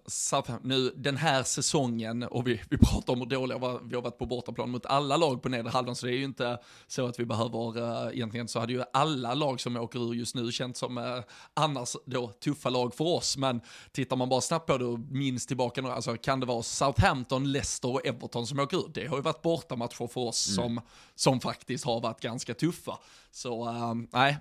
nu 0.63 0.93
den 0.97 1.17
här 1.17 1.43
säsongen 1.43 2.23
och 2.23 2.47
vi, 2.47 2.61
vi 2.71 2.79
pratar 2.79 3.13
om 3.13 3.19
hur 3.21 3.27
dåliga 3.27 3.59
vi 3.59 3.95
har 3.95 4.03
varit 4.03 4.19
på 4.19 4.27
bortaplan 4.27 4.71
mot 4.71 4.87
alla 4.87 5.17
lag 5.17 5.43
på 5.43 5.49
nedre 5.49 5.71
halvan 5.71 5.97
så 5.97 6.07
det 6.07 6.13
är 6.13 6.17
ju 6.17 6.25
inte 6.25 6.59
så 6.87 7.07
att 7.07 7.21
vi 7.21 7.25
behöver, 7.25 7.79
uh, 7.79 8.15
egentligen 8.15 8.49
så 8.49 8.61
hade 8.61 8.73
ju 8.73 8.83
alla 8.93 9.35
lag 9.35 9.61
som 9.61 9.77
åker 9.77 10.11
ur 10.11 10.15
just 10.15 10.35
nu 10.35 10.53
känt 10.53 10.77
som 10.77 10.99
uh, 10.99 11.21
annars 11.55 11.97
då 12.07 12.29
tuffa 12.29 12.71
lag 12.71 12.95
för 12.95 13.05
oss 13.05 13.37
men 13.37 13.61
tittar 13.93 14.17
man 14.17 14.29
bara 14.29 14.41
snabbt 14.41 14.67
på 14.67 14.79
det 14.79 14.85
och 14.85 14.99
minns 14.99 15.47
tillbaka 15.47 15.83
nu, 15.83 15.89
alltså 15.89 16.17
kan 16.17 16.41
det 16.41 16.47
vara 16.47 16.63
Southampton, 16.63 17.53
Leicester 17.53 17.89
och 17.89 18.07
Everton 18.07 18.47
som 18.47 18.61
åker 18.61 18.77
ut? 18.77 18.95
Det 18.95 19.07
har 19.07 19.17
ju 19.17 19.23
varit 19.23 19.43
bortamatcher 19.43 20.07
för 20.07 20.21
oss 20.21 20.59
mm. 20.59 20.65
som, 20.65 20.81
som 21.15 21.41
faktiskt 21.41 21.85
har 21.85 22.01
varit 22.01 22.21
ganska 22.21 22.55
tuffa. 22.55 22.99
Så 23.37 23.68
uh, 23.68 23.94
nej, 24.12 24.38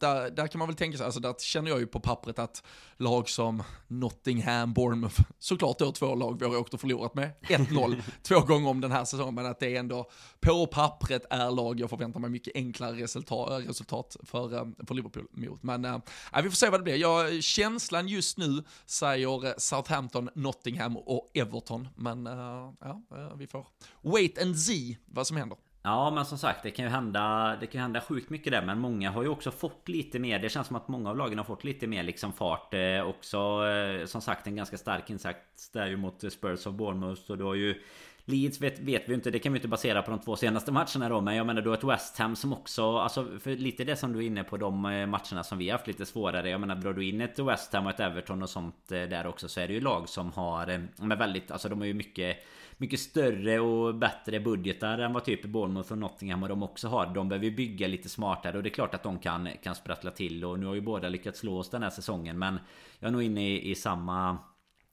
där, 0.00 0.30
där 0.30 0.46
kan 0.46 0.58
man 0.58 0.68
väl 0.68 0.76
tänka 0.76 0.98
sig, 0.98 1.04
alltså 1.06 1.20
där 1.20 1.34
känner 1.38 1.70
jag 1.70 1.80
ju 1.80 1.86
på 1.86 2.00
pappret 2.00 2.38
att 2.38 2.62
lag 2.96 3.28
som 3.28 3.62
Nottingham, 3.88 4.72
Bournemouth, 4.72 5.20
såklart 5.38 5.78
då 5.78 5.92
två 5.92 6.14
lag 6.14 6.38
vi 6.38 6.46
har 6.46 6.56
åkt 6.56 6.74
och 6.74 6.80
förlorat 6.80 7.14
med, 7.14 7.30
1-0 7.42 8.02
två 8.22 8.40
gånger 8.40 8.68
om 8.68 8.80
den 8.80 8.92
här 8.92 9.04
säsongen, 9.04 9.34
men 9.34 9.46
att 9.46 9.60
det 9.60 9.76
är 9.76 9.80
ändå 9.80 10.10
på 10.40 10.66
pappret 10.66 11.26
är 11.30 11.50
lag 11.50 11.80
jag 11.80 11.90
förväntar 11.90 12.20
mig 12.20 12.30
mycket 12.30 12.56
enklare 12.56 13.02
resultat, 13.02 13.68
resultat 13.68 14.16
för, 14.22 14.54
eh, 14.54 14.66
för 14.86 14.94
Liverpool 14.94 15.26
mot. 15.30 15.62
Men 15.62 15.84
äh, 15.84 15.98
vi 16.42 16.50
får 16.50 16.56
se 16.56 16.70
vad 16.70 16.80
det 16.80 16.84
blir. 16.84 16.96
Jag, 16.96 17.42
känslan 17.42 18.08
just 18.08 18.38
nu 18.38 18.64
säger 18.86 19.60
Southampton, 19.60 20.30
Nottingham 20.34 20.96
och 20.96 21.30
Everton, 21.34 21.88
men 21.96 22.26
äh, 22.26 22.72
ja, 22.80 23.02
vi 23.36 23.46
får 23.46 23.66
wait 24.02 24.42
and 24.42 24.58
see 24.58 24.98
vad 25.06 25.26
som 25.26 25.36
händer. 25.36 25.58
Ja 25.82 26.10
men 26.10 26.24
som 26.24 26.38
sagt 26.38 26.62
det 26.62 26.70
kan 26.70 26.84
ju 26.84 26.90
hända 26.90 27.56
Det 27.60 27.66
kan 27.66 27.78
ju 27.78 27.82
hända 27.82 28.00
sjukt 28.00 28.30
mycket 28.30 28.52
där 28.52 28.62
Men 28.62 28.78
många 28.78 29.10
har 29.10 29.22
ju 29.22 29.28
också 29.28 29.50
fått 29.50 29.88
lite 29.88 30.18
mer. 30.18 30.38
Det 30.38 30.48
känns 30.48 30.66
som 30.66 30.76
att 30.76 30.88
många 30.88 31.10
av 31.10 31.16
lagen 31.16 31.38
har 31.38 31.44
fått 31.44 31.64
lite 31.64 31.86
mer 31.86 32.02
liksom 32.02 32.32
fart 32.32 32.74
eh, 32.74 33.08
Också. 33.08 33.38
Eh, 33.66 34.06
som 34.06 34.20
sagt 34.20 34.46
en 34.46 34.56
ganska 34.56 34.78
stark 34.78 35.10
insats 35.10 35.70
Där 35.72 35.86
ju 35.86 35.96
mot 35.96 36.32
Spurs 36.32 36.66
och 36.66 36.74
Bournemouth 36.74 37.30
Och 37.30 37.38
du 37.38 37.44
har 37.44 37.54
ju 37.54 37.82
Leeds 38.24 38.60
vet, 38.60 38.78
vet 38.78 39.08
vi 39.08 39.14
inte, 39.14 39.30
det 39.30 39.38
kan 39.38 39.52
vi 39.52 39.58
inte 39.58 39.68
basera 39.68 40.02
på 40.02 40.10
de 40.10 40.20
två 40.20 40.36
senaste 40.36 40.72
matcherna 40.80 41.08
då 41.08 41.20
Men 41.20 41.36
jag 41.36 41.46
menar 41.46 41.62
du 41.62 41.68
har 41.68 41.76
ett 41.76 41.84
West 41.84 42.18
Ham 42.18 42.36
som 42.36 42.52
också 42.52 42.96
Alltså 42.96 43.38
för 43.40 43.50
lite 43.50 43.84
det 43.84 43.96
som 43.96 44.12
du 44.12 44.18
är 44.18 44.26
inne 44.26 44.44
på 44.44 44.56
de 44.56 44.84
eh, 44.84 45.06
matcherna 45.06 45.44
som 45.44 45.58
vi 45.58 45.68
har 45.68 45.72
haft 45.72 45.86
lite 45.86 46.06
svårare. 46.06 46.50
Jag 46.50 46.60
menar 46.60 46.74
drar 46.74 46.92
du 46.92 47.04
in 47.04 47.20
ett 47.20 47.38
West 47.38 47.72
Ham 47.72 47.86
och 47.86 47.92
ett 47.92 48.00
Everton 48.00 48.42
och 48.42 48.50
sånt 48.50 48.92
eh, 48.92 49.02
där 49.02 49.26
också 49.26 49.48
Så 49.48 49.60
är 49.60 49.68
det 49.68 49.74
ju 49.74 49.80
lag 49.80 50.08
som 50.08 50.32
har 50.32 50.68
eh, 50.68 50.80
Med 50.96 51.18
väldigt, 51.18 51.50
alltså 51.50 51.68
de 51.68 51.78
har 51.78 51.86
ju 51.86 51.94
mycket 51.94 52.36
mycket 52.80 53.00
större 53.00 53.60
och 53.60 53.94
bättre 53.94 54.40
budgetar 54.40 54.98
än 54.98 55.12
vad 55.12 55.24
typ 55.24 55.44
Bournemouth 55.44 55.92
och 55.92 55.98
Nottingham 55.98 56.42
och 56.42 56.48
de 56.48 56.62
också 56.62 56.88
har. 56.88 57.06
De 57.06 57.28
behöver 57.28 57.50
bygga 57.50 57.88
lite 57.88 58.08
smartare 58.08 58.56
och 58.56 58.62
det 58.62 58.68
är 58.68 58.74
klart 58.74 58.94
att 58.94 59.02
de 59.02 59.18
kan, 59.18 59.48
kan 59.62 59.74
sprattla 59.74 60.10
till. 60.10 60.44
Och 60.44 60.58
nu 60.58 60.66
har 60.66 60.74
ju 60.74 60.80
båda 60.80 61.08
lyckats 61.08 61.38
slå 61.38 61.58
oss 61.58 61.70
den 61.70 61.82
här 61.82 61.90
säsongen. 61.90 62.38
Men 62.38 62.58
jag 62.98 63.08
är 63.08 63.12
nog 63.12 63.22
inne 63.22 63.48
i, 63.48 63.70
i 63.70 63.74
samma... 63.74 64.38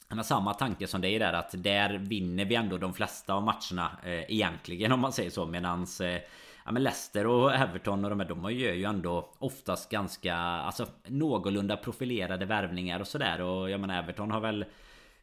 Han 0.07 0.17
har 0.17 0.23
samma 0.23 0.53
tanke 0.53 0.87
som 0.87 1.01
dig 1.01 1.19
där 1.19 1.33
att 1.33 1.63
där 1.63 1.97
vinner 1.97 2.45
vi 2.45 2.55
ändå 2.55 2.77
de 2.77 2.93
flesta 2.93 3.33
av 3.33 3.43
matcherna 3.43 3.91
eh, 4.03 4.31
egentligen 4.31 4.91
om 4.91 4.99
man 4.99 5.13
säger 5.13 5.29
så 5.29 5.45
medans 5.45 6.01
eh, 6.01 6.21
Ja 6.65 6.71
men 6.71 6.83
Leicester 6.83 7.27
och 7.27 7.53
Everton 7.53 8.03
och 8.03 8.09
de 8.09 8.19
här 8.19 8.27
de 8.27 8.53
gör 8.53 8.73
ju 8.73 8.83
ändå 8.83 9.33
oftast 9.39 9.89
ganska 9.89 10.35
Alltså 10.35 10.85
någorlunda 11.07 11.77
profilerade 11.77 12.45
värvningar 12.45 12.99
och 12.99 13.07
sådär 13.07 13.41
och 13.41 13.69
jag 13.69 13.79
menar 13.79 13.99
Everton 13.99 14.31
har 14.31 14.39
väl 14.39 14.65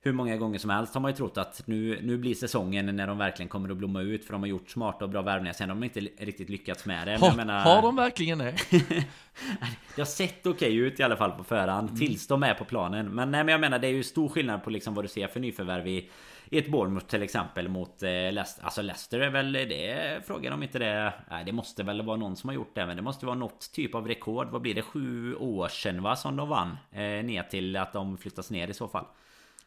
hur 0.04 0.12
många 0.12 0.36
gånger 0.36 0.58
som 0.58 0.70
helst 0.70 0.94
har 0.94 1.00
man 1.00 1.10
ju 1.10 1.16
trott 1.16 1.38
att 1.38 1.62
nu, 1.66 1.98
nu 2.02 2.16
blir 2.16 2.34
säsongen 2.34 2.96
när 2.96 3.06
de 3.06 3.18
verkligen 3.18 3.48
kommer 3.48 3.70
att 3.70 3.76
blomma 3.76 4.00
ut. 4.02 4.24
För 4.24 4.32
de 4.32 4.42
har 4.42 4.48
gjort 4.48 4.70
smarta 4.70 5.04
och 5.04 5.10
bra 5.10 5.22
värvningar. 5.22 5.52
Sen 5.52 5.68
har 5.68 5.76
de 5.76 5.84
inte 5.84 6.00
riktigt 6.00 6.48
lyckats 6.48 6.86
med 6.86 7.06
det. 7.06 7.16
Ha, 7.16 7.34
menar... 7.34 7.60
Har 7.60 7.82
de 7.82 7.96
verkligen 7.96 8.38
det? 8.38 8.54
det 9.94 10.00
har 10.00 10.04
sett 10.04 10.46
okej 10.46 10.52
okay 10.52 10.74
ut 10.74 11.00
i 11.00 11.02
alla 11.02 11.16
fall 11.16 11.30
på 11.30 11.44
förhand. 11.44 11.88
Mm. 11.88 12.00
Tills 12.00 12.26
de 12.26 12.42
är 12.42 12.54
på 12.54 12.64
planen. 12.64 13.14
Men 13.14 13.30
nej 13.30 13.44
men 13.44 13.52
jag 13.52 13.60
menar 13.60 13.78
det 13.78 13.86
är 13.86 13.92
ju 13.92 14.02
stor 14.02 14.28
skillnad 14.28 14.64
på 14.64 14.70
liksom 14.70 14.94
vad 14.94 15.04
du 15.04 15.08
ser 15.08 15.28
för 15.28 15.40
nyförvärv 15.40 15.88
i 15.88 16.10
i 16.48 16.58
ett 16.58 16.68
Bournemouth 16.68 17.06
till 17.06 17.22
exempel 17.22 17.68
mot 17.68 18.02
eh, 18.02 18.08
Leicester. 18.08 18.64
Alltså 18.64 18.82
Leicester 18.82 19.20
är 19.20 19.30
väl 19.30 19.52
det 19.52 20.20
frågan 20.26 20.52
om 20.52 20.62
inte 20.62 20.78
det... 20.78 21.12
Nej 21.30 21.44
det 21.44 21.52
måste 21.52 21.82
väl 21.82 22.02
vara 22.02 22.16
någon 22.16 22.36
som 22.36 22.48
har 22.48 22.54
gjort 22.54 22.74
det. 22.74 22.86
Men 22.86 22.96
det 22.96 23.02
måste 23.02 23.26
vara 23.26 23.36
något 23.36 23.72
typ 23.72 23.94
av 23.94 24.08
rekord. 24.08 24.48
Vad 24.50 24.62
blir 24.62 24.74
det? 24.74 24.82
Sju 24.82 25.34
år 25.34 25.68
sedan 25.68 26.02
va? 26.02 26.16
Som 26.16 26.36
de 26.36 26.48
vann. 26.48 26.76
Eh, 26.92 27.00
ner 27.00 27.42
till 27.42 27.76
att 27.76 27.92
de 27.92 28.18
flyttas 28.18 28.50
ner 28.50 28.68
i 28.68 28.74
så 28.74 28.88
fall. 28.88 29.04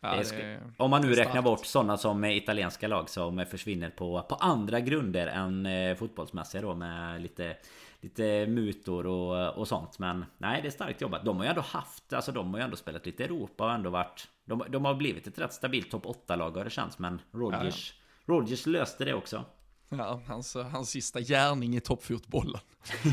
Ja, 0.01 0.15
det, 0.31 0.59
om 0.77 0.89
man 0.91 1.01
nu 1.01 1.13
räknar 1.13 1.41
bort 1.41 1.65
sådana 1.65 1.97
som 1.97 2.25
italienska 2.25 2.87
lag 2.87 3.09
som 3.09 3.45
försvinner 3.45 3.89
på, 3.89 4.21
på 4.21 4.35
andra 4.35 4.79
grunder 4.79 5.27
än 5.27 5.65
eh, 5.65 5.95
fotbollsmässiga 5.95 6.61
då 6.61 6.75
med 6.75 7.21
lite 7.21 7.57
Lite 8.01 8.47
mutor 8.47 9.07
och, 9.07 9.57
och 9.57 9.67
sånt. 9.67 9.99
Men 9.99 10.25
Nej 10.37 10.61
det 10.61 10.67
är 10.67 10.71
starkt 10.71 11.01
jobbat. 11.01 11.25
De 11.25 11.37
har 11.37 11.43
ju 11.43 11.49
ändå 11.49 11.61
haft 11.61 12.13
Alltså 12.13 12.31
de 12.31 12.53
har 12.53 12.59
ju 12.59 12.63
ändå 12.63 12.75
spelat 12.75 13.05
lite 13.05 13.23
Europa 13.23 13.65
och 13.65 13.71
ändå 13.71 13.89
varit 13.89 14.27
De, 14.45 14.63
de 14.69 14.85
har 14.85 14.95
blivit 14.95 15.27
ett 15.27 15.39
rätt 15.39 15.53
stabilt 15.53 15.91
topp 15.91 16.05
8 16.05 16.35
lag 16.35 16.57
har 16.57 16.63
det 16.63 16.69
känts 16.69 16.99
men 16.99 17.21
Rodgers 17.31 17.93
ja, 17.97 18.03
ja. 18.25 18.33
Rodgers 18.33 18.65
löste 18.65 19.05
det 19.05 19.13
också 19.13 19.45
Ja, 19.89 20.21
hans, 20.27 20.55
hans 20.55 20.89
sista 20.89 21.21
gärning 21.21 21.75
i 21.75 21.79
toppfotbollen. 21.79 22.59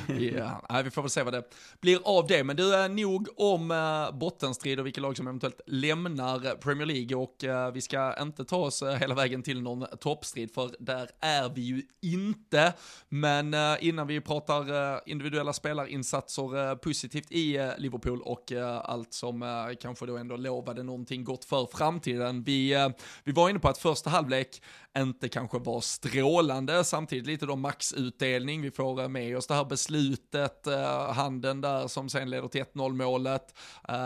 ja, 0.37 0.83
vi 0.85 0.91
får 0.91 1.03
väl 1.03 1.11
se 1.11 1.23
vad 1.23 1.33
det 1.33 1.45
blir 1.81 1.99
av 2.05 2.27
det. 2.27 2.45
Men 2.45 2.57
du, 2.57 2.75
är 2.75 2.89
nog 2.89 3.29
om 3.37 3.69
bottenstrid 4.13 4.81
och 4.81 4.87
vilka 4.87 5.01
lag 5.01 5.17
som 5.17 5.27
eventuellt 5.27 5.61
lämnar 5.67 6.57
Premier 6.57 6.87
League 6.87 7.17
och 7.17 7.37
vi 7.75 7.81
ska 7.81 8.23
inte 8.23 8.45
ta 8.45 8.57
oss 8.57 8.83
hela 8.83 9.15
vägen 9.15 9.43
till 9.43 9.63
någon 9.63 9.87
toppstrid 10.01 10.55
för 10.55 10.71
där 10.79 11.11
är 11.21 11.49
vi 11.49 11.61
ju 11.61 11.83
inte. 12.01 12.73
Men 13.09 13.55
innan 13.81 14.07
vi 14.07 14.21
pratar 14.21 15.01
individuella 15.09 15.53
spelarinsatser 15.53 16.77
positivt 16.77 17.33
i 17.33 17.73
Liverpool 17.79 18.23
och 18.23 18.53
allt 18.83 19.13
som 19.13 19.75
kanske 19.81 20.07
då 20.07 20.17
ändå 20.17 20.37
lovade 20.37 20.83
någonting 20.83 21.25
gott 21.25 21.45
för 21.45 21.67
framtiden. 21.73 22.43
Vi, 22.43 22.91
vi 23.25 23.33
var 23.33 23.51
inne 23.51 23.59
på 23.59 23.69
att 23.69 23.79
första 23.79 24.11
halvlek 24.11 24.61
inte 24.99 25.29
kanske 25.29 25.59
var 25.59 25.81
strålande, 25.81 26.85
samtidigt 26.85 27.27
lite 27.27 27.47
då 27.47 27.57
maxutdelning, 27.57 28.63
vi 28.63 28.71
får 28.71 29.09
med 29.09 29.37
oss 29.37 29.47
det 29.47 29.55
här 29.55 29.65
beslutet, 29.65 30.67
uh, 30.67 31.13
handen 31.13 31.61
där 31.61 31.89
som 31.89 32.09
sen 32.09 32.31
leder 32.31 32.49
till 32.49 32.63
1-0 32.63 32.93
målet. 32.93 33.55
Uh, 33.89 33.97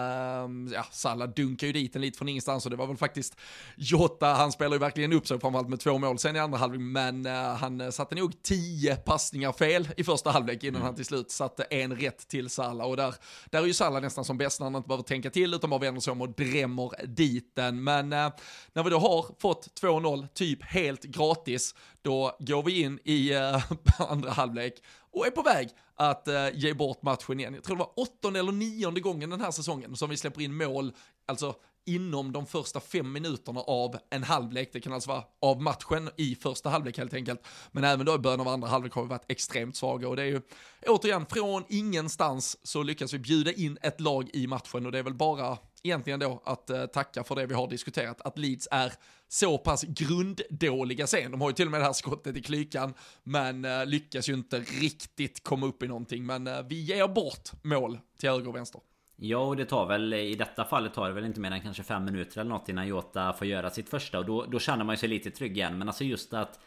ja, 0.74 0.85
Salah 0.90 1.29
dunkar 1.29 1.66
ju 1.66 1.72
dit 1.72 1.96
en 1.96 2.03
lite 2.03 2.18
från 2.18 2.29
ingenstans 2.29 2.64
och 2.64 2.70
det 2.70 2.77
var 2.77 2.87
väl 2.87 2.96
faktiskt 2.96 3.37
Jota, 3.77 4.27
han 4.27 4.53
spelar 4.53 4.77
ju 4.77 4.79
verkligen 4.79 5.12
upp 5.12 5.27
sig 5.27 5.40
framförallt 5.40 5.68
med 5.68 5.81
två 5.81 5.98
mål 5.98 6.18
sen 6.18 6.37
i 6.37 6.38
andra 6.38 6.59
halvlek, 6.59 6.81
men 6.81 7.27
uh, 7.27 7.33
han 7.33 7.92
satte 7.92 8.14
nog 8.14 8.42
tio 8.42 8.96
passningar 8.96 9.53
fel 9.53 9.88
i 9.96 10.05
första 10.05 10.31
halvlek 10.31 10.64
innan 10.64 10.77
mm. 10.77 10.87
han 10.87 10.94
till 10.94 11.05
slut 11.05 11.31
satte 11.31 11.62
en 11.62 11.96
rätt 11.96 12.29
till 12.29 12.51
Salah 12.51 12.87
och 12.87 12.96
där, 12.96 13.14
där 13.46 13.62
är 13.62 13.66
ju 13.66 13.74
Salah 13.74 14.03
nästan 14.03 14.24
som 14.24 14.38
bäst 14.38 14.61
när 14.61 14.64
han 14.64 14.77
inte 14.77 14.88
behöver 14.88 15.05
tänka 15.05 15.31
till 15.31 15.55
utan 15.55 15.70
bara 15.70 15.81
vänder 15.81 16.01
sig 16.01 16.11
om 16.11 16.20
och 16.20 16.35
drämmer 16.35 17.07
dit 17.07 17.53
den. 17.57 17.85
Men 17.85 18.12
uh, 18.12 18.31
när 18.72 18.83
vi 18.83 18.90
då 18.90 18.98
har 18.98 19.27
fått 19.38 19.81
2-0, 19.83 20.29
typ 20.35 20.62
helt 20.79 21.03
gratis, 21.03 21.75
då 22.03 22.37
går 22.38 22.62
vi 22.62 22.83
in 22.83 22.99
i 23.05 23.35
uh, 23.35 23.73
andra 24.11 24.31
halvlek 24.31 24.83
och 25.12 25.27
är 25.27 25.31
på 25.31 25.43
väg 25.43 25.69
att 25.97 26.29
uh, 26.29 26.59
ge 26.59 26.75
bort 26.75 27.03
matchen 27.03 27.41
igen. 27.41 27.55
Jag 27.55 27.64
tror 27.64 27.77
det 27.77 27.85
var 27.85 27.93
åttonde 27.97 28.38
eller 28.38 28.53
nionde 28.53 29.01
gången 29.01 29.31
den 29.31 29.41
här 29.41 29.51
säsongen 29.51 29.97
som 29.97 30.11
vi 30.11 30.17
släpper 30.17 30.41
in 30.41 30.57
mål, 30.57 30.93
alltså 31.27 31.55
inom 31.88 32.33
de 32.33 32.47
första 32.47 32.81
fem 32.81 33.12
minuterna 33.12 33.61
av 33.61 33.97
en 34.11 34.23
halvlek. 34.23 34.71
Det 34.73 34.81
kan 34.81 34.93
alltså 34.93 35.11
vara 35.11 35.23
av 35.41 35.62
matchen 35.62 36.11
i 36.17 36.35
första 36.35 36.71
halvlek 36.71 36.99
helt 36.99 37.14
enkelt. 37.14 37.47
Men 37.73 37.85
även 37.85 38.07
då 38.07 38.14
i 38.14 38.19
början 38.19 38.41
av 38.41 38.49
andra 38.49 38.69
halvlek 38.69 38.93
har 38.93 39.03
vi 39.03 39.09
varit 39.09 39.31
extremt 39.31 39.77
svaga 39.77 40.09
och 40.09 40.17
det 40.17 40.23
är 40.23 40.27
ju 40.27 40.41
återigen 40.87 41.27
från 41.27 41.64
ingenstans 41.69 42.59
så 42.62 42.83
lyckas 42.83 43.14
vi 43.14 43.19
bjuda 43.19 43.53
in 43.53 43.79
ett 43.83 44.01
lag 44.01 44.31
i 44.33 44.47
matchen 44.47 44.87
och 44.87 44.93
det 44.93 44.99
är 44.99 45.03
väl 45.03 45.14
bara 45.14 45.59
egentligen 45.83 46.21
då 46.21 46.43
att 46.45 46.71
eh, 46.71 46.87
tacka 46.87 47.25
för 47.25 47.35
det 47.35 47.47
vi 47.47 47.55
har 47.55 47.69
diskuterat, 47.69 48.21
att 48.21 48.38
Leeds 48.38 48.69
är 48.71 48.93
så 49.29 49.59
pass 49.59 49.83
grunddåliga 49.83 51.07
sen. 51.07 51.31
De 51.31 51.41
har 51.41 51.49
ju 51.49 51.55
till 51.55 51.67
och 51.67 51.71
med 51.71 51.81
det 51.81 51.85
här 51.85 51.93
skottet 51.93 52.37
i 52.37 52.43
klykan, 52.43 52.95
men 53.23 53.64
eh, 53.64 53.87
lyckas 53.87 54.29
ju 54.29 54.35
inte 54.35 54.59
riktigt 54.61 55.45
komma 55.45 55.67
upp 55.67 55.83
i 55.83 55.88
någonting. 55.88 56.27
Men 56.27 56.47
eh, 56.47 56.62
vi 56.69 56.81
ger 56.81 57.09
bort 57.09 57.51
mål 57.62 57.99
till 58.19 58.31
höger 58.31 58.49
och 58.49 58.57
vänster. 58.57 58.81
Ja, 59.21 59.38
och 59.38 59.57
det 59.57 59.64
tar 59.64 59.87
väl 59.87 60.14
i 60.14 60.35
detta 60.35 60.64
fallet 60.64 60.95
tar 60.95 61.09
det 61.09 61.14
väl 61.14 61.25
inte 61.25 61.41
mer 61.41 61.51
än 61.51 61.61
kanske 61.61 61.83
fem 61.83 62.05
minuter 62.05 62.41
eller 62.41 62.51
något 62.51 62.69
innan 62.69 62.87
Jota 62.87 63.33
får 63.33 63.47
göra 63.47 63.71
sitt 63.71 63.88
första 63.88 64.19
och 64.19 64.27
då, 64.27 64.45
då 64.45 64.59
känner 64.59 64.85
man 64.85 64.93
ju 64.93 64.97
sig 64.97 65.09
lite 65.09 65.31
trygg 65.31 65.57
igen. 65.57 65.79
Men 65.79 65.88
alltså 65.88 66.05
just 66.05 66.35
att 66.35 66.61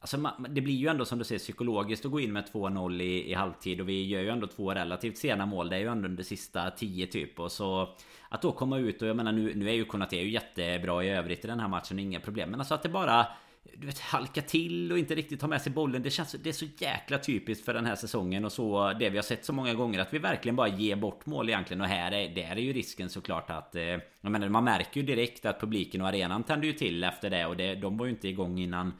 Alltså 0.00 0.30
det 0.48 0.60
blir 0.60 0.74
ju 0.74 0.88
ändå 0.88 1.04
som 1.04 1.18
du 1.18 1.24
säger 1.24 1.38
psykologiskt 1.38 2.04
att 2.04 2.10
gå 2.10 2.20
in 2.20 2.32
med 2.32 2.44
2-0 2.52 3.02
i, 3.02 3.30
i 3.30 3.34
halvtid 3.34 3.80
och 3.80 3.88
vi 3.88 4.06
gör 4.06 4.20
ju 4.20 4.28
ändå 4.28 4.46
två 4.46 4.74
relativt 4.74 5.18
sena 5.18 5.46
mål. 5.46 5.68
Det 5.68 5.76
är 5.76 5.80
ju 5.80 5.88
ändå 5.88 6.08
under 6.08 6.22
sista 6.22 6.70
10 6.70 7.06
typ 7.06 7.40
och 7.40 7.52
så 7.52 7.88
Att 8.28 8.42
då 8.42 8.52
komma 8.52 8.78
ut 8.78 9.02
och 9.02 9.08
jag 9.08 9.16
menar 9.16 9.32
nu, 9.32 9.54
nu 9.54 9.68
är 9.68 9.74
ju 9.74 9.84
Konate 9.84 10.16
ju 10.16 10.30
jättebra 10.30 11.04
i 11.04 11.08
övrigt 11.08 11.44
i 11.44 11.48
den 11.48 11.60
här 11.60 11.68
matchen, 11.68 11.98
inga 11.98 12.20
problem. 12.20 12.50
Men 12.50 12.60
alltså 12.60 12.74
att 12.74 12.82
det 12.82 12.88
bara 12.88 13.26
du 13.74 13.86
vet, 13.86 13.98
halka 13.98 14.42
till 14.42 14.92
och 14.92 14.98
inte 14.98 15.14
riktigt 15.14 15.40
ta 15.40 15.46
med 15.46 15.62
sig 15.62 15.72
bollen. 15.72 16.02
Det 16.02 16.10
känns 16.10 16.32
det 16.32 16.48
är 16.48 16.52
så 16.52 16.66
jäkla 16.78 17.18
typiskt 17.18 17.64
för 17.64 17.74
den 17.74 17.86
här 17.86 17.96
säsongen 17.96 18.44
och 18.44 18.52
så 18.52 18.92
det 18.92 19.10
vi 19.10 19.18
har 19.18 19.22
sett 19.22 19.44
så 19.44 19.52
många 19.52 19.74
gånger 19.74 19.98
att 20.00 20.14
vi 20.14 20.18
verkligen 20.18 20.56
bara 20.56 20.68
ger 20.68 20.96
bort 20.96 21.26
mål 21.26 21.48
egentligen 21.48 21.80
och 21.80 21.86
här 21.86 22.12
är, 22.12 22.34
där 22.34 22.56
är 22.56 22.60
ju 22.60 22.72
risken 22.72 23.10
såklart 23.10 23.50
att 23.50 23.74
eh, 23.74 23.82
jag 24.20 24.32
menar, 24.32 24.48
man 24.48 24.64
märker 24.64 25.00
ju 25.00 25.06
direkt 25.06 25.46
att 25.46 25.60
publiken 25.60 26.00
och 26.00 26.08
arenan 26.08 26.42
tände 26.42 26.66
ju 26.66 26.72
till 26.72 27.04
efter 27.04 27.30
det 27.30 27.46
och 27.46 27.56
det, 27.56 27.74
de 27.74 27.96
var 27.96 28.06
ju 28.06 28.12
inte 28.12 28.28
igång 28.28 28.58
innan 28.58 28.92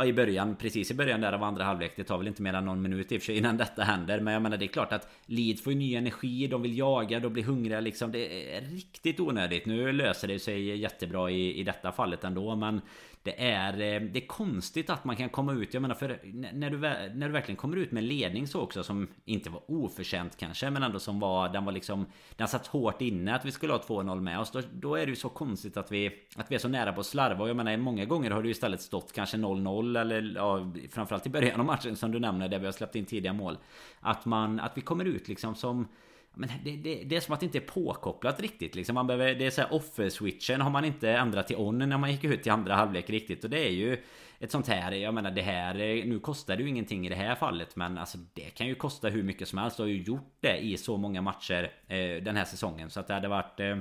ja, 0.00 0.06
i 0.06 0.12
början, 0.12 0.56
precis 0.56 0.90
i 0.90 0.94
början 0.94 1.20
där 1.20 1.32
av 1.32 1.42
andra 1.42 1.64
halvlek. 1.64 1.92
Det 1.96 2.04
tar 2.04 2.18
väl 2.18 2.28
inte 2.28 2.42
mer 2.42 2.54
än 2.54 2.64
någon 2.64 2.82
minut 2.82 3.12
i 3.12 3.16
och 3.16 3.20
för 3.20 3.26
sig 3.26 3.36
innan 3.36 3.56
detta 3.56 3.82
händer. 3.82 4.20
Men 4.20 4.34
jag 4.34 4.42
menar 4.42 4.56
det 4.56 4.64
är 4.64 4.66
klart 4.66 4.92
att 4.92 5.08
Leeds 5.26 5.62
får 5.62 5.72
ju 5.72 5.78
ny 5.78 5.94
energi, 5.94 6.46
de 6.46 6.62
vill 6.62 6.78
jaga, 6.78 7.20
de 7.20 7.32
blir 7.32 7.42
hungriga 7.42 7.80
liksom. 7.80 8.12
Det 8.12 8.54
är 8.56 8.60
riktigt 8.60 9.20
onödigt. 9.20 9.66
Nu 9.66 9.92
löser 9.92 10.28
det 10.28 10.38
sig 10.38 10.76
jättebra 10.76 11.30
i, 11.30 11.60
i 11.60 11.62
detta 11.62 11.92
fallet 11.92 12.24
ändå. 12.24 12.56
Men 12.56 12.80
det 13.22 13.50
är, 13.50 13.72
eh, 13.72 14.00
det 14.00 14.22
är 14.22 14.26
konstigt 14.26 14.90
att 14.90 15.04
man 15.04 15.16
kan 15.16 15.28
komma 15.28 15.52
ut, 15.52 15.74
jag 15.74 15.80
menar 15.80 15.94
för 15.94 16.20
när 16.52 16.70
du, 16.70 16.78
när 16.78 17.26
du 17.26 17.32
verkligen 17.32 17.56
kommer 17.56 17.76
ut 17.76 17.92
med 17.92 18.04
ledning 18.04 18.46
så 18.46 18.60
också 18.60 18.82
som 18.82 19.08
inte 19.24 19.50
var 19.50 19.70
oförtjänt 19.70 20.36
kanske 20.36 20.70
men 20.70 20.82
ändå 20.82 20.98
som 20.98 21.20
var, 21.20 21.48
den 21.48 21.64
var 21.64 21.72
liksom 21.72 22.06
Den 22.36 22.48
satt 22.48 22.66
hårt 22.66 23.02
inne 23.02 23.34
att 23.34 23.44
vi 23.44 23.52
skulle 23.52 23.72
ha 23.72 23.80
2-0 23.80 24.20
med 24.20 24.40
oss. 24.40 24.50
Då, 24.50 24.62
då, 24.72 24.94
är 24.94 25.06
det 25.06 25.10
ju 25.10 25.16
så 25.16 25.28
konstigt 25.28 25.76
att 25.76 25.92
vi 25.92 26.10
Att 26.36 26.50
vi 26.50 26.54
är 26.54 26.58
så 26.58 26.68
nära 26.68 26.92
på 26.92 27.00
att 27.00 27.06
slarva 27.06 27.42
och 27.42 27.48
jag 27.48 27.56
menar 27.56 27.76
många 27.76 28.04
gånger 28.04 28.30
har 28.30 28.42
det 28.42 28.48
ju 28.48 28.52
istället 28.52 28.80
stått 28.80 29.12
kanske 29.12 29.36
0-0 29.36 30.00
eller 30.00 30.32
ja, 30.36 30.72
framförallt 30.90 31.26
i 31.26 31.30
början 31.30 31.60
av 31.60 31.66
matchen 31.66 31.96
som 31.96 32.12
du 32.12 32.18
nämner 32.18 32.48
där 32.48 32.58
vi 32.58 32.64
har 32.64 32.72
släppt 32.72 32.96
in 32.96 33.04
tidiga 33.04 33.32
mål. 33.32 33.58
Att 34.00 34.24
man, 34.24 34.60
att 34.60 34.76
vi 34.76 34.80
kommer 34.80 35.04
ut 35.04 35.28
liksom 35.28 35.54
som 35.54 35.88
men 36.34 36.48
det, 36.64 36.76
det, 36.76 37.04
det, 37.04 37.16
är 37.16 37.20
som 37.20 37.34
att 37.34 37.40
det 37.40 37.46
inte 37.46 37.58
är 37.58 37.62
påkopplat 37.62 38.40
riktigt 38.40 38.74
liksom. 38.74 38.94
Man 38.94 39.06
behöver, 39.06 39.34
det 39.34 39.46
är 39.46 39.50
så 39.50 39.60
här 39.60 39.72
offer-switchen 39.72 40.60
har 40.60 40.70
man 40.70 40.84
inte 40.84 41.10
ändrat 41.10 41.46
till 41.46 41.56
on 41.56 41.78
när 41.78 41.98
man 41.98 42.12
gick 42.12 42.24
ut 42.24 42.46
i 42.46 42.50
andra 42.50 42.74
halvlek 42.74 43.10
riktigt. 43.10 43.44
Och 43.44 43.50
det 43.50 43.66
är 43.68 43.72
ju 43.72 43.98
ett 44.38 44.50
sånt 44.50 44.68
här, 44.68 44.92
jag 44.92 45.14
menar 45.14 45.30
det 45.30 45.42
här, 45.42 45.74
nu 46.04 46.20
kostar 46.20 46.56
det 46.56 46.62
ju 46.62 46.68
ingenting 46.68 47.06
i 47.06 47.08
det 47.08 47.16
här 47.16 47.34
fallet. 47.34 47.76
Men 47.76 47.98
alltså 47.98 48.18
det 48.34 48.50
kan 48.50 48.66
ju 48.66 48.74
kosta 48.74 49.08
hur 49.08 49.22
mycket 49.22 49.48
som 49.48 49.58
helst. 49.58 49.80
Och 49.80 49.86
har 49.86 49.90
ju 49.90 50.02
gjort 50.02 50.36
det 50.40 50.58
i 50.58 50.76
så 50.76 50.96
många 50.96 51.22
matcher 51.22 51.72
eh, 51.88 52.22
den 52.22 52.36
här 52.36 52.44
säsongen. 52.44 52.90
Så 52.90 53.00
att 53.00 53.06
det 53.06 53.14
hade 53.14 53.28
varit 53.28 53.60
eh, 53.60 53.76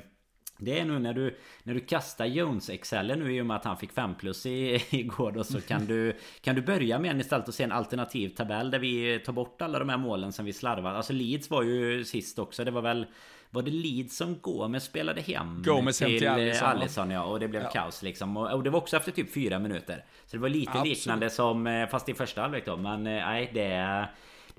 det 0.60 0.80
är 0.80 0.86
nu 0.86 1.00
när 1.00 1.14
du 1.14 1.38
När 1.64 1.74
du 1.74 1.80
kastar 1.80 2.26
Jones 2.26 2.70
Excel 2.70 3.20
nu 3.20 3.36
i 3.36 3.42
och 3.42 3.46
med 3.46 3.58
att 3.58 3.66
han 3.66 3.78
fick 3.78 3.92
5 3.92 4.16
plus 4.16 4.46
i, 4.46 4.84
igår 4.90 5.32
då 5.32 5.44
så 5.44 5.62
kan 5.62 5.86
du 5.86 6.18
Kan 6.42 6.56
du 6.56 6.62
börja 6.62 7.00
med 7.00 7.12
en 7.12 7.22
istället 7.22 7.48
och 7.48 7.54
se 7.54 7.64
en 7.64 7.72
alternativ 7.72 8.30
tabell 8.30 8.72
där 8.72 8.80
vi 8.80 9.20
tar 9.20 9.34
bort 9.34 9.62
alla 9.62 9.80
de 9.80 9.90
här 9.90 9.98
målen 9.98 10.32
som 10.32 10.46
vi 10.46 10.54
slarvar. 10.54 10.94
Alltså 10.94 11.14
Leeds 11.14 11.50
var 11.50 11.64
ju 11.64 12.06
sist 12.06 12.40
också. 12.40 12.64
Det 12.64 12.72
var 12.72 12.82
väl 12.82 13.06
var 13.52 13.62
det 13.62 13.72
Leeds 13.72 14.18
som 14.18 14.40
Gomes 14.42 14.84
spelade 14.84 15.22
hem? 15.22 15.64
Gomes 15.66 15.98
till, 15.98 16.08
hem 16.08 16.18
till 16.18 16.28
Alisson, 16.30 16.68
Alisson 16.68 17.12
ja. 17.12 17.24
Och 17.24 17.40
det 17.40 17.48
blev 17.48 17.64
ja. 17.64 17.70
kaos 17.70 18.04
liksom. 18.04 18.38
Och, 18.38 18.52
och, 18.52 18.64
det 18.64 18.70
var 18.70 18.80
också 18.80 18.98
efter 18.98 19.12
typ 19.12 19.34
fyra 19.34 19.60
minuter. 19.60 20.04
Så 20.26 20.38
det 20.38 20.42
var 20.42 20.50
lite 20.50 20.72
Absolut. 20.72 20.98
liknande 20.98 21.30
som 21.30 21.68
eh, 21.68 21.88
Fast 21.88 22.10
i 22.10 22.14
första 22.14 22.42
halvlek 22.42 22.66
då. 22.66 22.78
Men 22.78 23.08
eh, 23.08 23.14
nej 23.14 23.52
det 23.54 24.08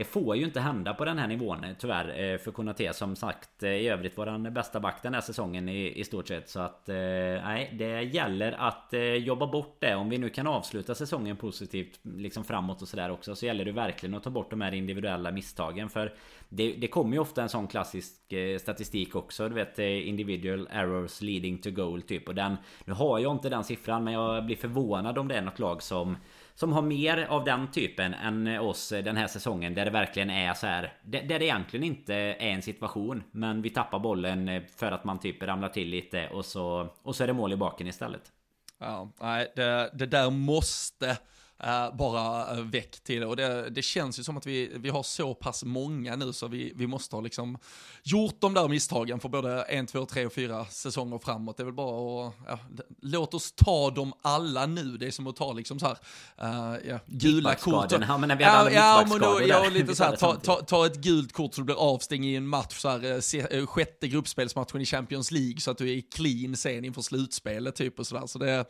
det 0.01 0.05
får 0.05 0.37
ju 0.37 0.45
inte 0.45 0.61
hända 0.61 0.95
på 0.95 1.05
den 1.05 1.19
här 1.19 1.29
nivån 1.29 1.65
eh, 1.65 1.71
tyvärr 1.79 2.33
eh, 2.33 2.39
för 2.39 2.51
Konate 2.51 2.93
som 2.93 3.17
sagt 3.17 3.63
eh, 3.63 3.71
i 3.71 3.89
övrigt 3.89 4.17
var 4.17 4.27
den 4.27 4.55
bästa 4.55 4.81
back 4.81 5.03
den 5.03 5.15
här 5.15 5.21
säsongen 5.21 5.69
i, 5.69 6.01
i 6.01 6.05
stort 6.05 6.29
sett. 6.29 6.49
Så 6.49 6.61
att 6.61 6.83
nej 6.87 7.75
det 7.79 8.03
gäller 8.03 8.53
att 8.53 8.95
jobba 9.19 9.47
bort 9.47 9.77
det. 9.79 9.95
Om 9.95 10.11
vi 10.11 10.19
nu 10.19 10.29
kan 10.29 10.47
avsluta 10.47 10.95
säsongen 10.95 11.37
positivt 11.37 12.01
liksom 12.03 12.45
framåt 12.45 12.83
och 12.83 12.89
sådär 12.89 13.11
också 13.11 13.37
så 13.37 13.47
gäller 13.47 13.65
det 13.65 13.73
verkligen 13.73 14.15
att 14.15 14.23
ta 14.23 14.31
bort 14.31 14.51
de 14.51 14.61
här 14.61 14.75
individuella 14.75 15.33
misstagen. 15.33 15.89
För 15.89 16.15
det, 16.49 16.73
det 16.73 16.89
kommer 16.89 17.13
ju 17.13 17.19
ofta 17.19 17.43
en 17.43 17.49
sån 17.49 17.67
klassisk 17.67 18.15
statistik 18.61 19.17
också. 19.17 19.49
Du 19.49 19.55
vet 19.55 19.79
individual 19.79 20.69
errors 20.71 21.21
leading 21.21 21.59
to 21.59 21.71
goal 21.71 22.03
typ. 22.03 22.29
Och 22.29 22.35
den 22.35 22.57
nu 22.85 22.93
har 22.93 23.19
jag 23.19 23.33
inte 23.33 23.49
den 23.49 23.65
siffran 23.65 24.05
men 24.05 24.15
jag 24.15 24.47
blir 24.47 24.57
förvånad 24.57 25.19
om 25.19 25.29
det 25.29 25.35
är 25.35 25.43
något 25.43 25.59
lag 25.59 25.83
som 25.83 26.17
som 26.55 26.73
har 26.73 26.83
mer 26.83 27.27
av 27.29 27.45
den 27.45 27.71
typen 27.71 28.15
än 28.15 28.61
oss 28.61 28.89
den 28.89 29.17
här 29.17 29.27
säsongen 29.27 29.75
där 29.75 29.85
det 29.85 29.91
verkligen 29.91 30.31
är 30.31 30.55
så 30.55 30.67
här 30.67 30.93
Där 31.03 31.39
det 31.39 31.45
egentligen 31.45 31.85
inte 31.85 32.15
är 32.15 32.35
en 32.41 32.63
situation 32.63 33.23
Men 33.31 33.63
vi 33.63 33.71
tappar 33.71 33.99
bollen 33.99 34.49
eh, 34.49 34.63
för 34.77 34.93
att 34.93 35.05
man 35.05 35.19
typ 35.19 35.43
ramlar 35.43 35.69
till 35.69 35.89
lite 35.89 36.29
och 36.29 36.45
så, 36.45 36.89
och 37.03 37.17
så 37.17 37.23
är 37.23 37.27
det 37.27 37.33
mål 37.33 37.53
i 37.53 37.57
baken 37.57 37.87
istället. 37.87 38.33
Ja, 38.79 39.09
nej, 39.21 39.53
det, 39.57 39.91
det 39.95 40.07
där 40.07 40.31
måste 40.31 41.19
Uh, 41.65 41.97
bara 41.97 42.55
uh, 42.55 42.65
väck 42.65 43.01
till. 43.01 43.25
Och 43.25 43.37
det, 43.37 43.71
det, 43.71 43.83
känns 43.83 44.19
ju 44.19 44.23
som 44.23 44.37
att 44.37 44.47
vi, 44.47 44.71
vi 44.75 44.89
har 44.89 45.03
så 45.03 45.35
pass 45.35 45.65
många 45.65 46.17
nu 46.17 46.33
så 46.33 46.49
vi, 46.49 46.73
vi 46.77 46.87
måste 46.87 47.17
ha 47.17 47.21
liksom 47.21 47.59
gjort 48.03 48.41
de 48.41 48.55
där 48.55 48.69
misstagen 48.69 49.21
för 49.21 49.29
både 49.29 49.63
en, 49.63 49.87
två, 49.87 50.07
tre 50.07 50.27
och 50.27 50.33
fyra 50.33 50.65
säsonger 50.65 51.19
framåt. 51.19 51.57
Det 51.57 51.63
är 51.63 51.65
väl 51.65 51.75
bara 51.75 52.29
att, 52.29 52.35
ja, 52.47 52.59
låt 53.01 53.35
oss 53.35 53.53
ta 53.53 53.91
dem 53.91 54.13
alla 54.23 54.67
nu. 54.67 54.97
Det 54.97 55.07
är 55.07 55.11
som 55.11 55.27
att 55.27 55.37
ta 55.37 55.53
liksom 55.53 55.79
så 55.79 55.87
här, 55.87 55.97
uh, 56.45 56.89
ja, 56.89 56.99
gula 57.07 57.55
kort. 57.55 57.93
Ja, 57.93 58.19
men 58.19 58.29
när 58.29 58.37
vi 58.37 58.45
hade 58.45 58.73
ja, 58.73 59.05
ja, 59.11 59.19
då, 59.19 59.41
ja, 59.47 59.69
lite 59.69 59.97
så 59.97 60.05
här, 60.05 60.17
ta, 60.17 60.35
ta, 60.35 60.57
ta, 60.57 60.87
ett 60.87 60.97
gult 60.97 61.33
kort 61.33 61.55
så 61.55 61.61
du 61.61 61.65
blir 61.65 61.81
avstängd 61.95 62.25
i 62.25 62.37
en 62.37 62.47
match, 62.47 62.79
så 62.79 62.89
här, 62.89 63.21
se, 63.21 63.67
sjätte 63.67 64.09
gruppspelsmatchen 64.09 64.81
i 64.81 64.87
Champions 64.87 65.31
League 65.31 65.61
så 65.61 65.71
att 65.71 65.79
du 65.79 65.99
är 65.99 66.03
clean 66.17 66.57
sen 66.57 66.85
inför 66.85 67.03
slutspelet 67.03 67.75
typ 67.75 67.99
och 67.99 68.07
sådär. 68.07 68.27
Så 68.27 68.39
det, 68.39 68.65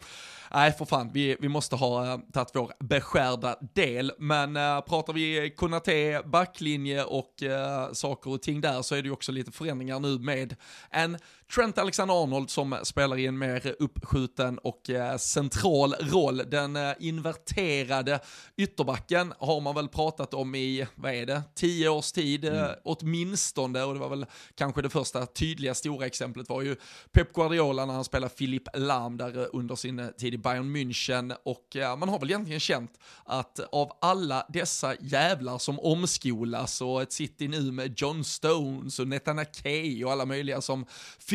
nej 0.51 0.73
för 0.73 0.85
fan, 0.85 1.11
vi, 1.13 1.37
vi 1.41 1.49
måste 1.49 1.77
ha 1.77 2.21
tagit 2.33 2.51
vår 2.55 2.73
beskärda 2.85 3.57
del. 3.75 4.13
Men 4.19 4.57
äh, 4.57 4.81
pratar 4.81 5.13
vi 5.13 5.55
Konate, 5.57 6.23
backlinje 6.25 7.05
och 7.05 7.43
äh, 7.43 7.93
saker 7.93 8.31
och 8.31 8.43
ting 8.43 8.61
där 8.61 8.83
så 8.83 8.95
är 8.95 9.03
det 9.03 9.07
ju 9.07 9.13
också 9.13 9.33
lite 9.33 9.53
förändringar 9.53 10.01
nu 10.01 10.19
med 10.19 10.57
en 10.91 11.19
Trent 11.55 11.79
Alexander-Arnold 11.79 12.51
som 12.51 12.79
spelar 12.83 13.19
i 13.19 13.27
en 13.27 13.39
mer 13.39 13.75
uppskjuten 13.79 14.59
och 14.59 14.91
eh, 14.91 15.17
central 15.17 15.95
roll. 15.95 16.43
Den 16.51 16.77
eh, 16.77 16.93
inverterade 16.99 18.21
ytterbacken 18.57 19.33
har 19.39 19.61
man 19.61 19.75
väl 19.75 19.89
pratat 19.89 20.35
om 20.35 20.55
i, 20.55 20.87
vad 20.95 21.15
är 21.15 21.27
det, 21.27 21.43
tio 21.55 21.89
års 21.89 22.13
tid 22.13 22.45
eh, 22.45 22.59
mm. 22.59 22.71
åtminstone 22.85 23.83
och 23.83 23.95
det 23.95 24.01
var 24.01 24.09
väl 24.09 24.27
kanske 24.55 24.83
det 24.83 24.91
första 24.91 25.27
tydliga 25.27 25.75
stora 25.75 26.07
exemplet 26.07 26.49
var 26.49 26.63
ju 26.63 26.77
Pep 27.13 27.33
Guardiola 27.33 27.87
när 27.87 27.95
han 27.95 28.05
spelade 28.05 28.35
Philip 28.35 28.69
Lahm 28.75 29.17
där 29.17 29.57
under 29.57 29.77
sin 29.77 30.13
tid 30.19 30.35
i 30.35 30.39
Bayern 30.39 30.77
München 30.77 31.37
och 31.45 31.99
man 31.99 32.09
har 32.09 32.19
väl 32.19 32.31
egentligen 32.31 32.61
känt 32.61 32.93
att 33.25 33.61
av 33.73 33.93
alla 34.01 34.47
dessa 34.49 34.95
jävlar 35.01 35.59
som 35.59 35.81
omskolas 35.81 36.81
och 36.81 37.03
ett 37.03 37.13
City 37.13 37.49
nu 37.49 37.73
med 37.73 37.95
John 37.97 38.25
Stones 38.25 38.99
och 38.99 39.09
Netanyahu 39.09 40.05
och 40.05 40.13
alla 40.13 40.27
möjliga 40.27 40.61
som 40.61 40.87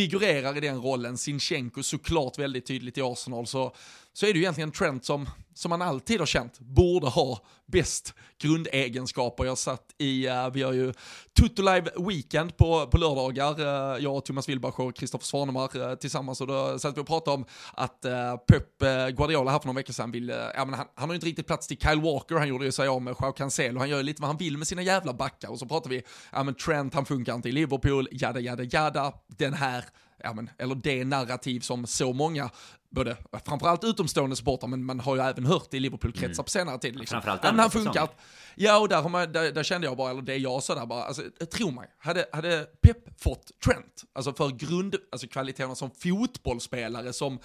figurerar 0.05 0.57
i 0.57 0.59
den 0.59 0.81
rollen, 0.81 1.17
Sinchenko 1.17 1.83
såklart 1.83 2.39
väldigt 2.39 2.65
tydligt 2.65 2.97
i 2.97 3.01
Arsenal, 3.01 3.47
så, 3.47 3.75
så 4.15 4.25
är 4.25 4.34
det 4.34 4.39
ju 4.39 4.43
egentligen 4.43 4.71
Trent 4.71 5.06
som, 5.06 5.30
som 5.54 5.69
man 5.69 5.82
alltid 5.82 6.19
har 6.19 6.25
känt 6.25 6.60
borde 6.60 7.08
ha 7.08 7.39
bäst 7.65 8.13
grundegenskaper. 8.41 9.45
Jag 9.45 9.58
satt 9.58 9.95
i, 9.97 10.30
uh, 10.30 10.49
vi 10.54 10.63
har 10.63 10.73
ju 10.73 10.93
Tutto 11.39 11.62
Live 11.62 11.91
Weekend 11.97 12.58
på, 12.58 12.88
på 12.88 12.97
lördagar, 12.97 13.60
uh, 13.60 14.04
jag 14.04 14.15
och 14.15 14.25
Thomas 14.25 14.49
Wilbach 14.49 14.80
och 14.80 14.95
Kristoffer 14.95 15.25
Svanemar 15.25 15.78
uh, 15.78 15.95
tillsammans. 15.95 16.41
Och 16.41 16.47
då 16.47 16.80
satt 16.80 16.97
vi 16.97 17.01
och 17.01 17.08
pratade 17.08 17.36
om 17.36 17.45
att 17.73 18.06
uh, 18.06 18.38
Pep 18.38 18.80
Guardiola 19.17 19.51
här 19.51 19.60
för 19.60 19.67
några 19.67 19.78
veckor 19.78 19.93
sedan 19.93 20.12
vill, 20.12 20.30
ja 20.30 20.65
men 20.65 20.73
han, 20.73 20.88
han 20.95 21.10
har 21.10 21.13
ju 21.13 21.15
inte 21.15 21.28
riktigt 21.28 21.47
plats 21.47 21.67
till 21.67 21.78
Kyle 21.78 22.01
Walker, 22.01 22.36
han 22.36 22.47
gjorde 22.47 22.65
ju 22.65 22.71
sig 22.71 22.88
av 22.88 23.01
med 23.01 23.15
Joao 23.21 23.32
Cancelo, 23.32 23.80
han 23.80 23.89
gör 23.89 23.97
ju 23.97 24.04
lite 24.04 24.21
vad 24.21 24.30
han 24.30 24.38
vill 24.38 24.58
med 24.58 24.67
sina 24.67 24.82
jävla 24.82 25.13
backar. 25.13 25.49
Och 25.49 25.60
så 25.60 25.65
pratar 25.65 25.89
vi, 25.89 26.04
ja 26.32 26.43
men 26.43 26.56
Trent 26.56 26.93
han 26.93 27.06
funkar 27.06 27.36
inte 27.36 27.49
i 27.49 27.51
Liverpool, 27.51 28.08
jada 28.12 28.39
jada 28.39 28.63
jada, 28.63 29.13
den 29.28 29.54
här 29.54 29.86
ja, 30.23 30.34
men, 30.34 30.49
eller 30.58 30.75
det 30.75 31.06
narrativ 31.06 31.60
som 31.60 31.88
så 31.88 32.13
många, 32.13 32.49
både 32.95 33.17
framförallt 33.45 33.84
utomstående 33.84 34.36
supportrar, 34.36 34.67
men 34.69 34.86
man 34.86 34.99
har 34.99 35.15
ju 35.15 35.21
även 35.21 35.45
hört 35.45 35.73
i 35.73 35.79
Liverpool-kretsar 35.79 36.25
mm. 36.25 36.43
på 36.43 36.49
senare 36.49 36.77
tid. 36.77 36.95
Liksom. 36.95 37.21
Framförallt 37.21 37.43
men 37.43 37.60
han 37.60 37.71
funkar. 37.71 38.10
Ja, 38.55 38.79
och 38.79 38.89
där, 38.89 39.01
har 39.01 39.10
man, 39.10 39.31
där, 39.31 39.51
där, 39.51 39.63
kände 39.63 39.88
jag 39.88 39.97
bara, 39.97 40.12
eller 40.12 40.21
det 40.21 40.38
jag 40.38 40.63
sa 40.63 40.75
där 40.75 40.86
bara, 40.86 41.03
alltså, 41.03 41.21
tro 41.53 41.71
mig, 41.71 41.88
hade, 41.97 42.25
hade 42.31 42.67
Pep 42.81 43.21
fått 43.21 43.51
Trent, 43.65 44.03
alltså 44.13 44.34
för 44.34 44.49
grund, 44.49 44.95
alltså 45.12 45.27
kvaliteterna 45.27 45.75
som 45.75 45.91
fotbollsspelare, 45.91 47.13
som 47.13 47.39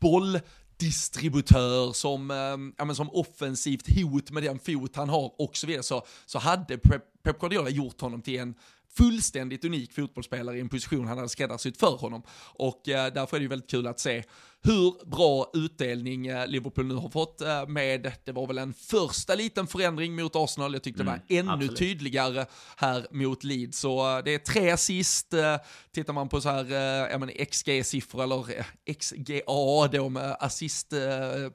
boll, 0.00 0.40
distributör, 0.76 1.92
som, 1.92 2.30
eh, 2.30 2.74
ja, 2.78 2.84
men 2.84 2.94
som 2.94 3.10
offensivt 3.10 3.86
hot 4.00 4.30
med 4.30 4.42
den 4.42 4.58
fot 4.58 4.96
han 4.96 5.08
har 5.08 5.40
och 5.40 5.56
så 5.56 5.66
vidare, 5.66 5.82
så, 5.82 6.06
så 6.26 6.38
hade 6.38 6.78
Pep, 6.78 7.02
Pep 7.22 7.40
Guardiola 7.40 7.70
gjort 7.70 8.00
honom 8.00 8.22
till 8.22 8.38
en 8.38 8.54
fullständigt 8.96 9.64
unik 9.64 9.92
fotbollsspelare 9.92 10.56
i 10.56 10.60
en 10.60 10.68
position 10.68 11.06
han 11.06 11.16
hade 11.16 11.28
skräddarsytt 11.28 11.76
för 11.76 11.96
honom. 11.96 12.22
Och 12.54 12.88
eh, 12.88 13.12
därför 13.12 13.36
är 13.36 13.40
det 13.40 13.44
ju 13.44 13.48
väldigt 13.48 13.70
kul 13.70 13.86
att 13.86 14.00
se 14.00 14.24
hur 14.62 15.06
bra 15.06 15.50
utdelning 15.54 16.26
eh, 16.26 16.46
Liverpool 16.46 16.86
nu 16.86 16.94
har 16.94 17.08
fått 17.08 17.40
eh, 17.40 17.66
med, 17.68 18.12
det 18.24 18.32
var 18.32 18.46
väl 18.46 18.58
en 18.58 18.74
första 18.74 19.34
liten 19.34 19.66
förändring 19.66 20.16
mot 20.16 20.36
Arsenal, 20.36 20.72
jag 20.72 20.82
tyckte 20.82 21.02
det 21.02 21.06
var 21.06 21.12
mm, 21.12 21.24
ännu 21.28 21.50
absolut. 21.52 21.78
tydligare 21.78 22.46
här 22.76 23.06
mot 23.10 23.44
Leeds. 23.44 23.78
Så 23.78 24.16
eh, 24.16 24.24
det 24.24 24.34
är 24.34 24.38
tre 24.38 24.70
assist, 24.70 25.34
tittar 25.92 26.12
man 26.12 26.28
på 26.28 26.40
så 26.40 26.48
här, 26.48 26.70
ja 27.10 27.18
men 27.18 27.30
XG-siffror 27.30 28.22
eller 28.22 28.66
XGA 28.98 29.98
då 29.98 30.08
med 30.08 30.36
assist, 30.40 30.92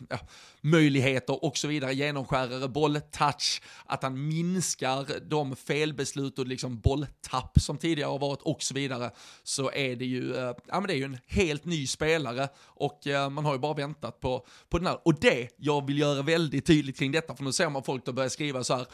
ja, 0.10 0.20
möjligheter 0.62 1.46
och 1.46 1.58
så 1.58 1.68
vidare, 1.68 1.94
genomskärare, 1.94 2.68
bolltouch, 2.68 3.62
att 3.86 4.04
han 4.04 4.28
minskar 4.28 5.30
de 5.30 5.56
felbeslut 5.56 6.40
och 6.40 6.48
liksom 6.48 6.80
bolltapp 6.80 7.62
som 7.62 7.78
tidigare 7.78 8.10
har 8.10 8.20
varit 8.20 8.42
och 8.42 8.64
så 8.64 8.74
vidare, 8.74 9.12
så 9.44 9.72
är 9.72 9.96
det 9.96 10.06
ju, 10.06 10.34
ja 10.68 10.80
men 10.80 10.84
det 10.84 10.94
är 10.94 10.98
ju 10.98 11.04
en 11.04 11.18
helt 11.28 11.66
ny 11.66 11.88
spelare 11.88 12.50
och 12.58 12.95
och 12.96 13.08
eh, 13.08 13.30
man 13.30 13.46
har 13.46 13.54
ju 13.54 13.60
bara 13.60 13.74
väntat 13.74 14.20
på, 14.20 14.46
på 14.70 14.78
den 14.78 14.88
här. 14.88 15.00
Och 15.06 15.20
det 15.20 15.50
jag 15.58 15.88
vill 15.88 16.00
göra 16.00 16.22
väldigt 16.22 16.66
tydligt 16.66 16.98
kring 16.98 17.12
detta, 17.12 17.36
för 17.36 17.44
nu 17.44 17.52
ser 17.52 17.70
man 17.70 17.84
folk 17.84 18.06
då 18.06 18.14
börja 18.14 18.30
skriva 18.30 18.64
så 18.64 18.76
här, 18.76 18.86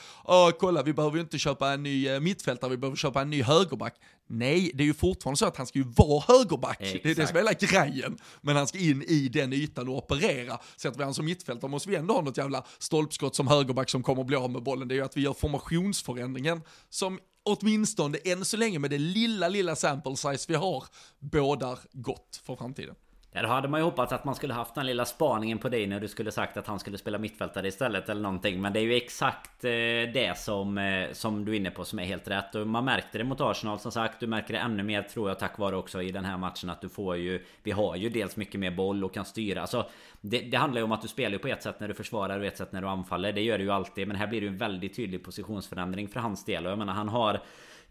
kolla 0.51 0.83
vi 0.83 0.93
behöver 0.93 1.15
ju 1.15 1.21
inte 1.21 1.39
köpa 1.39 1.71
en 1.71 1.83
ny 1.83 2.07
eh, 2.07 2.19
mittfältare, 2.19 2.69
vi 2.69 2.77
behöver 2.77 2.97
köpa 2.97 3.21
en 3.21 3.29
ny 3.29 3.43
högerback. 3.43 3.95
Nej, 4.27 4.71
det 4.73 4.83
är 4.83 4.85
ju 4.85 4.93
fortfarande 4.93 5.37
så 5.37 5.45
att 5.45 5.57
han 5.57 5.67
ska 5.67 5.79
ju 5.79 5.85
vara 5.85 6.23
högerback. 6.27 6.77
Exakt. 6.81 7.03
Det 7.03 7.11
är 7.11 7.15
det 7.15 7.27
som 7.27 7.37
är 7.37 7.41
hela 7.41 7.53
grejen. 7.53 8.17
Men 8.41 8.55
han 8.55 8.67
ska 8.67 8.79
in 8.79 9.03
i 9.07 9.29
den 9.29 9.53
ytan 9.53 9.87
och 9.87 9.97
operera. 9.97 10.59
Sätter 10.75 10.97
vi 10.97 11.03
han 11.03 11.13
som 11.13 11.25
mittfältare 11.25 11.71
måste 11.71 11.89
vi 11.89 11.95
ändå 11.95 12.13
ha 12.13 12.21
något 12.21 12.37
jävla 12.37 12.65
stolpskott 12.79 13.35
som 13.35 13.47
högerback 13.47 13.89
som 13.89 14.03
kommer 14.03 14.21
att 14.21 14.27
bli 14.27 14.35
av 14.35 14.51
med 14.51 14.63
bollen. 14.63 14.87
Det 14.87 14.93
är 14.93 14.97
ju 14.97 15.05
att 15.05 15.17
vi 15.17 15.21
gör 15.21 15.33
formationsförändringen 15.33 16.61
som 16.89 17.19
åtminstone 17.43 18.17
än 18.17 18.45
så 18.45 18.57
länge 18.57 18.79
med 18.79 18.89
det 18.89 18.97
lilla, 18.97 19.49
lilla 19.49 19.75
sample 19.75 20.15
size 20.15 20.45
vi 20.47 20.55
har 20.55 20.83
bådar 21.19 21.79
gott 21.91 22.41
för 22.43 22.55
framtiden. 22.55 22.95
Där 23.33 23.43
hade 23.43 23.67
man 23.67 23.79
ju 23.79 23.83
hoppats 23.83 24.13
att 24.13 24.25
man 24.25 24.35
skulle 24.35 24.53
haft 24.53 24.75
den 24.75 24.85
lilla 24.85 25.05
spaningen 25.05 25.57
på 25.57 25.69
dig 25.69 25.87
när 25.87 25.99
du 25.99 26.07
skulle 26.07 26.31
sagt 26.31 26.57
att 26.57 26.67
han 26.67 26.79
skulle 26.79 26.97
spela 26.97 27.17
mittfältare 27.17 27.67
istället 27.67 28.09
eller 28.09 28.21
någonting. 28.21 28.61
Men 28.61 28.73
det 28.73 28.79
är 28.79 28.83
ju 28.83 28.95
exakt 28.95 29.63
eh, 29.63 29.69
det 30.13 30.37
som, 30.37 30.77
eh, 30.77 31.11
som 31.11 31.45
du 31.45 31.51
är 31.51 31.55
inne 31.55 31.71
på 31.71 31.85
som 31.85 31.99
är 31.99 32.03
helt 32.03 32.27
rätt. 32.27 32.55
Och 32.55 32.67
man 32.67 32.85
märkte 32.85 33.17
det 33.17 33.23
mot 33.23 33.41
Arsenal 33.41 33.79
som 33.79 33.91
sagt. 33.91 34.19
Du 34.19 34.27
märker 34.27 34.53
det 34.53 34.59
ännu 34.59 34.83
mer 34.83 35.01
tror 35.01 35.29
jag 35.29 35.39
tack 35.39 35.57
vare 35.57 35.75
också 35.75 36.01
i 36.01 36.11
den 36.11 36.25
här 36.25 36.37
matchen 36.37 36.69
att 36.69 36.81
du 36.81 36.89
får 36.89 37.17
ju... 37.17 37.45
Vi 37.63 37.71
har 37.71 37.95
ju 37.95 38.09
dels 38.09 38.35
mycket 38.35 38.59
mer 38.59 38.71
boll 38.71 39.03
och 39.03 39.13
kan 39.13 39.25
styra. 39.25 39.61
Alltså, 39.61 39.89
det, 40.21 40.39
det 40.39 40.57
handlar 40.57 40.79
ju 40.79 40.85
om 40.85 40.91
att 40.91 41.01
du 41.01 41.07
spelar 41.07 41.37
på 41.37 41.47
ett 41.47 41.63
sätt 41.63 41.79
när 41.79 41.87
du 41.87 41.93
försvarar 41.93 42.39
och 42.39 42.45
ett 42.45 42.57
sätt 42.57 42.71
när 42.71 42.81
du 42.81 42.87
anfaller. 42.87 43.33
Det 43.33 43.41
gör 43.41 43.57
du 43.57 43.63
ju 43.63 43.71
alltid. 43.71 44.07
Men 44.07 44.17
här 44.17 44.27
blir 44.27 44.41
det 44.41 44.45
ju 44.45 44.51
en 44.51 44.57
väldigt 44.57 44.95
tydlig 44.95 45.23
positionsförändring 45.25 46.07
för 46.07 46.19
hans 46.19 46.45
del. 46.45 46.65
Och 46.65 46.71
jag 46.71 46.79
menar 46.79 46.93
han 46.93 47.09
har... 47.09 47.41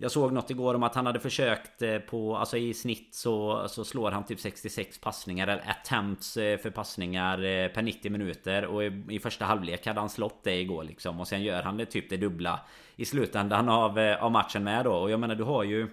Jag 0.03 0.11
såg 0.11 0.33
något 0.33 0.51
igår 0.51 0.75
om 0.75 0.83
att 0.83 0.95
han 0.95 1.07
hade 1.07 1.21
försökt 1.21 1.83
eh, 1.83 1.99
på, 1.99 2.37
alltså 2.37 2.57
i 2.57 2.75
snitt 2.75 3.15
så, 3.15 3.65
så 3.69 3.85
slår 3.85 4.11
han 4.11 4.25
typ 4.25 4.41
66 4.41 4.99
passningar 4.99 5.49
eller 5.49 5.71
attempts 5.71 6.37
eh, 6.37 6.59
för 6.59 6.71
passningar 6.71 7.45
eh, 7.45 7.69
per 7.69 7.83
90 7.83 8.11
minuter. 8.11 8.65
Och 8.65 8.85
i, 8.85 9.05
i 9.09 9.19
första 9.19 9.45
halvlek 9.45 9.87
hade 9.87 10.01
han 10.01 10.09
slått 10.09 10.45
det 10.45 10.61
igår 10.61 10.85
liksom. 10.85 11.21
Och 11.21 11.29
sen 11.29 11.43
gör 11.43 11.63
han 11.63 11.77
det 11.77 11.87
typ 11.87 12.11
det 12.11 12.17
dubbla 12.17 12.61
i 12.97 13.05
slutändan 13.05 13.69
av, 13.69 13.99
av 14.21 14.33
matchen 14.33 14.65
med 14.65 14.85
då. 14.85 14.93
Och 14.93 15.11
jag 15.11 15.21
menar 15.21 15.35
du 15.35 15.45
har 15.45 15.65
ju 15.65 15.89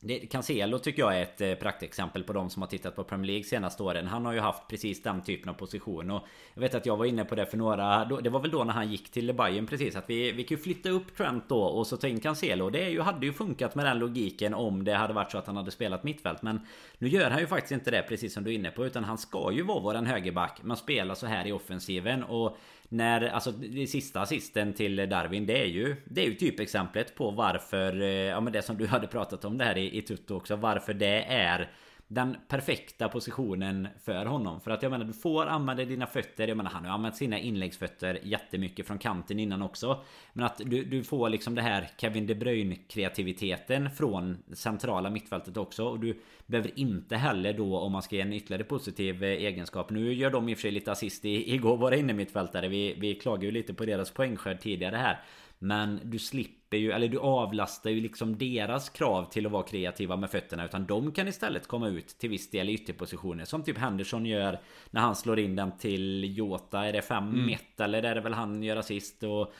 det, 0.00 0.18
Cancelo 0.18 0.78
tycker 0.78 1.02
jag 1.02 1.18
är 1.18 1.22
ett 1.22 1.40
eh, 1.40 1.54
praktexempel 1.54 2.24
på 2.24 2.32
de 2.32 2.50
som 2.50 2.62
har 2.62 2.68
tittat 2.68 2.96
på 2.96 3.04
Premier 3.04 3.26
League 3.26 3.44
senaste 3.44 3.82
åren. 3.82 4.06
Han 4.06 4.24
har 4.24 4.32
ju 4.32 4.40
haft 4.40 4.68
precis 4.68 5.02
den 5.02 5.22
typen 5.22 5.48
av 5.48 5.54
position. 5.54 6.10
Och 6.10 6.26
jag 6.54 6.60
vet 6.60 6.74
att 6.74 6.86
jag 6.86 6.96
var 6.96 7.04
inne 7.04 7.24
på 7.24 7.34
det 7.34 7.46
för 7.46 7.56
några... 7.56 8.04
Det 8.04 8.30
var 8.30 8.40
väl 8.40 8.50
då 8.50 8.64
när 8.64 8.72
han 8.72 8.90
gick 8.90 9.10
till 9.10 9.34
Bayern 9.34 9.66
precis. 9.66 9.96
Att 9.96 10.10
vi, 10.10 10.32
vi 10.32 10.44
kan 10.44 10.56
ju 10.56 10.62
flytta 10.62 10.90
upp 10.90 11.16
Trent 11.16 11.48
då 11.48 11.62
och 11.62 11.86
så 11.86 11.96
ta 11.96 12.08
in 12.08 12.20
Cancelo. 12.20 12.70
Det 12.70 12.84
är 12.84 12.88
ju, 12.88 13.00
hade 13.00 13.26
ju 13.26 13.32
funkat 13.32 13.74
med 13.74 13.86
den 13.86 13.98
logiken 13.98 14.54
om 14.54 14.84
det 14.84 14.94
hade 14.94 15.14
varit 15.14 15.30
så 15.30 15.38
att 15.38 15.46
han 15.46 15.56
hade 15.56 15.70
spelat 15.70 16.04
mittfält. 16.04 16.42
Men 16.42 16.60
nu 16.98 17.08
gör 17.08 17.30
han 17.30 17.40
ju 17.40 17.46
faktiskt 17.46 17.72
inte 17.72 17.90
det 17.90 18.02
precis 18.02 18.34
som 18.34 18.44
du 18.44 18.50
är 18.50 18.54
inne 18.54 18.70
på. 18.70 18.86
Utan 18.86 19.04
han 19.04 19.18
ska 19.18 19.52
ju 19.52 19.62
vara 19.62 19.80
våran 19.80 20.06
högerback. 20.06 20.60
Man 20.62 20.76
spelar 20.76 21.14
så 21.14 21.26
här 21.26 21.46
i 21.46 21.52
offensiven. 21.52 22.24
Och 22.24 22.56
när, 22.88 23.28
alltså 23.28 23.50
det 23.52 23.86
sista 23.86 24.20
assisten 24.20 24.72
till 24.72 24.96
Darwin 24.96 25.46
det 25.46 25.62
är 25.62 25.66
ju 25.66 25.96
Det 26.04 26.20
är 26.20 26.24
ju 26.24 26.34
typexemplet 26.34 27.14
på 27.14 27.30
varför 27.30 28.00
eh, 28.00 28.08
Ja 28.08 28.40
men 28.40 28.52
det 28.52 28.62
som 28.62 28.78
du 28.78 28.86
hade 28.86 29.06
pratat 29.06 29.44
om 29.44 29.58
det 29.58 29.64
här 29.64 29.78
i, 29.78 29.98
i 29.98 30.02
Tutto 30.02 30.36
också 30.36 30.56
Varför 30.56 30.94
det 30.94 31.22
är 31.22 31.70
den 32.08 32.36
perfekta 32.48 33.08
positionen 33.08 33.88
för 34.04 34.26
honom. 34.26 34.60
För 34.60 34.70
att 34.70 34.82
jag 34.82 34.90
menar 34.90 35.04
du 35.04 35.12
får 35.12 35.46
använda 35.46 35.84
dina 35.84 36.06
fötter. 36.06 36.48
Jag 36.48 36.56
menar 36.56 36.70
han 36.70 36.84
har 36.84 36.92
använt 36.92 37.16
sina 37.16 37.38
inläggsfötter 37.38 38.20
jättemycket 38.22 38.86
från 38.86 38.98
kanten 38.98 39.38
innan 39.38 39.62
också. 39.62 40.00
Men 40.32 40.44
att 40.44 40.60
du, 40.64 40.84
du 40.84 41.04
får 41.04 41.28
liksom 41.28 41.54
det 41.54 41.62
här 41.62 41.90
Kevin 41.96 42.26
De 42.26 42.34
Bruyne 42.34 42.76
kreativiteten 42.76 43.90
från 43.90 44.38
centrala 44.52 45.10
mittfältet 45.10 45.56
också. 45.56 45.84
Och 45.84 46.00
du 46.00 46.20
behöver 46.46 46.78
inte 46.78 47.16
heller 47.16 47.52
då 47.52 47.78
om 47.78 47.92
man 47.92 48.02
ska 48.02 48.16
ge 48.16 48.22
en 48.22 48.32
ytterligare 48.32 48.64
positiv 48.64 49.24
eh, 49.24 49.30
egenskap. 49.30 49.90
Nu 49.90 50.12
gör 50.14 50.30
de 50.30 50.48
i 50.48 50.54
och 50.54 50.58
för 50.58 50.62
sig 50.62 50.70
lite 50.70 50.92
assist 50.92 51.24
i, 51.24 51.54
igår 51.54 51.76
våra 51.76 51.96
innermittfältare. 51.96 52.68
Vi, 52.68 52.94
vi 52.98 53.14
klagade 53.14 53.46
ju 53.46 53.52
lite 53.52 53.74
på 53.74 53.84
deras 53.84 54.10
poängskörd 54.10 54.60
tidigare 54.60 54.96
här. 54.96 55.20
Men 55.58 56.00
du 56.04 56.18
slipper 56.18 56.76
ju, 56.76 56.92
eller 56.92 57.08
du 57.08 57.18
avlastar 57.18 57.90
ju 57.90 58.00
liksom 58.00 58.38
deras 58.38 58.88
krav 58.88 59.24
till 59.24 59.46
att 59.46 59.52
vara 59.52 59.62
kreativa 59.62 60.16
med 60.16 60.30
fötterna. 60.30 60.64
Utan 60.64 60.86
de 60.86 61.12
kan 61.12 61.28
istället 61.28 61.66
komma 61.66 61.88
ut 61.88 62.08
till 62.08 62.30
viss 62.30 62.50
del 62.50 62.68
i 62.68 62.72
ytterpositioner. 62.72 63.44
Som 63.44 63.62
typ 63.62 63.78
Henderson 63.78 64.26
gör 64.26 64.60
när 64.90 65.00
han 65.00 65.16
slår 65.16 65.38
in 65.38 65.56
den 65.56 65.78
till 65.78 66.36
Jota. 66.38 66.86
Är 66.86 66.92
det 66.92 67.02
5 67.02 67.28
mm. 67.28 67.58
eller 67.78 68.02
är 68.02 68.14
det 68.14 68.20
väl 68.20 68.34
han 68.34 68.62
gör 68.62 68.76
assist? 68.76 69.22
Och 69.22 69.52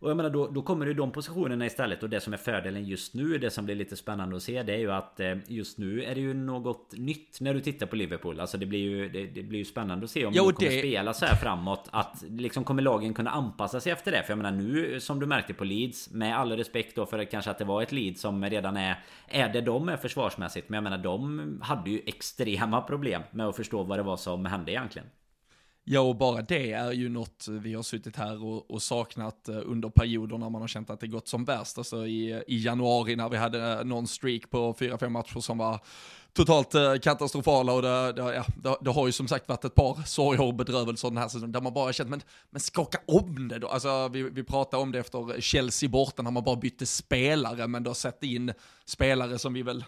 och 0.00 0.10
jag 0.10 0.16
menar 0.16 0.30
då, 0.30 0.46
då 0.46 0.62
kommer 0.62 0.86
det 0.86 0.94
de 0.94 1.12
positionerna 1.12 1.66
istället. 1.66 2.02
Och 2.02 2.10
det 2.10 2.20
som 2.20 2.32
är 2.32 2.36
fördelen 2.36 2.84
just 2.84 3.14
nu 3.14 3.38
Det 3.38 3.50
som 3.50 3.64
blir 3.64 3.74
lite 3.74 3.96
spännande 3.96 4.36
att 4.36 4.42
se 4.42 4.62
det 4.62 4.74
är 4.74 4.78
ju 4.78 4.92
att 4.92 5.20
eh, 5.20 5.36
Just 5.46 5.78
nu 5.78 6.04
är 6.04 6.14
det 6.14 6.20
ju 6.20 6.34
något 6.34 6.92
nytt 6.92 7.40
när 7.40 7.54
du 7.54 7.60
tittar 7.60 7.86
på 7.86 7.96
Liverpool. 7.96 8.40
Alltså 8.40 8.58
det 8.58 8.66
blir 8.66 8.78
ju 8.78 9.08
det, 9.08 9.26
det 9.26 9.42
blir 9.42 9.58
ju 9.58 9.64
spännande 9.64 10.04
att 10.04 10.10
se 10.10 10.26
om 10.26 10.32
jo, 10.36 10.44
de 10.44 10.52
kommer 10.52 10.70
det... 10.70 10.78
spela 10.78 11.14
så 11.14 11.26
här 11.26 11.36
framåt. 11.36 11.88
Att 11.90 12.24
liksom 12.28 12.64
kommer 12.64 12.82
lagen 12.82 13.14
kunna 13.14 13.30
anpassa 13.30 13.80
sig 13.80 13.92
efter 13.92 14.12
det? 14.12 14.22
För 14.22 14.30
jag 14.30 14.38
menar 14.38 14.50
nu 14.52 15.00
som 15.00 15.20
du 15.20 15.26
märkte 15.26 15.54
på 15.54 15.64
Leeds 15.64 16.10
Med 16.10 16.38
all 16.38 16.52
respekt 16.52 16.96
då 16.96 17.06
för 17.06 17.24
kanske 17.24 17.50
att 17.50 17.58
det 17.58 17.64
var 17.64 17.82
ett 17.82 17.92
Leeds 17.92 18.20
som 18.20 18.44
redan 18.44 18.76
är 18.76 19.04
Är 19.28 19.48
det 19.48 19.60
de 19.60 19.88
är 19.88 19.96
försvarsmässigt. 19.96 20.68
Men 20.68 20.76
jag 20.76 20.84
menar 20.84 20.98
de 20.98 21.58
hade 21.62 21.90
ju 21.90 22.02
extrema 22.06 22.80
problem 22.82 23.22
med 23.30 23.46
att 23.46 23.56
förstå 23.56 23.82
vad 23.82 23.98
det 23.98 24.02
var 24.02 24.16
som 24.16 24.46
hände 24.46 24.72
egentligen 24.72 25.06
Ja, 25.92 26.00
och 26.00 26.16
bara 26.16 26.42
det 26.42 26.72
är 26.72 26.92
ju 26.92 27.08
något 27.08 27.46
vi 27.48 27.74
har 27.74 27.82
suttit 27.82 28.16
här 28.16 28.44
och, 28.44 28.70
och, 28.70 28.82
saknat 28.82 29.48
eh, 29.48 29.60
under 29.64 29.88
perioder 29.88 30.38
när 30.38 30.50
man 30.50 30.60
har 30.60 30.68
känt 30.68 30.90
att 30.90 31.00
det 31.00 31.06
gått 31.06 31.28
som 31.28 31.44
värst. 31.44 31.78
Alltså 31.78 32.06
i, 32.06 32.42
i 32.46 32.64
januari 32.64 33.16
när 33.16 33.28
vi 33.28 33.36
hade 33.36 33.72
eh, 33.72 33.84
någon 33.84 34.06
streak 34.06 34.50
på 34.50 34.72
4-5 34.72 35.08
matcher 35.08 35.40
som 35.40 35.58
var 35.58 35.80
totalt 36.32 36.74
eh, 36.74 36.94
katastrofala 36.94 37.72
och 37.72 37.82
det, 37.82 38.12
det, 38.12 38.34
ja, 38.34 38.44
det, 38.56 38.76
det, 38.80 38.90
har 38.90 39.06
ju 39.06 39.12
som 39.12 39.28
sagt 39.28 39.48
varit 39.48 39.64
ett 39.64 39.74
par 39.74 40.02
sorger 40.06 40.42
och 40.44 40.54
bedrövelser 40.54 41.08
den 41.08 41.18
här 41.18 41.28
säsongen 41.28 41.52
där 41.52 41.60
man 41.60 41.74
bara 41.74 41.92
känt, 41.92 42.10
men, 42.10 42.22
men 42.50 42.60
skaka 42.60 42.98
om 43.06 43.48
det 43.48 43.58
då. 43.58 43.68
Alltså 43.68 44.08
vi, 44.08 44.22
vi 44.22 44.44
pratade 44.44 44.82
om 44.82 44.92
det 44.92 44.98
efter 44.98 45.40
Chelsea 45.40 45.88
borta 45.88 46.22
när 46.22 46.30
man 46.30 46.44
bara 46.44 46.56
bytte 46.56 46.86
spelare, 46.86 47.66
men 47.66 47.82
då 47.82 47.94
satte 47.94 48.26
in 48.26 48.52
spelare 48.84 49.38
som 49.38 49.52
vi 49.52 49.62
väl, 49.62 49.84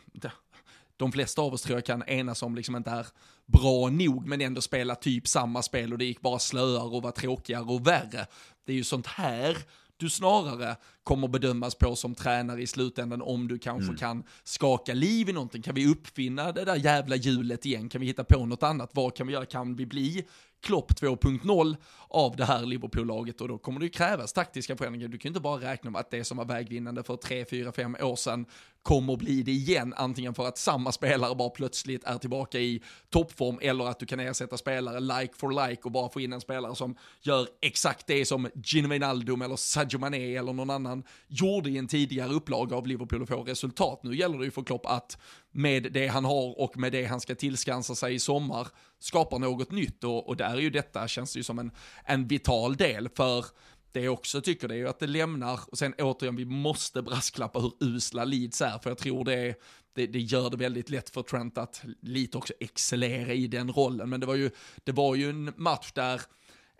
de 0.97 1.13
flesta 1.13 1.43
av 1.43 1.55
oss 1.55 1.63
tror 1.63 1.77
jag 1.77 1.85
kan 1.85 2.03
enas 2.03 2.43
om 2.43 2.55
liksom 2.55 2.77
inte 2.77 2.91
är 2.91 3.07
bra 3.47 3.89
nog, 3.89 4.27
men 4.27 4.41
ändå 4.41 4.61
spela 4.61 4.95
typ 4.95 5.29
samma 5.29 5.63
spel 5.63 5.93
och 5.93 5.99
det 5.99 6.05
gick 6.05 6.21
bara 6.21 6.39
slöare 6.39 6.97
och 6.97 7.03
var 7.03 7.11
tråkigare 7.11 7.65
och 7.65 7.87
värre. 7.87 8.27
Det 8.67 8.73
är 8.73 8.77
ju 8.77 8.85
sånt 8.85 9.07
här 9.07 9.57
du 10.03 10.11
snarare 10.11 10.77
kommer 11.03 11.29
bedömas 11.29 11.75
på 11.75 11.97
som 11.97 12.15
tränare 12.15 12.63
i 12.63 12.67
slutändan 12.67 13.23
om 13.23 13.49
du 13.49 13.59
kanske 13.59 13.89
mm. 13.89 13.97
kan 13.97 14.25
skaka 14.45 14.95
liv 14.95 15.29
i 15.29 15.33
någonting. 15.33 15.63
Kan 15.63 15.75
vi 15.75 15.87
uppfinna 15.87 16.53
det 16.53 16.65
där 16.65 16.77
jävla 16.77 17.17
hjulet 17.17 17.67
igen? 17.67 17.89
Kan 17.89 18.01
vi 18.01 18.07
hitta 18.07 18.25
på 18.25 18.47
något 18.47 18.63
annat? 18.63 18.91
Vad 18.93 19.17
kan 19.17 19.27
vi 19.27 19.33
göra? 19.33 19.47
Kan 19.47 19.77
vi 19.77 19.87
bli 19.87 20.25
Klopp 20.63 20.93
2.0 20.93 21.77
av 22.09 22.37
det 22.37 22.45
här 22.45 22.67
Liverpool-laget 22.67 23.41
och 23.41 23.49
då 23.49 23.59
kommer 23.59 23.81
det 23.81 23.87
ju 23.87 23.91
krävas 23.91 24.33
taktiska 24.33 24.77
förändringar. 24.77 25.09
Du 25.09 25.19
kan 25.19 25.29
ju 25.29 25.31
inte 25.31 25.41
bara 25.41 25.61
räkna 25.61 25.91
med 25.91 26.01
att 26.01 26.11
det 26.11 26.25
som 26.25 26.37
var 26.37 26.45
vägvinnande 26.45 27.03
för 27.03 27.17
3, 27.17 27.45
4, 27.45 27.73
5 27.73 27.97
år 28.01 28.17
sedan 28.17 28.47
kommer 28.83 29.17
bli 29.17 29.43
det 29.43 29.53
igen, 29.53 29.95
antingen 29.97 30.35
för 30.35 30.47
att 30.47 30.59
samma 30.59 30.93
spelare 30.93 31.35
bara 31.35 31.51
plötsligt 31.51 32.05
är 32.05 32.19
tillbaka 32.19 32.59
i 32.59 32.83
toppform 33.11 33.59
eller 33.63 33.85
att 33.85 33.99
du 33.99 34.07
kan 34.07 34.21
ersätta 34.21 34.57
spelare 34.57 35.01
like 35.01 35.35
for 35.37 35.69
like 35.69 35.83
och 35.83 35.93
bara 35.93 36.09
få 36.09 36.21
in 36.21 36.33
en 36.33 36.41
spelare 36.41 36.75
som 36.75 36.97
gör 37.21 37.49
exakt 37.63 38.07
det 38.07 38.25
som 38.25 38.49
Gino 38.65 38.89
Wijnaldum 38.89 39.43
eller 39.43 39.57
Sadio 39.57 39.99
Mané 39.99 40.37
eller 40.37 40.53
någon 40.53 40.71
annan 40.71 41.05
gjorde 41.29 41.71
i 41.71 41.79
en 41.79 41.89
tidigare 41.89 42.33
upplaga 42.33 42.77
av 42.77 42.87
Liverpool 42.87 43.23
och 43.23 43.29
få 43.29 43.43
resultat. 43.43 44.01
Nu 44.03 44.17
gäller 44.17 44.39
det 44.39 44.45
ju 44.45 44.51
för 44.51 44.63
Klopp 44.63 44.87
att 44.87 45.19
med 45.53 45.93
det 45.93 46.07
han 46.07 46.25
har 46.25 46.61
och 46.61 46.79
med 46.79 46.93
det 46.93 47.05
han 47.05 47.21
ska 47.21 47.35
tillskansa 47.35 47.95
sig 47.95 48.15
i 48.15 48.19
sommar 48.19 48.69
skapa 48.99 49.39
något 49.39 49.71
nytt 49.71 50.05
och, 50.05 50.29
och 50.29 50.37
där 50.37 50.57
är 50.57 50.61
ju 50.61 50.71
detta, 50.71 51.09
känns 51.09 51.33
det 51.33 51.39
ju 51.39 51.43
som 51.43 51.59
en, 51.59 51.71
en 52.05 52.29
vital 52.29 52.77
del 52.77 53.09
för 53.09 53.45
det 53.93 54.01
jag 54.01 54.13
också 54.13 54.41
tycker 54.41 54.69
det 54.69 54.75
är 54.75 54.79
ju 54.79 54.89
att 54.89 54.99
det 54.99 55.07
lämnar, 55.07 55.61
och 55.69 55.79
sen 55.79 55.95
återigen, 55.99 56.37
vi 56.37 56.45
måste 56.45 57.03
brasklappa 57.03 57.59
hur 57.59 57.73
usla 57.81 58.25
Leeds 58.25 58.61
är, 58.61 58.79
för 58.79 58.91
jag 58.91 58.99
tror 58.99 59.25
det, 59.25 59.55
det, 59.95 60.07
det, 60.07 60.19
gör 60.19 60.51
det 60.51 60.57
väldigt 60.57 60.91
lätt 60.91 61.11
för 61.11 61.23
Trent 61.23 61.59
att 61.59 61.83
lite 62.01 62.39
också 62.39 62.53
excellera 62.61 63.33
i 63.33 63.47
den 63.47 63.73
rollen. 63.73 64.11
Men 64.11 64.21
det 64.21 64.27
var 64.27 64.35
ju, 64.35 64.51
det 64.85 64.93
var 64.93 65.15
ju 65.15 65.31
en 65.31 65.53
match 65.57 65.93
där, 65.93 66.21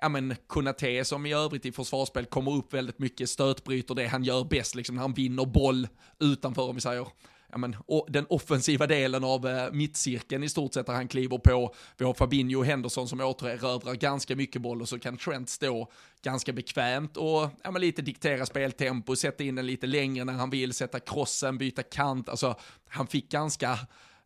ja 0.01 0.09
men 0.09 0.35
Konate 0.47 1.05
som 1.05 1.27
i 1.27 1.33
övrigt 1.33 1.67
i 1.67 1.73
försvarsspel 1.73 2.25
kommer 2.25 2.53
upp 2.53 2.75
väldigt 2.75 2.99
mycket, 2.99 3.31
stötbryter 3.31 3.95
det 3.95 4.07
han 4.07 4.25
gör 4.25 4.45
bäst, 4.45 4.75
liksom 4.75 4.95
när 4.95 5.03
han 5.03 5.15
vinner 5.15 5.45
boll 5.45 5.89
utanför, 6.21 6.63
om 6.63 6.75
vi 6.75 6.81
säger 6.81 7.09
ja, 7.53 7.59
men, 7.59 7.77
den 8.09 8.27
offensiva 8.29 8.87
delen 8.87 9.25
av 9.25 9.47
eh, 9.47 9.73
mittcirkeln 9.73 10.43
i 10.43 10.49
stort 10.49 10.75
sett 10.75 10.87
där 10.87 10.93
han 10.93 11.09
kliver 11.09 11.39
på. 11.39 11.75
Vi 11.97 12.05
har 12.05 12.15
Fabinho 12.15 12.59
och 12.59 12.67
Henderson 12.67 13.09
som 13.09 13.21
återerövrar 13.21 13.95
ganska 13.95 14.37
mycket 14.37 14.63
boll 14.63 14.83
och 14.83 14.89
så 14.89 14.99
kan 14.99 15.17
Trent 15.17 15.51
stå 15.51 15.91
ganska 16.23 16.53
bekvämt 16.53 17.17
och 17.17 17.51
ja, 17.63 17.71
men 17.71 17.81
lite 17.81 18.03
diktera 18.03 18.47
speltempo, 18.47 19.17
sätta 19.17 19.45
in 19.45 19.55
den 19.55 19.67
lite 19.67 19.87
längre 19.87 20.25
när 20.25 20.33
han 20.33 20.51
vill, 20.51 20.73
sätta 20.73 21.01
krossen, 21.01 21.59
byta 21.59 21.83
kant. 21.83 22.29
Alltså, 22.29 22.55
han 22.89 23.07
fick 23.07 23.31
ganska 23.31 23.73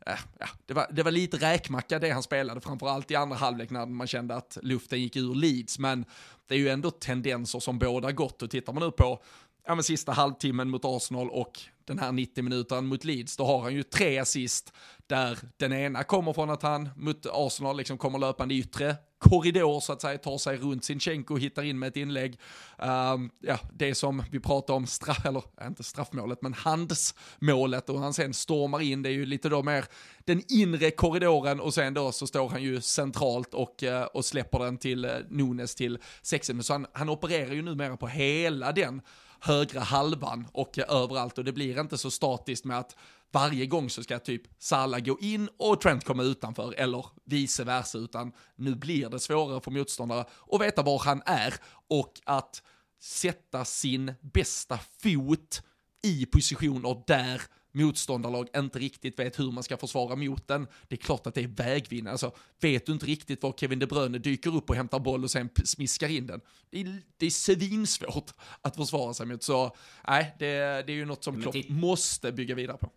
eh, 0.06 0.18
ja, 0.38 0.46
det, 0.66 0.74
var, 0.74 0.86
det 0.90 1.02
var 1.02 1.10
lite 1.10 1.36
räkmacka 1.36 1.98
det 1.98 2.10
han 2.10 2.22
spelade, 2.22 2.60
framförallt 2.60 3.10
i 3.10 3.14
andra 3.14 3.36
halvlek 3.36 3.70
när 3.70 3.86
man 3.86 4.06
kände 4.06 4.34
att 4.34 4.58
luften 4.62 5.00
gick 5.00 5.16
ur 5.16 5.34
Leeds, 5.34 5.78
men 5.78 6.04
det 6.48 6.54
är 6.54 6.58
ju 6.58 6.68
ändå 6.68 6.90
tendenser 6.90 7.58
som 7.58 7.78
båda 7.78 8.12
gott 8.12 8.42
och 8.42 8.50
tittar 8.50 8.72
man 8.72 8.82
nu 8.82 8.90
på 8.90 9.22
ja, 9.66 9.74
men 9.74 9.84
sista 9.84 10.12
halvtimmen 10.12 10.70
mot 10.70 10.84
Arsenal 10.84 11.30
och 11.30 11.60
den 11.86 11.98
här 11.98 12.12
90 12.12 12.44
minuten 12.44 12.86
mot 12.86 13.04
Leeds, 13.04 13.36
då 13.36 13.44
har 13.44 13.60
han 13.60 13.74
ju 13.74 13.82
tre 13.82 14.18
assist 14.18 14.72
där 15.06 15.38
den 15.56 15.72
ena 15.72 16.04
kommer 16.04 16.32
från 16.32 16.50
att 16.50 16.62
han 16.62 16.88
mot 16.96 17.26
Arsenal 17.32 17.76
liksom 17.76 17.98
kommer 17.98 18.18
löpande 18.18 18.54
yttre 18.54 18.96
korridor 19.18 19.80
så 19.80 19.92
att 19.92 20.00
säga, 20.00 20.18
tar 20.18 20.38
sig 20.38 20.56
runt 20.56 20.84
Sinchenko 20.84 21.34
och 21.34 21.40
hittar 21.40 21.62
in 21.62 21.78
med 21.78 21.88
ett 21.88 21.96
inlägg. 21.96 22.38
Um, 22.78 23.30
ja, 23.40 23.58
det 23.72 23.94
som 23.94 24.22
vi 24.30 24.40
pratar 24.40 24.74
om, 24.74 24.86
straff, 24.86 25.26
eller 25.26 25.42
inte 25.66 25.82
straffmålet, 25.82 26.42
men 26.42 26.54
handsmålet 26.54 27.90
och 27.90 28.00
han 28.00 28.14
sen 28.14 28.34
stormar 28.34 28.80
in, 28.80 29.02
det 29.02 29.08
är 29.08 29.12
ju 29.12 29.26
lite 29.26 29.48
då 29.48 29.62
mer 29.62 29.84
den 30.24 30.42
inre 30.48 30.90
korridoren 30.90 31.60
och 31.60 31.74
sen 31.74 31.94
då 31.94 32.12
så 32.12 32.26
står 32.26 32.48
han 32.48 32.62
ju 32.62 32.80
centralt 32.80 33.54
och, 33.54 33.82
eh, 33.82 34.04
och 34.04 34.24
släpper 34.24 34.58
den 34.58 34.78
till 34.78 35.04
eh, 35.04 35.10
Nunes 35.28 35.74
till 35.74 35.98
sexen. 36.22 36.62
Så 36.62 36.72
han, 36.72 36.86
han 36.92 37.08
opererar 37.08 37.52
ju 37.52 37.62
numera 37.62 37.96
på 37.96 38.06
hela 38.06 38.72
den 38.72 39.02
högra 39.40 39.80
halvan 39.80 40.46
och 40.52 40.78
överallt. 40.78 41.38
Och 41.38 41.44
det 41.44 41.52
blir 41.52 41.80
inte 41.80 41.98
så 41.98 42.10
statiskt 42.10 42.64
med 42.64 42.78
att 42.78 42.96
varje 43.32 43.66
gång 43.66 43.90
så 43.90 44.02
ska 44.02 44.18
typ 44.18 44.42
Salah 44.58 45.00
gå 45.00 45.18
in 45.20 45.48
och 45.58 45.80
Trent 45.80 46.04
komma 46.04 46.22
utanför 46.22 46.74
eller 46.76 47.06
vice 47.24 47.64
versa 47.64 47.98
utan 47.98 48.32
nu 48.56 48.74
blir 48.74 49.08
det 49.08 49.20
svårare 49.20 49.60
för 49.60 49.70
motståndare 49.70 50.24
att 50.50 50.60
veta 50.60 50.82
var 50.82 50.98
han 50.98 51.22
är 51.26 51.54
och 51.88 52.20
att 52.24 52.62
sätta 53.00 53.64
sin 53.64 54.14
bästa 54.20 54.78
fot 55.02 55.62
i 56.02 56.26
positioner 56.26 57.02
där 57.06 57.42
motståndarlag 57.76 58.48
inte 58.56 58.78
riktigt 58.78 59.18
vet 59.18 59.38
hur 59.38 59.52
man 59.52 59.62
ska 59.62 59.76
försvara 59.76 60.16
mot 60.16 60.48
den. 60.48 60.66
Det 60.88 60.94
är 60.94 61.00
klart 61.00 61.26
att 61.26 61.34
det 61.34 61.42
är 61.42 61.48
vägvinnare. 61.48 62.12
Alltså, 62.12 62.32
vet 62.60 62.86
du 62.86 62.92
inte 62.92 63.06
riktigt 63.06 63.42
var 63.42 63.52
Kevin 63.52 63.78
De 63.78 63.86
Bruyne 63.86 64.18
dyker 64.18 64.56
upp 64.56 64.70
och 64.70 64.76
hämtar 64.76 64.98
boll 64.98 65.24
och 65.24 65.30
sen 65.30 65.50
smiskar 65.64 66.08
in 66.08 66.26
den. 66.26 66.40
Det 66.70 66.80
är, 66.80 67.02
det 67.16 67.26
är 67.26 67.30
svinsvårt 67.30 68.32
att 68.62 68.76
försvara 68.76 69.14
sig 69.14 69.26
mot. 69.26 69.42
Så 69.42 69.76
nej, 70.08 70.36
det, 70.38 70.46
det 70.86 70.92
är 70.92 70.96
ju 70.96 71.04
något 71.04 71.24
som 71.24 71.42
Klopp 71.42 71.68
måste 71.68 72.32
bygga 72.32 72.54
vidare 72.54 72.76
på. 72.76 72.90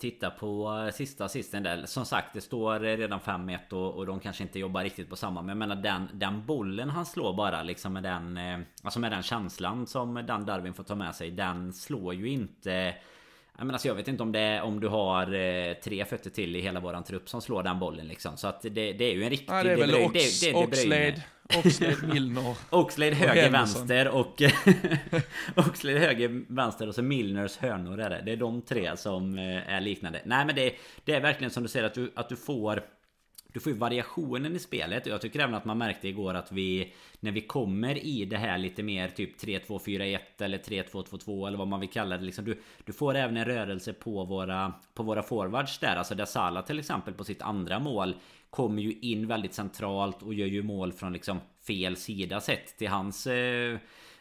Titta 0.00 0.30
på 0.30 0.82
eh, 0.86 0.94
sista 0.94 1.24
assisten 1.24 1.62
där. 1.62 1.86
Som 1.86 2.04
sagt, 2.04 2.34
det 2.34 2.40
står 2.40 2.80
redan 2.80 3.20
5-1 3.20 3.72
och, 3.72 3.94
och 3.94 4.06
de 4.06 4.20
kanske 4.20 4.42
inte 4.42 4.58
jobbar 4.58 4.82
riktigt 4.82 5.08
på 5.08 5.16
samma. 5.16 5.42
Men 5.42 5.48
jag 5.48 5.56
menar 5.56 5.76
den, 5.76 6.08
den 6.12 6.46
bollen 6.46 6.90
han 6.90 7.06
slår 7.06 7.34
bara 7.34 7.62
liksom 7.62 7.92
med 7.92 8.02
den... 8.02 8.36
Eh, 8.36 8.58
alltså 8.82 9.00
med 9.00 9.12
den 9.12 9.22
känslan 9.22 9.86
som 9.86 10.26
Dan 10.26 10.44
Darwin 10.44 10.74
får 10.74 10.84
ta 10.84 10.94
med 10.94 11.14
sig. 11.14 11.30
Den 11.30 11.72
slår 11.72 12.14
ju 12.14 12.28
inte 12.28 12.94
jag, 13.60 13.66
menar, 13.66 13.74
alltså 13.74 13.88
jag 13.88 13.94
vet 13.94 14.08
inte 14.08 14.22
om 14.22 14.32
det 14.32 14.60
om 14.60 14.80
du 14.80 14.88
har 14.88 15.34
eh, 15.34 15.74
tre 15.74 16.04
fötter 16.04 16.30
till 16.30 16.56
i 16.56 16.60
hela 16.60 16.80
våran 16.80 17.04
trupp 17.04 17.28
som 17.28 17.42
slår 17.42 17.62
den 17.62 17.78
bollen 17.78 18.08
liksom. 18.08 18.36
Så 18.36 18.46
att 18.48 18.62
det, 18.62 18.92
det 18.92 19.04
är 19.04 19.14
ju 19.14 19.22
en 19.24 19.30
riktig... 19.30 19.52
Ja, 19.54 19.62
det 19.62 19.72
är 19.72 19.76
väl 19.76 19.94
Ox, 19.94 20.40
det, 20.40 20.52
det, 20.52 20.56
Oxlade, 20.56 21.22
Oxlade, 21.58 21.96
Milner. 22.12 22.56
Oxlade 22.70 23.14
höger, 23.14 23.50
vänster 23.50 24.08
och... 24.08 24.42
Oxlade 25.56 25.98
höger, 25.98 26.44
vänster 26.48 26.88
och 26.88 26.94
så 26.94 27.02
Milners 27.02 27.56
hörnor 27.56 28.00
är 28.00 28.10
det. 28.10 28.22
Det 28.24 28.32
är 28.32 28.36
de 28.36 28.62
tre 28.62 28.96
som 28.96 29.38
eh, 29.38 29.72
är 29.72 29.80
liknande. 29.80 30.20
Nej 30.24 30.46
men 30.46 30.54
det, 30.54 30.74
det 31.04 31.14
är 31.14 31.20
verkligen 31.20 31.50
som 31.50 31.62
du 31.62 31.68
säger 31.68 31.86
att 31.86 31.94
du, 31.94 32.12
att 32.14 32.28
du 32.28 32.36
får 32.36 32.82
du 33.52 33.60
får 33.60 33.72
ju 33.72 33.78
variationen 33.78 34.56
i 34.56 34.58
spelet. 34.58 35.06
Och 35.06 35.12
jag 35.12 35.20
tycker 35.20 35.40
även 35.40 35.54
att 35.54 35.64
man 35.64 35.78
märkte 35.78 36.08
igår 36.08 36.34
att 36.34 36.52
vi 36.52 36.92
När 37.20 37.32
vi 37.32 37.40
kommer 37.40 38.04
i 38.04 38.24
det 38.24 38.36
här 38.36 38.58
lite 38.58 38.82
mer 38.82 39.08
typ 39.08 39.40
3-2-4-1 39.42 40.18
eller 40.38 40.58
3-2-2-2 40.58 41.46
eller 41.46 41.58
vad 41.58 41.68
man 41.68 41.80
vill 41.80 41.88
kalla 41.88 42.16
det 42.16 42.24
liksom, 42.24 42.44
du, 42.44 42.62
du 42.84 42.92
får 42.92 43.14
även 43.14 43.36
en 43.36 43.44
rörelse 43.44 43.92
på 43.92 44.24
våra 44.24 44.72
På 44.94 45.02
våra 45.02 45.22
forwards 45.22 45.78
där. 45.78 45.96
Alltså 45.96 46.14
där 46.14 46.24
Salah 46.24 46.64
till 46.64 46.78
exempel 46.78 47.14
på 47.14 47.24
sitt 47.24 47.42
andra 47.42 47.78
mål 47.78 48.14
Kommer 48.50 48.82
ju 48.82 48.92
in 48.92 49.26
väldigt 49.26 49.54
centralt 49.54 50.22
och 50.22 50.34
gör 50.34 50.46
ju 50.46 50.62
mål 50.62 50.92
från 50.92 51.12
liksom 51.12 51.40
fel 51.66 51.96
sida 51.96 52.40
sett. 52.40 52.78
Till 52.78 52.88
hans 52.88 53.26
eh, 53.26 53.78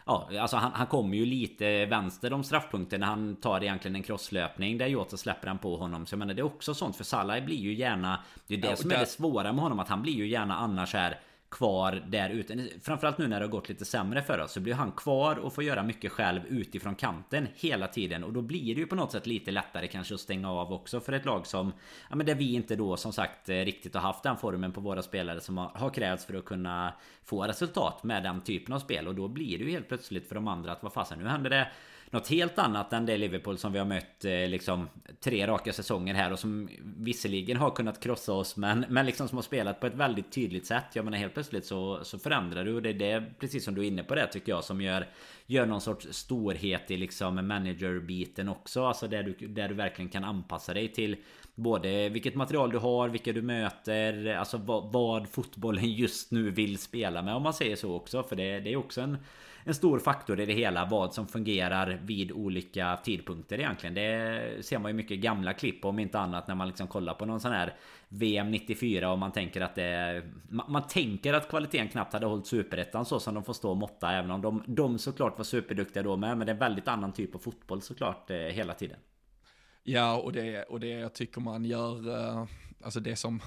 Ja, 0.09 0.41
alltså 0.41 0.57
han, 0.57 0.71
han 0.73 0.87
kommer 0.87 1.17
ju 1.17 1.25
lite 1.25 1.85
vänster 1.85 2.33
om 2.33 2.43
straffpunkten 2.43 2.99
när 2.99 3.07
han 3.07 3.35
tar 3.35 3.63
egentligen 3.63 3.95
en 3.95 4.03
crosslöpning 4.03 4.77
där 4.77 4.87
Jota 4.87 5.17
släpper 5.17 5.47
han 5.47 5.57
på 5.57 5.77
honom. 5.77 6.05
Så 6.05 6.13
jag 6.13 6.19
menar 6.19 6.33
det 6.33 6.41
är 6.41 6.45
också 6.45 6.73
sånt 6.73 6.95
för 6.95 7.03
Salah 7.03 7.43
blir 7.45 7.57
ju 7.57 7.73
gärna 7.73 8.19
Det 8.47 8.53
är 8.53 8.57
det 8.57 8.67
ja, 8.67 8.75
som 8.75 8.89
där... 8.89 8.95
är 8.95 8.99
det 8.99 9.05
svåra 9.05 9.53
med 9.53 9.63
honom 9.63 9.79
att 9.79 9.89
han 9.89 10.01
blir 10.01 10.13
ju 10.13 10.27
gärna 10.27 10.55
annars 10.55 10.93
här 10.93 11.19
kvar 11.51 12.03
där 12.07 12.29
ute. 12.29 12.67
Framförallt 12.81 13.17
nu 13.17 13.27
när 13.27 13.39
det 13.39 13.45
har 13.45 13.51
gått 13.51 13.69
lite 13.69 13.85
sämre 13.85 14.21
för 14.21 14.39
oss 14.39 14.51
så 14.51 14.59
blir 14.59 14.73
han 14.73 14.91
kvar 14.91 15.35
och 15.35 15.53
får 15.53 15.63
göra 15.63 15.83
mycket 15.83 16.11
själv 16.11 16.41
utifrån 16.49 16.95
kanten 16.95 17.47
hela 17.55 17.87
tiden 17.87 18.23
och 18.23 18.33
då 18.33 18.41
blir 18.41 18.75
det 18.75 18.81
ju 18.81 18.87
på 18.87 18.95
något 18.95 19.11
sätt 19.11 19.27
lite 19.27 19.51
lättare 19.51 19.87
kanske 19.87 20.13
att 20.13 20.19
stänga 20.19 20.51
av 20.51 20.73
också 20.73 20.99
för 20.99 21.13
ett 21.13 21.25
lag 21.25 21.47
som 21.47 21.73
ja 22.09 22.15
men 22.15 22.25
där 22.25 22.35
vi 22.35 22.53
inte 22.53 22.75
då 22.75 22.97
som 22.97 23.13
sagt 23.13 23.49
eh, 23.49 23.55
riktigt 23.55 23.93
har 23.93 24.01
haft 24.01 24.23
den 24.23 24.37
formen 24.37 24.71
på 24.71 24.81
våra 24.81 25.01
spelare 25.01 25.41
som 25.41 25.57
har, 25.57 25.71
har 25.75 25.89
krävts 25.89 26.25
för 26.25 26.33
att 26.33 26.45
kunna 26.45 26.93
få 27.23 27.43
resultat 27.43 28.03
med 28.03 28.23
den 28.23 28.41
typen 28.41 28.73
av 28.73 28.79
spel 28.79 29.07
och 29.07 29.15
då 29.15 29.27
blir 29.27 29.57
det 29.57 29.63
ju 29.63 29.71
helt 29.71 29.87
plötsligt 29.87 30.27
för 30.27 30.35
de 30.35 30.47
andra 30.47 30.71
att 30.71 30.83
vad 30.83 30.93
fasen 30.93 31.19
nu 31.19 31.27
händer 31.27 31.49
det 31.49 31.67
något 32.11 32.27
helt 32.27 32.59
annat 32.59 32.93
än 32.93 33.05
det 33.05 33.17
Liverpool 33.17 33.57
som 33.57 33.73
vi 33.73 33.79
har 33.79 33.85
mött 33.85 34.25
eh, 34.25 34.31
liksom 34.31 34.89
tre 35.19 35.47
raka 35.47 35.73
säsonger 35.73 36.13
här 36.13 36.31
och 36.31 36.39
som 36.39 36.69
visserligen 36.81 37.57
har 37.57 37.71
kunnat 37.71 37.99
krossa 37.99 38.33
oss 38.33 38.57
men, 38.57 38.85
men 38.89 39.05
liksom 39.05 39.27
som 39.27 39.37
har 39.37 39.43
spelat 39.43 39.79
på 39.79 39.87
ett 39.87 39.95
väldigt 39.95 40.31
tydligt 40.31 40.65
sätt. 40.65 40.85
Jag 40.93 41.05
menar 41.05 41.17
helt 41.17 41.33
plötsligt 41.33 41.65
så, 41.65 41.99
så 42.03 42.19
förändrar 42.19 42.65
du 42.65 42.75
och 42.75 42.81
det 42.81 42.89
är 42.89 42.93
det 42.93 43.23
precis 43.39 43.65
som 43.65 43.75
du 43.75 43.81
är 43.81 43.87
inne 43.87 44.03
på 44.03 44.15
det 44.15 44.27
tycker 44.27 44.51
jag 44.51 44.63
som 44.63 44.81
gör 44.81 45.07
Gör 45.51 45.65
någon 45.65 45.81
sorts 45.81 46.07
storhet 46.11 46.91
i 46.91 46.97
liksom 46.97 47.47
managerbiten 47.47 48.49
också. 48.49 48.85
Alltså 48.85 49.07
där 49.07 49.23
du, 49.23 49.47
där 49.47 49.67
du 49.67 49.75
verkligen 49.75 50.09
kan 50.09 50.23
anpassa 50.23 50.73
dig 50.73 50.87
till 50.87 51.15
Både 51.55 52.09
vilket 52.09 52.35
material 52.35 52.71
du 52.71 52.77
har, 52.77 53.09
vilka 53.09 53.33
du 53.33 53.41
möter 53.41 54.25
Alltså 54.35 54.57
vad, 54.57 54.91
vad 54.91 55.29
fotbollen 55.29 55.91
just 55.91 56.31
nu 56.31 56.51
vill 56.51 56.77
spela 56.77 57.21
med 57.21 57.35
om 57.35 57.43
man 57.43 57.53
säger 57.53 57.75
så 57.75 57.93
också 57.93 58.23
För 58.23 58.35
det, 58.35 58.59
det 58.59 58.73
är 58.73 58.75
också 58.75 59.01
en 59.01 59.17
en 59.63 59.73
stor 59.73 59.99
faktor 59.99 60.39
i 60.39 60.45
det 60.45 60.53
hela 60.53 60.85
vad 60.85 61.13
som 61.13 61.27
fungerar 61.27 61.99
vid 62.03 62.31
olika 62.31 62.99
tidpunkter 63.03 63.59
egentligen. 63.59 63.93
Det 63.93 64.65
ser 64.65 64.79
man 64.79 64.89
ju 64.89 64.93
mycket 64.93 65.19
gamla 65.19 65.53
klipp 65.53 65.85
om 65.85 65.99
inte 65.99 66.19
annat 66.19 66.47
när 66.47 66.55
man 66.55 66.67
liksom 66.67 66.87
kollar 66.87 67.13
på 67.13 67.25
någon 67.25 67.39
sån 67.39 67.51
här 67.51 67.75
VM 68.09 68.51
94 68.51 69.11
och 69.11 69.19
man 69.19 69.31
tänker 69.31 69.61
att 69.61 69.75
det 69.75 70.23
man, 70.49 70.71
man 70.71 70.87
tänker 70.87 71.33
att 71.33 71.49
kvaliteten 71.49 71.87
knappt 71.87 72.13
hade 72.13 72.25
hållit 72.25 72.47
superettan 72.47 73.05
så 73.05 73.19
som 73.19 73.33
de 73.33 73.43
får 73.43 73.53
stå 73.53 73.69
och 73.69 73.77
måtta 73.77 74.11
även 74.11 74.31
om 74.31 74.41
de, 74.41 74.63
de 74.67 74.99
såklart 74.99 75.37
var 75.37 75.45
superduktiga 75.45 76.03
då 76.03 76.17
med 76.17 76.37
men 76.37 76.47
det 76.47 76.51
är 76.51 76.53
en 76.53 76.59
väldigt 76.59 76.87
annan 76.87 77.13
typ 77.13 77.35
av 77.35 77.39
fotboll 77.39 77.81
såklart 77.81 78.29
eh, 78.29 78.37
hela 78.37 78.73
tiden. 78.73 78.97
Ja 79.83 80.15
och 80.15 80.33
det, 80.33 80.63
och 80.63 80.79
det 80.79 80.87
jag 80.87 81.13
tycker 81.13 81.41
man 81.41 81.65
gör, 81.65 82.17
eh, 82.17 82.45
alltså 82.83 82.99
det 82.99 83.15
som 83.15 83.41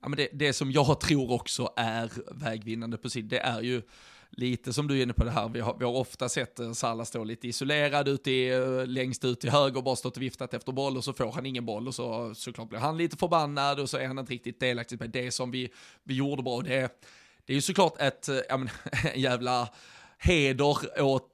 Ja, 0.00 0.08
men 0.08 0.16
det, 0.16 0.28
det 0.32 0.52
som 0.52 0.72
jag 0.72 1.00
tror 1.00 1.32
också 1.32 1.72
är 1.76 2.10
vägvinnande 2.32 2.96
på 2.98 3.10
sitt, 3.10 3.30
det 3.30 3.38
är 3.38 3.60
ju 3.60 3.82
lite 4.30 4.72
som 4.72 4.88
du 4.88 4.98
är 4.98 5.02
inne 5.02 5.12
på 5.12 5.24
det 5.24 5.30
här, 5.30 5.48
vi 5.48 5.60
har, 5.60 5.76
vi 5.78 5.84
har 5.84 5.92
ofta 5.92 6.28
sett 6.28 6.56
Salla 6.56 6.74
Salah 6.74 7.04
stå 7.04 7.24
lite 7.24 7.48
isolerad 7.48 8.08
ute 8.08 8.30
i, 8.30 8.54
eh, 8.54 8.86
längst 8.86 9.24
ut 9.24 9.40
till 9.40 9.50
höger, 9.50 9.82
bara 9.82 9.96
stått 9.96 10.16
och 10.16 10.22
viftat 10.22 10.54
efter 10.54 10.72
boll 10.72 10.96
och 10.96 11.04
så 11.04 11.12
får 11.12 11.32
han 11.32 11.46
ingen 11.46 11.66
boll 11.66 11.88
och 11.88 11.94
så 11.94 12.34
såklart 12.34 12.68
blir 12.68 12.78
han 12.78 12.98
lite 12.98 13.16
förbannad 13.16 13.80
och 13.80 13.90
så 13.90 13.96
är 13.96 14.06
han 14.06 14.18
inte 14.18 14.32
riktigt 14.32 14.60
delaktig 14.60 15.00
med 15.00 15.10
det 15.10 15.30
som 15.30 15.50
vi, 15.50 15.70
vi 16.04 16.14
gjorde 16.14 16.42
bra. 16.42 16.60
Det, 16.60 17.00
det 17.46 17.52
är 17.52 17.54
ju 17.54 17.60
såklart 17.60 18.00
ett, 18.00 18.28
eh, 18.28 18.38
ja 18.48 18.56
men, 18.56 18.68
jävla 19.14 19.68
heder 20.18 21.02
åt 21.02 21.30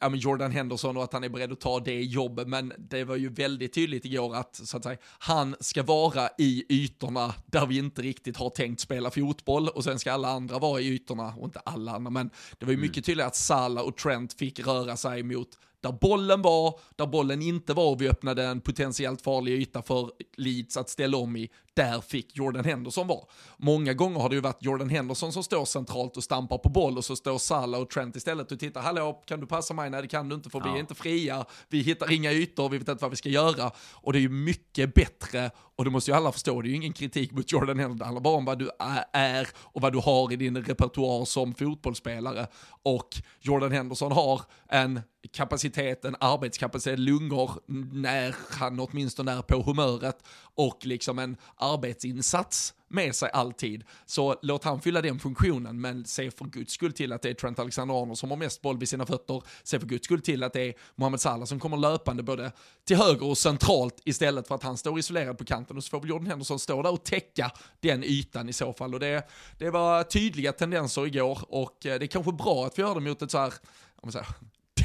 ja, 0.00 0.14
Jordan 0.14 0.52
Henderson 0.52 0.96
och 0.96 1.04
att 1.04 1.12
han 1.12 1.24
är 1.24 1.28
beredd 1.28 1.52
att 1.52 1.60
ta 1.60 1.80
det 1.80 2.02
jobbet. 2.02 2.48
Men 2.48 2.72
det 2.78 3.04
var 3.04 3.16
ju 3.16 3.28
väldigt 3.28 3.74
tydligt 3.74 4.04
igår 4.04 4.36
att, 4.36 4.56
så 4.56 4.76
att 4.76 4.84
säga, 4.84 4.98
han 5.18 5.56
ska 5.60 5.82
vara 5.82 6.28
i 6.38 6.64
ytorna 6.68 7.34
där 7.46 7.66
vi 7.66 7.78
inte 7.78 8.02
riktigt 8.02 8.36
har 8.36 8.50
tänkt 8.50 8.80
spela 8.80 9.10
fotboll 9.10 9.68
och 9.68 9.84
sen 9.84 9.98
ska 9.98 10.12
alla 10.12 10.28
andra 10.28 10.58
vara 10.58 10.80
i 10.80 10.88
ytorna, 10.88 11.34
och 11.38 11.44
inte 11.44 11.60
alla 11.64 11.92
andra, 11.92 12.10
men 12.10 12.30
det 12.58 12.66
var 12.66 12.72
ju 12.72 12.74
mm. 12.74 12.86
mycket 12.86 13.04
tydligt 13.04 13.26
att 13.26 13.36
Salah 13.36 13.84
och 13.84 13.96
Trent 13.96 14.32
fick 14.32 14.66
röra 14.66 14.96
sig 14.96 15.22
mot 15.22 15.48
där 15.82 15.92
bollen 15.92 16.42
var, 16.42 16.80
där 16.96 17.06
bollen 17.06 17.42
inte 17.42 17.74
var 17.74 17.90
och 17.90 18.02
vi 18.02 18.08
öppnade 18.08 18.44
en 18.44 18.60
potentiellt 18.60 19.22
farlig 19.22 19.52
yta 19.52 19.82
för 19.82 20.10
Leeds 20.36 20.76
att 20.76 20.88
ställa 20.88 21.16
om 21.16 21.36
i, 21.36 21.50
där 21.76 22.00
fick 22.00 22.36
Jordan 22.36 22.64
Henderson 22.64 23.06
vara. 23.06 23.24
Många 23.56 23.94
gånger 23.94 24.20
har 24.20 24.28
det 24.28 24.34
ju 24.34 24.40
varit 24.40 24.64
Jordan 24.64 24.90
Henderson 24.90 25.32
som 25.32 25.44
står 25.44 25.64
centralt 25.64 26.16
och 26.16 26.24
stampar 26.24 26.58
på 26.58 26.68
boll 26.68 26.98
och 26.98 27.04
så 27.04 27.16
står 27.16 27.38
Salah 27.38 27.80
och 27.80 27.90
Trent 27.90 28.16
istället 28.16 28.52
och 28.52 28.58
tittar, 28.60 28.80
hallå, 28.80 29.22
kan 29.26 29.40
du 29.40 29.46
passa 29.46 29.74
mig? 29.74 29.90
Nej, 29.90 30.02
det 30.02 30.08
kan 30.08 30.28
du 30.28 30.34
inte 30.34 30.50
för 30.50 30.58
ja. 30.58 30.64
vi 30.64 30.76
är 30.76 30.80
inte 30.80 30.94
fria, 30.94 31.44
vi 31.68 31.80
hittar 31.82 32.12
inga 32.12 32.32
ytor, 32.32 32.68
vi 32.68 32.78
vet 32.78 32.88
inte 32.88 33.02
vad 33.02 33.10
vi 33.10 33.16
ska 33.16 33.28
göra. 33.28 33.70
Och 33.92 34.12
det 34.12 34.18
är 34.18 34.20
ju 34.20 34.28
mycket 34.28 34.94
bättre, 34.94 35.50
och 35.76 35.84
det 35.84 35.90
måste 35.90 36.10
ju 36.10 36.16
alla 36.16 36.32
förstå, 36.32 36.62
det 36.62 36.68
är 36.68 36.70
ju 36.70 36.76
ingen 36.76 36.92
kritik 36.92 37.32
mot 37.32 37.52
Jordan 37.52 37.78
Henderson, 37.78 37.98
det 37.98 38.04
handlar 38.04 38.22
bara 38.22 38.36
om 38.36 38.44
vad 38.44 38.58
du 38.58 38.70
är 39.12 39.48
och 39.56 39.80
vad 39.80 39.92
du 39.92 39.98
har 39.98 40.32
i 40.32 40.36
din 40.36 40.64
repertoar 40.64 41.24
som 41.24 41.54
fotbollsspelare. 41.54 42.46
Och 42.82 43.08
Jordan 43.40 43.72
Henderson 43.72 44.12
har 44.12 44.42
en 44.68 45.00
kapacitet, 45.32 46.04
en 46.04 46.16
arbetskapacitet, 46.20 46.98
lungor 46.98 47.50
när 47.92 48.34
han 48.50 48.80
åtminstone 48.80 49.32
är 49.32 49.42
på 49.42 49.62
humöret 49.62 50.18
och 50.54 50.86
liksom 50.86 51.18
en 51.18 51.36
arbetsinsats 51.56 52.74
med 52.90 53.14
sig 53.14 53.30
alltid. 53.30 53.84
Så 54.06 54.36
låt 54.42 54.64
han 54.64 54.80
fylla 54.80 55.02
den 55.02 55.18
funktionen, 55.18 55.80
men 55.80 56.04
se 56.04 56.30
för 56.30 56.44
guds 56.44 56.72
skull 56.72 56.92
till 56.92 57.12
att 57.12 57.22
det 57.22 57.30
är 57.30 57.34
Trent 57.34 57.58
Alexander-Arnold 57.58 58.18
som 58.18 58.30
har 58.30 58.36
mest 58.36 58.62
boll 58.62 58.78
vid 58.78 58.88
sina 58.88 59.06
fötter. 59.06 59.42
Se 59.62 59.80
för 59.80 59.86
guds 59.86 60.04
skull 60.04 60.20
till 60.20 60.42
att 60.42 60.52
det 60.52 60.60
är 60.60 60.74
Mohamed 60.94 61.20
Salah 61.20 61.44
som 61.44 61.60
kommer 61.60 61.76
löpande 61.76 62.22
både 62.22 62.52
till 62.84 62.96
höger 62.96 63.26
och 63.26 63.38
centralt 63.38 64.00
istället 64.04 64.48
för 64.48 64.54
att 64.54 64.62
han 64.62 64.76
står 64.76 64.98
isolerad 64.98 65.38
på 65.38 65.44
kanten 65.44 65.76
och 65.76 65.84
så 65.84 65.90
får 65.90 66.00
väl 66.00 66.10
Jordan 66.10 66.26
Henderson 66.26 66.58
stå 66.58 66.82
där 66.82 66.92
och 66.92 67.04
täcka 67.04 67.50
den 67.80 68.04
ytan 68.04 68.48
i 68.48 68.52
så 68.52 68.72
fall. 68.72 68.94
Och 68.94 69.00
det, 69.00 69.28
det 69.58 69.70
var 69.70 70.02
tydliga 70.02 70.52
tendenser 70.52 71.06
igår 71.06 71.38
och 71.48 71.86
eh, 71.86 71.98
det 71.98 72.04
är 72.04 72.06
kanske 72.06 72.32
bra 72.32 72.66
att 72.66 72.78
vi 72.78 72.82
gör 72.82 72.94
det 72.94 73.00
mot 73.00 73.22
ett 73.22 73.30
så 73.30 73.38
här, 73.38 73.54
om 73.96 74.00
man 74.02 74.12
säger, 74.12 74.26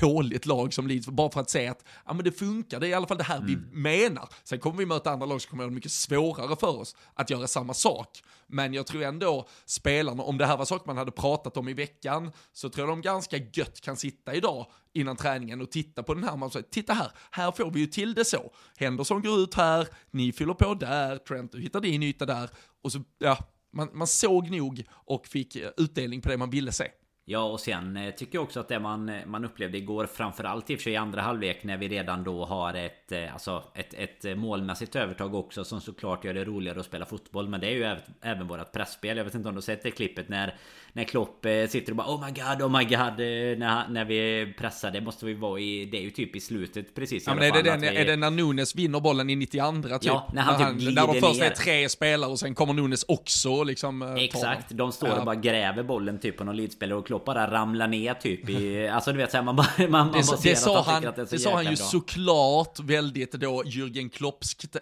dåligt 0.01 0.45
lag 0.45 0.73
som 0.73 0.87
Leeds, 0.87 1.07
bara 1.07 1.31
för 1.31 1.41
att 1.41 1.49
se 1.49 1.67
att 1.67 1.85
ja, 2.05 2.13
men 2.13 2.23
det 2.23 2.31
funkar, 2.31 2.79
det 2.79 2.87
är 2.87 2.89
i 2.89 2.93
alla 2.93 3.07
fall 3.07 3.17
det 3.17 3.23
här 3.23 3.37
mm. 3.37 3.47
vi 3.47 3.77
menar. 3.79 4.29
Sen 4.43 4.59
kommer 4.59 4.77
vi 4.77 4.85
möta 4.85 5.11
andra 5.11 5.25
lag 5.25 5.41
som 5.41 5.49
kommer 5.49 5.63
göra 5.63 5.69
det 5.69 5.75
mycket 5.75 5.91
svårare 5.91 6.55
för 6.55 6.79
oss 6.79 6.95
att 7.13 7.29
göra 7.29 7.47
samma 7.47 7.73
sak. 7.73 8.21
Men 8.47 8.73
jag 8.73 8.87
tror 8.87 9.03
ändå 9.03 9.47
spelarna, 9.65 10.23
om 10.23 10.37
det 10.37 10.45
här 10.45 10.57
var 10.57 10.65
saker 10.65 10.87
man 10.87 10.97
hade 10.97 11.11
pratat 11.11 11.57
om 11.57 11.69
i 11.69 11.73
veckan, 11.73 12.31
så 12.53 12.69
tror 12.69 12.87
jag 12.87 12.97
de 12.97 13.01
ganska 13.01 13.37
gött 13.37 13.81
kan 13.81 13.97
sitta 13.97 14.35
idag 14.35 14.67
innan 14.93 15.15
träningen 15.15 15.61
och 15.61 15.71
titta 15.71 16.03
på 16.03 16.13
den 16.13 16.23
här 16.23 16.37
man 16.37 16.51
säger, 16.51 16.65
titta 16.69 16.93
här, 16.93 17.11
här 17.31 17.51
får 17.51 17.71
vi 17.71 17.79
ju 17.79 17.87
till 17.87 18.13
det 18.13 18.25
så. 18.25 18.51
Henderson 18.77 19.21
går 19.21 19.39
ut 19.39 19.53
här, 19.53 19.87
ni 20.11 20.31
fyller 20.31 20.53
på 20.53 20.73
där, 20.73 21.17
Trent 21.17 21.51
du 21.51 21.61
hittar 21.61 21.81
din 21.81 22.03
yta 22.03 22.25
där, 22.25 22.49
och 22.81 22.91
så, 22.91 22.99
ja, 23.19 23.37
man, 23.73 23.89
man 23.93 24.07
såg 24.07 24.51
nog 24.51 24.83
och 24.91 25.27
fick 25.27 25.57
utdelning 25.77 26.21
på 26.21 26.29
det 26.29 26.37
man 26.37 26.49
ville 26.49 26.71
se. 26.71 26.91
Ja 27.27 27.43
och 27.43 27.59
sen 27.59 27.97
eh, 27.97 28.13
tycker 28.13 28.37
jag 28.37 28.43
också 28.43 28.59
att 28.59 28.67
det 28.67 28.79
man, 28.79 29.09
eh, 29.09 29.25
man 29.25 29.45
upplevde 29.45 29.77
igår 29.77 30.05
framförallt 30.05 30.69
i 30.69 30.75
och 30.75 30.79
för 30.79 30.83
sig 30.83 30.93
i 30.93 30.95
andra 30.95 31.21
halvlek 31.21 31.63
när 31.63 31.77
vi 31.77 31.87
redan 31.87 32.23
då 32.23 32.45
har 32.45 32.73
ett, 32.73 33.11
eh, 33.11 33.33
alltså 33.33 33.63
ett, 33.73 33.93
ett 33.93 34.37
målmässigt 34.37 34.95
övertag 34.95 35.35
också 35.35 35.63
som 35.63 35.81
såklart 35.81 36.25
gör 36.25 36.33
det 36.33 36.45
roligare 36.45 36.79
att 36.79 36.85
spela 36.85 37.05
fotboll. 37.05 37.49
Men 37.49 37.61
det 37.61 37.67
är 37.67 37.71
ju 37.71 37.83
även, 37.83 38.01
även 38.21 38.47
vårat 38.47 38.71
pressspel 38.71 39.17
Jag 39.17 39.25
vet 39.25 39.35
inte 39.35 39.47
om 39.47 39.55
du 39.55 39.57
har 39.57 39.61
sett 39.61 39.83
det 39.83 39.91
klippet 39.91 40.29
när 40.29 40.55
när 40.95 41.03
Klopp 41.03 41.45
sitter 41.69 41.91
och 41.91 41.95
bara 41.95 42.07
Oh 42.07 42.25
my 42.25 42.31
god, 42.31 42.61
oh 42.61 42.77
my 42.77 42.83
god 42.83 43.19
När, 43.59 43.87
när 43.89 44.05
vi 44.05 44.53
pressar 44.57 44.91
Det 44.91 45.01
måste 45.01 45.25
vi 45.25 45.33
vara 45.33 45.59
i 45.59 45.85
Det 45.85 45.97
är 45.97 46.01
ju 46.01 46.09
typ 46.09 46.35
i 46.35 46.39
slutet 46.39 46.95
precis 46.95 47.23
ja, 47.27 47.33
men 47.33 47.43
är, 47.43 47.51
det 47.51 47.61
den, 47.61 47.81
vi... 47.81 47.87
är 47.87 48.05
det 48.05 48.15
när 48.15 48.29
Nunes 48.29 48.75
vinner 48.75 48.99
bollen 48.99 49.29
i 49.29 49.35
92 49.35 49.71
typ? 49.71 50.01
Ja, 50.01 50.29
när 50.33 50.41
han, 50.41 50.61
när 50.61 50.69
typ 50.69 50.79
glider 50.79 51.07
När 51.07 51.13
de 51.13 51.19
först 51.21 51.41
är 51.41 51.49
tre 51.49 51.89
spelare 51.89 52.31
och 52.31 52.39
sen 52.39 52.55
kommer 52.55 52.73
Nunes 52.73 53.05
också 53.07 53.63
liksom 53.63 54.01
Exakt, 54.01 54.69
de 54.69 54.91
står 54.91 55.19
och 55.19 55.25
bara 55.25 55.35
gräver 55.35 55.83
bollen 55.83 56.19
typ 56.19 56.37
på 56.37 56.43
någon 56.43 56.57
lidspelare 56.57 56.99
och 56.99 57.07
Klopp 57.07 57.25
bara 57.25 57.51
ramlar 57.51 57.87
ner 57.87 58.13
typ 58.13 58.49
i... 58.49 58.87
Alltså 58.95 59.11
du 59.11 59.17
vet 59.17 59.31
såhär 59.31 59.43
man 59.43 59.55
bara... 59.55 59.67
Man, 59.77 59.89
man 59.89 60.11
det, 60.11 60.27
bara 60.27 60.37
det 60.43 60.55
sa 60.55 60.83
han, 60.83 61.01
det, 61.01 61.31
det 61.31 61.39
sa 61.39 61.53
han 61.53 61.63
ju 61.63 61.69
bra. 61.69 61.75
såklart 61.75 62.79
väldigt 62.79 63.31
då 63.31 63.63
Jürgen 63.63 64.09
Kloppskt 64.09 64.75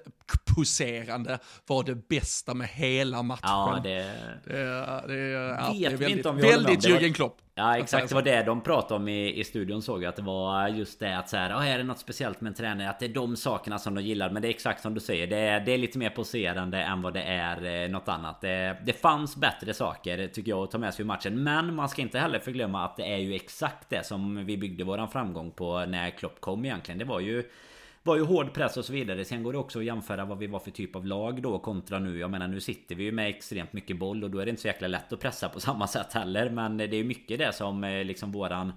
poserande 0.55 1.39
var 1.67 1.83
det 1.83 1.95
bästa 1.95 2.53
med 2.53 2.67
hela 2.67 3.23
matchen. 3.23 3.41
Ja, 3.43 3.79
det... 3.83 4.11
Det, 4.45 5.03
det, 5.07 5.15
ja, 5.15 6.02
Vet 6.02 6.02
det 6.07 6.29
är 6.29 6.33
väldigt, 6.33 6.45
väldigt 6.45 6.85
Jürgen 6.85 7.13
Klopp. 7.13 7.37
Ja 7.55 7.77
exakt, 7.77 8.09
det 8.09 8.15
var 8.15 8.21
det 8.21 8.43
de 8.43 8.61
pratade 8.61 8.95
om 8.95 9.07
i, 9.07 9.39
i 9.39 9.43
studion 9.43 9.81
såg 9.81 10.03
jag 10.03 10.09
att 10.09 10.15
det 10.15 10.21
var 10.21 10.67
just 10.67 10.99
det 10.99 11.17
att 11.17 11.29
så 11.29 11.37
här, 11.37 11.55
oh, 11.55 11.71
är 11.71 11.77
det 11.77 11.83
något 11.83 11.99
speciellt 11.99 12.41
med 12.41 12.49
en 12.49 12.53
tränare? 12.53 12.89
Att 12.89 12.99
det 12.99 13.05
är 13.05 13.13
de 13.13 13.35
sakerna 13.35 13.79
som 13.79 13.95
de 13.95 14.01
gillar. 14.01 14.29
Men 14.29 14.41
det 14.41 14.47
är 14.47 14.49
exakt 14.49 14.81
som 14.81 14.93
du 14.93 14.99
säger, 14.99 15.27
det 15.27 15.37
är, 15.37 15.59
det 15.59 15.71
är 15.71 15.77
lite 15.77 15.97
mer 15.97 16.09
poserande 16.09 16.81
än 16.81 17.01
vad 17.01 17.13
det 17.13 17.21
är 17.21 17.83
eh, 17.83 17.89
något 17.89 18.09
annat. 18.09 18.41
Det, 18.41 18.77
det 18.85 18.93
fanns 18.93 19.35
bättre 19.35 19.73
saker 19.73 20.27
tycker 20.27 20.49
jag 20.49 20.63
att 20.63 20.71
ta 20.71 20.77
med 20.77 20.93
sig 20.93 21.03
i 21.03 21.05
matchen. 21.05 21.43
Men 21.43 21.75
man 21.75 21.89
ska 21.89 22.01
inte 22.01 22.19
heller 22.19 22.39
förglömma 22.39 22.85
att 22.85 22.97
det 22.97 23.13
är 23.13 23.17
ju 23.17 23.35
exakt 23.35 23.89
det 23.89 24.05
som 24.05 24.45
vi 24.45 24.57
byggde 24.57 24.83
våran 24.83 25.09
framgång 25.09 25.51
på 25.51 25.85
när 25.85 26.09
Klopp 26.09 26.41
kom 26.41 26.65
egentligen. 26.65 26.99
Det 26.99 27.05
var 27.05 27.19
ju 27.19 27.43
var 28.03 28.15
ju 28.15 28.21
hård 28.21 28.53
press 28.53 28.77
och 28.77 28.85
så 28.85 28.93
vidare. 28.93 29.25
Sen 29.25 29.43
går 29.43 29.53
det 29.53 29.59
också 29.59 29.79
att 29.79 29.85
jämföra 29.85 30.25
vad 30.25 30.37
vi 30.37 30.47
var 30.47 30.59
för 30.59 30.71
typ 30.71 30.95
av 30.95 31.05
lag 31.05 31.41
då 31.41 31.59
kontra 31.59 31.99
nu. 31.99 32.19
Jag 32.19 32.31
menar 32.31 32.47
nu 32.47 32.59
sitter 32.59 32.95
vi 32.95 33.03
ju 33.03 33.11
med 33.11 33.29
extremt 33.29 33.73
mycket 33.73 33.97
boll 33.97 34.23
och 34.23 34.31
då 34.31 34.39
är 34.39 34.45
det 34.45 34.49
inte 34.49 34.61
så 34.61 34.67
jäkla 34.67 34.87
lätt 34.87 35.13
att 35.13 35.19
pressa 35.19 35.49
på 35.49 35.59
samma 35.59 35.87
sätt 35.87 36.13
heller. 36.13 36.49
Men 36.49 36.77
det 36.77 36.83
är 36.83 36.93
ju 36.93 37.03
mycket 37.03 37.39
det 37.39 37.53
som 37.53 37.83
eh, 37.83 38.03
liksom 38.03 38.31
våran 38.31 38.73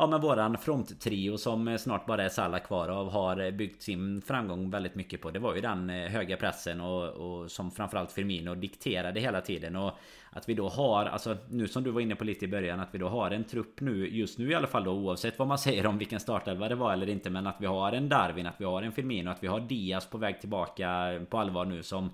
Ja 0.00 0.06
men 0.06 0.20
våran 0.20 0.58
fronttrio 0.58 1.36
som 1.36 1.78
snart 1.78 2.06
bara 2.06 2.24
är 2.24 2.28
Salah 2.28 2.60
kvar 2.60 2.88
av 2.88 3.10
har 3.10 3.50
byggt 3.50 3.82
sin 3.82 4.22
framgång 4.22 4.70
väldigt 4.70 4.94
mycket 4.94 5.20
på. 5.20 5.30
Det 5.30 5.38
var 5.38 5.54
ju 5.54 5.60
den 5.60 5.90
eh, 5.90 6.10
höga 6.10 6.36
pressen 6.36 6.80
och, 6.80 7.08
och 7.08 7.50
som 7.50 7.70
framförallt 7.70 8.12
Firmino 8.12 8.54
dikterade 8.54 9.20
hela 9.20 9.40
tiden. 9.40 9.76
Och 9.76 9.92
att 10.30 10.48
vi 10.48 10.54
då 10.54 10.68
har, 10.68 11.06
alltså 11.06 11.36
nu 11.50 11.68
som 11.68 11.82
du 11.82 11.90
var 11.90 12.00
inne 12.00 12.14
på 12.14 12.24
lite 12.24 12.44
i 12.44 12.48
början, 12.48 12.80
att 12.80 12.88
vi 12.92 12.98
då 12.98 13.08
har 13.08 13.30
en 13.30 13.44
trupp 13.44 13.80
nu, 13.80 14.08
just 14.08 14.38
nu 14.38 14.50
i 14.50 14.54
alla 14.54 14.66
fall 14.66 14.84
då 14.84 14.90
oavsett 14.90 15.38
vad 15.38 15.48
man 15.48 15.58
säger 15.68 15.86
om 15.86 15.98
vilken 15.98 16.20
startelva 16.20 16.68
det 16.68 16.74
var 16.74 16.92
eller 16.92 17.08
inte. 17.08 17.30
Men 17.30 17.46
att 17.46 17.56
vi 17.58 17.66
har 17.66 17.92
en 17.92 18.08
Darwin, 18.08 18.46
att 18.46 18.60
vi 18.60 18.64
har 18.64 18.82
en 18.82 18.92
Firmino, 18.92 19.30
att 19.30 19.42
vi 19.42 19.46
har 19.46 19.60
Diaz 19.60 20.06
på 20.06 20.18
väg 20.18 20.40
tillbaka 20.40 21.20
på 21.30 21.38
allvar 21.38 21.64
nu 21.64 21.82
som 21.82 22.10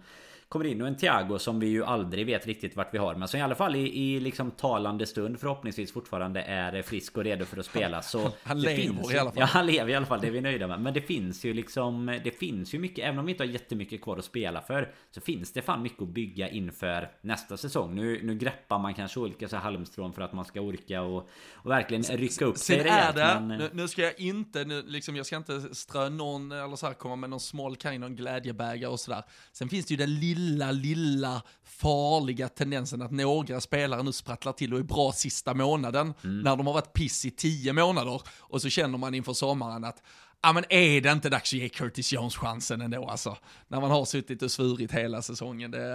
kommer 0.48 0.66
in 0.66 0.82
och 0.82 0.88
en 0.88 0.96
Thiago 0.96 1.38
som 1.38 1.60
vi 1.60 1.66
ju 1.66 1.84
aldrig 1.84 2.26
vet 2.26 2.46
riktigt 2.46 2.76
vart 2.76 2.94
vi 2.94 2.98
har. 2.98 3.14
Men 3.14 3.28
som 3.28 3.40
i 3.40 3.42
alla 3.42 3.54
fall 3.54 3.76
i, 3.76 3.98
i 3.98 4.20
liksom 4.20 4.50
talande 4.50 5.06
stund 5.06 5.40
förhoppningsvis 5.40 5.92
fortfarande 5.92 6.42
är 6.42 6.82
frisk 6.82 7.16
och 7.16 7.24
redo 7.24 7.44
för 7.44 7.56
att 7.56 7.66
spela. 7.66 8.02
Så 8.02 8.32
han 8.42 8.60
lever 8.60 8.76
finns, 8.76 9.12
i 9.12 9.18
alla 9.18 9.30
fall. 9.30 9.40
Ja, 9.40 9.44
han 9.44 9.66
lever 9.66 9.90
i 9.90 9.94
alla 9.94 10.06
fall. 10.06 10.20
Det 10.20 10.26
är 10.26 10.30
vi 10.30 10.40
nöjda 10.40 10.66
med. 10.66 10.80
Men 10.80 10.94
det 10.94 11.00
finns 11.00 11.44
ju 11.44 11.54
liksom... 11.54 12.20
Det 12.24 12.30
finns 12.30 12.74
ju 12.74 12.78
mycket, 12.78 13.04
även 13.04 13.18
om 13.18 13.26
vi 13.26 13.32
inte 13.32 13.44
har 13.44 13.48
jättemycket 13.48 14.02
kvar 14.02 14.16
att 14.16 14.24
spela 14.24 14.60
för. 14.60 14.92
Så 15.10 15.20
finns 15.20 15.52
det 15.52 15.62
fan 15.62 15.82
mycket 15.82 16.02
att 16.02 16.08
bygga 16.08 16.48
inför 16.48 17.10
nästa 17.20 17.56
säsong. 17.56 17.94
Nu, 17.94 18.20
nu 18.22 18.34
greppar 18.34 18.78
man 18.78 18.94
kanske 18.94 19.20
olika 19.20 19.48
så 19.48 19.56
halmstrån 19.56 20.12
för 20.12 20.22
att 20.22 20.32
man 20.32 20.44
ska 20.44 20.60
orka 20.60 21.02
och, 21.02 21.28
och 21.52 21.70
verkligen 21.70 22.02
rycka 22.02 22.44
upp 22.44 22.58
sig 22.58 22.78
rejält. 22.78 23.16
Det, 23.16 23.40
men... 23.40 23.58
nu, 23.58 23.70
nu, 23.72 23.88
ska 23.88 24.02
jag 24.02 24.20
inte, 24.20 24.64
nu, 24.64 24.82
liksom, 24.82 25.16
jag 25.16 25.26
ska 25.26 25.36
inte 25.36 25.74
strö 25.74 26.08
någon, 26.08 26.52
eller 26.52 26.76
så 26.76 26.86
här, 26.86 26.94
komma 26.94 27.16
med 27.16 27.30
någon 27.30 27.40
small 27.40 27.76
kind, 27.76 28.00
någon 28.00 28.16
glädjebägare 28.16 28.90
och 28.90 29.00
sådär. 29.00 29.22
Sen 29.52 29.68
finns 29.68 29.86
det 29.86 29.94
ju 29.94 29.98
den 29.98 30.14
lilla 30.14 30.36
lilla, 30.46 30.72
lilla 30.72 31.42
farliga 31.64 32.48
tendensen 32.48 33.02
att 33.02 33.10
några 33.10 33.60
spelare 33.60 34.02
nu 34.02 34.12
sprattlar 34.12 34.52
till 34.52 34.72
och 34.72 34.78
är 34.78 34.82
bra 34.82 35.12
sista 35.12 35.54
månaden, 35.54 36.14
mm. 36.24 36.40
när 36.40 36.56
de 36.56 36.66
har 36.66 36.74
varit 36.74 36.92
piss 36.92 37.24
i 37.24 37.30
tio 37.30 37.72
månader, 37.72 38.20
och 38.38 38.62
så 38.62 38.68
känner 38.68 38.98
man 38.98 39.14
inför 39.14 39.32
sommaren 39.32 39.84
att 39.84 40.02
ja 40.42 40.52
men 40.52 40.64
är 40.68 41.00
det 41.00 41.12
inte 41.12 41.28
dags 41.28 41.52
att 41.52 41.58
ge 41.58 41.68
Curtis 41.68 42.12
Jones 42.12 42.36
chansen 42.36 42.80
ändå 42.80 43.08
alltså? 43.08 43.36
När 43.68 43.80
man 43.80 43.90
har 43.90 44.04
suttit 44.04 44.42
och 44.42 44.50
svurit 44.50 44.92
hela 44.92 45.22
säsongen. 45.22 45.70
Det, 45.70 45.88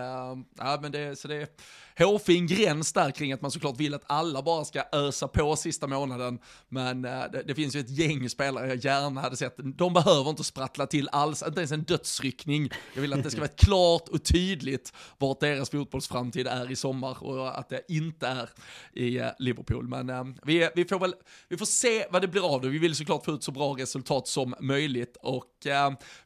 ja 0.57 0.79
men 0.81 0.91
det, 0.91 1.19
så 1.19 1.27
det, 1.27 1.59
hårfin 1.97 2.47
gräns 2.47 2.93
där 2.93 3.11
kring 3.11 3.33
att 3.33 3.41
man 3.41 3.51
såklart 3.51 3.79
vill 3.79 3.93
att 3.93 4.03
alla 4.07 4.41
bara 4.41 4.65
ska 4.65 4.83
ösa 4.91 5.27
på 5.27 5.55
sista 5.55 5.87
månaden. 5.87 6.39
Men 6.69 7.05
eh, 7.05 7.23
det, 7.31 7.43
det, 7.47 7.55
finns 7.55 7.75
ju 7.75 7.79
ett 7.79 7.89
gäng 7.89 8.29
spelare 8.29 8.67
jag 8.67 8.77
gärna 8.77 9.21
hade 9.21 9.37
sett. 9.37 9.55
De 9.57 9.93
behöver 9.93 10.29
inte 10.29 10.43
sprattla 10.43 10.87
till 10.87 11.09
alls, 11.11 11.43
inte 11.47 11.59
ens 11.59 11.71
en 11.71 11.83
dödsryckning. 11.83 12.69
Jag 12.93 13.01
vill 13.01 13.13
att 13.13 13.23
det 13.23 13.31
ska 13.31 13.39
vara 13.39 13.51
klart 13.51 14.09
och 14.09 14.23
tydligt 14.23 14.93
vart 15.17 15.39
deras 15.39 15.69
fotbollsframtid 15.69 16.47
är 16.47 16.71
i 16.71 16.75
sommar 16.75 17.23
och 17.23 17.59
att 17.59 17.69
det 17.69 17.81
inte 17.87 18.27
är 18.27 18.49
i 18.93 19.17
eh, 19.17 19.27
Liverpool. 19.39 19.87
Men 19.87 20.09
eh, 20.09 20.23
vi, 20.43 20.69
vi, 20.75 20.85
får 20.85 20.99
väl 20.99 21.13
vi 21.49 21.57
får 21.57 21.65
se 21.65 22.05
vad 22.11 22.21
det 22.21 22.27
blir 22.27 22.53
av 22.53 22.61
det. 22.61 22.69
Vi 22.69 22.77
vill 22.77 22.95
såklart 22.95 23.25
få 23.25 23.31
ut 23.31 23.43
så 23.43 23.51
bra 23.51 23.75
resultat 23.77 24.27
som 24.27 24.55
möjligt 24.59 25.17
och 25.21 25.47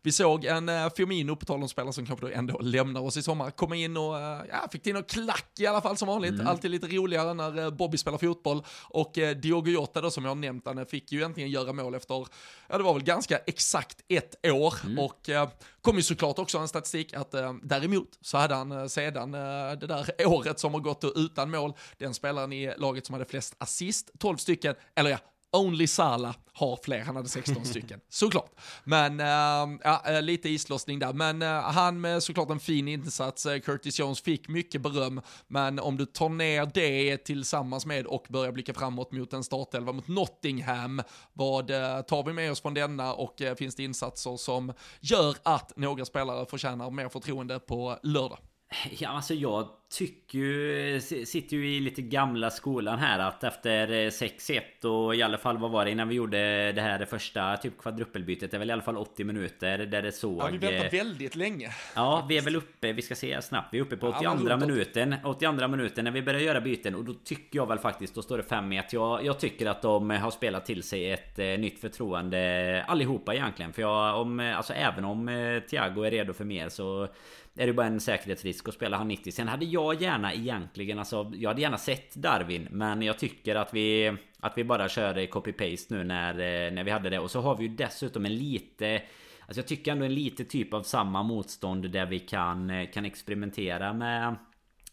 vi 0.02 0.12
såg 0.12 0.46
en 0.46 0.72
Firmino, 0.96 1.36
på 1.36 1.46
tal 1.46 1.62
om 1.62 1.70
spelare 1.70 1.94
som 1.94 2.06
kanske 2.06 2.26
då 2.26 2.32
ändå 2.32 2.60
lämnar 2.60 3.02
oss 3.02 3.18
i 3.18 3.24
sommar, 3.24 3.52
komma 3.52 3.76
in 3.76 3.98
och 3.98 4.14
ja, 4.14 4.68
fick 4.72 4.84
till 4.84 4.94
någon 4.94 5.04
klack 5.04 5.55
i 5.60 5.68
alla 5.68 5.82
fall 5.82 5.98
som 5.98 6.08
vanligt. 6.08 6.34
Mm. 6.34 6.48
Alltid 6.48 6.72
lite 6.72 6.88
roligare 6.88 7.34
när 7.34 7.60
eh, 7.60 7.70
Bobby 7.70 7.98
spelar 7.98 8.18
fotboll. 8.18 8.64
Och 8.84 9.18
eh, 9.18 9.36
Diogo 9.36 9.72
Jota 9.72 10.02
då 10.02 10.12
som 10.12 10.24
jag 10.24 10.32
har 10.32 10.36
nämnt, 10.36 10.66
han 10.66 10.86
fick 10.86 11.12
ju 11.12 11.24
äntligen 11.24 11.50
göra 11.50 11.74
mål 11.74 11.96
efter, 11.96 12.28
ja 12.68 12.78
det 12.78 12.84
var 12.84 12.94
väl 12.94 13.04
ganska 13.04 13.38
exakt 13.38 13.98
ett 14.08 14.46
år. 14.52 14.74
Mm. 14.86 15.00
Och 15.00 15.30
eh, 15.30 15.50
kom 15.82 15.96
ju 15.96 16.04
såklart 16.04 16.40
också 16.40 16.58
en 16.58 16.68
statistik 16.68 17.14
att 17.14 17.34
eh, 17.34 17.54
däremot 17.64 18.18
så 18.22 18.38
hade 18.38 18.56
han 18.56 18.72
eh, 18.72 18.86
sedan 18.86 19.34
eh, 19.34 19.40
det 19.80 19.88
där 19.88 20.10
året 20.28 20.60
som 20.60 20.74
har 20.74 20.82
gått 20.82 21.04
utan 21.16 21.52
mål, 21.52 21.74
den 21.98 22.14
spelaren 22.14 22.54
i 22.54 22.74
laget 22.78 23.06
som 23.06 23.14
hade 23.14 23.26
flest 23.26 23.56
assist, 23.58 24.12
12 24.20 24.38
stycken, 24.38 24.76
eller 24.96 25.10
ja, 25.10 25.18
Only 25.56 25.88
Sala 25.88 26.36
har 26.54 26.80
fler, 26.84 27.02
han 27.02 27.16
hade 27.16 27.30
16 27.30 27.66
stycken, 27.66 28.00
såklart. 28.10 28.52
Men 28.84 29.20
äh, 29.20 29.80
ja, 29.84 30.02
eh, 30.06 30.22
lite 30.22 30.50
islossning 30.50 31.00
där, 31.00 31.14
men 31.14 31.42
äh, 31.42 31.48
han 31.48 32.02
med 32.02 32.24
såklart 32.24 32.50
en 32.50 32.60
fin 32.60 32.88
insats, 32.88 33.46
äh, 33.46 33.60
Curtis 33.60 34.00
Jones 34.00 34.22
fick 34.22 34.48
mycket 34.48 34.82
beröm, 34.82 35.22
men 35.48 35.80
om 35.80 35.98
du 35.98 36.06
tar 36.06 36.30
ner 36.30 36.72
det 36.74 37.18
tillsammans 37.18 37.86
med 37.86 38.06
och 38.06 38.26
börjar 38.30 38.52
blicka 38.52 38.74
framåt 38.74 39.12
mot 39.12 39.34
en 39.34 39.44
startelva 39.44 39.92
mot 39.92 40.08
Nottingham, 40.08 41.02
vad 41.34 41.68
tar 42.08 42.26
vi 42.26 42.34
med 42.34 42.52
oss 42.52 42.62
från 42.62 42.74
denna 42.74 43.14
och 43.14 43.42
finns 43.58 43.76
det 43.76 43.84
insatser 43.84 44.38
som 44.38 44.74
gör 45.00 45.36
att 45.44 45.78
några 45.78 46.06
spelare 46.06 46.46
förtjänar 46.46 46.92
mer 46.92 47.10
förtroende 47.10 47.60
på 47.60 48.00
lördag? 48.04 48.38
Ja, 49.00 49.10
alltså 49.10 49.34
jag 49.34 49.68
tycker 49.90 50.40
ju, 50.40 51.02
sitter 51.26 51.58
ju 51.58 51.76
i 51.76 51.80
lite 51.80 52.02
gamla 52.02 52.52
skolan 52.52 53.00
här 53.00 53.20
att 53.20 53.44
efter 53.44 53.88
6-1 53.88 54.86
och 54.86 55.16
i 55.16 55.22
alla 55.22 55.38
fall 55.38 55.58
vad 55.58 55.72
var 55.72 55.86
det 55.86 55.92
innan 55.92 56.08
vi 56.08 56.16
gjorde 56.16 56.72
det 56.72 56.82
här 56.82 57.06
första 57.06 57.58
typ 57.58 57.78
kvadruppelbytet 57.78 58.52
Det 58.52 58.58
är 58.58 58.60
väl 58.60 58.70
i 58.70 58.74
alla 58.74 58.82
fall 58.82 58.98
80 58.98 59.24
minuter 59.24 59.78
där 59.78 60.02
det 60.02 60.12
såg... 60.12 60.40
Ja, 60.40 60.48
vi 60.52 60.58
väntar 60.58 60.90
väldigt 60.90 61.36
länge. 61.36 61.70
Ja, 61.96 62.26
vi 62.30 62.38
är 62.38 62.42
väl 62.42 62.56
uppe, 62.56 62.94
vi 62.94 63.02
ska 63.02 63.16
se 63.16 63.42
snabbt, 63.42 63.68
vi 63.74 63.78
är 63.78 63.82
uppe 63.82 63.98
på 63.98 64.08
82 64.08 64.24
ja, 64.50 64.58
minuten 64.58 65.16
82 65.24 65.68
minuten 65.68 66.06
när 66.06 66.12
vi 66.12 66.22
börjar 66.22 66.42
göra 66.42 66.62
byten. 66.62 66.96
Och 66.96 67.06
då 67.06 67.14
tycker 67.14 67.60
jag 67.60 67.68
väl 67.68 67.80
faktiskt, 67.80 68.16
då 68.16 68.22
står 68.22 68.38
det 68.38 68.44
5-1 68.44 68.84
jag, 68.92 69.26
jag 69.26 69.40
tycker 69.40 69.66
att 69.66 69.82
de 69.82 70.10
har 70.10 70.32
spelat 70.32 70.66
till 70.66 70.84
sig 70.84 71.12
ett 71.12 71.40
eh, 71.40 71.46
nytt 71.46 71.80
förtroende 71.80 72.84
allihopa 72.88 73.34
egentligen. 73.34 73.74
För 73.74 73.82
jag, 73.82 74.22
om, 74.22 74.40
alltså 74.40 74.74
även 74.74 75.06
om 75.06 75.30
eh, 75.30 75.60
Thiago 75.60 76.04
är 76.04 76.12
redo 76.12 76.34
för 76.34 76.46
mer 76.46 76.70
så 76.70 77.08
är 77.56 77.68
det 77.68 77.74
bara 77.74 77.88
en 77.88 78.00
säkerhetsrisk 78.00 78.68
att 78.68 78.74
spela 78.74 78.98
han 78.98 79.08
90 79.08 79.32
Sen 79.32 79.48
hade 79.48 79.66
jag 79.66 80.02
gärna 80.02 80.34
egentligen 80.34 81.00
alltså 81.00 81.32
Jag 81.36 81.50
hade 81.50 81.62
gärna 81.62 81.78
sett 81.78 82.16
Darwin 82.16 82.68
Men 82.72 83.02
jag 83.02 83.20
tycker 83.20 83.56
att 83.56 83.74
vi 83.74 84.18
Att 84.40 84.58
vi 84.58 84.64
bara 84.64 84.90
kör 84.90 85.14
copy-paste 85.26 85.94
nu 85.94 86.04
när, 86.04 86.32
eh, 86.32 86.72
när 86.72 86.84
vi 86.84 86.92
hade 86.92 87.10
det. 87.10 87.20
Och 87.20 87.32
så 87.32 87.42
har 87.42 87.58
vi 87.58 87.64
ju 87.64 87.70
dessutom 87.70 88.26
en 88.26 88.36
lite 88.36 89.02
Alltså 89.48 89.60
jag 89.60 89.68
tycker 89.68 89.92
ändå 89.92 90.06
en 90.06 90.14
lite 90.14 90.46
typ 90.46 90.74
av 90.74 90.84
samma 90.84 91.24
motstånd 91.24 91.92
där 91.92 92.06
vi 92.06 92.20
kan, 92.20 92.70
eh, 92.70 92.90
kan 92.90 93.06
experimentera 93.06 93.94
med 93.94 94.36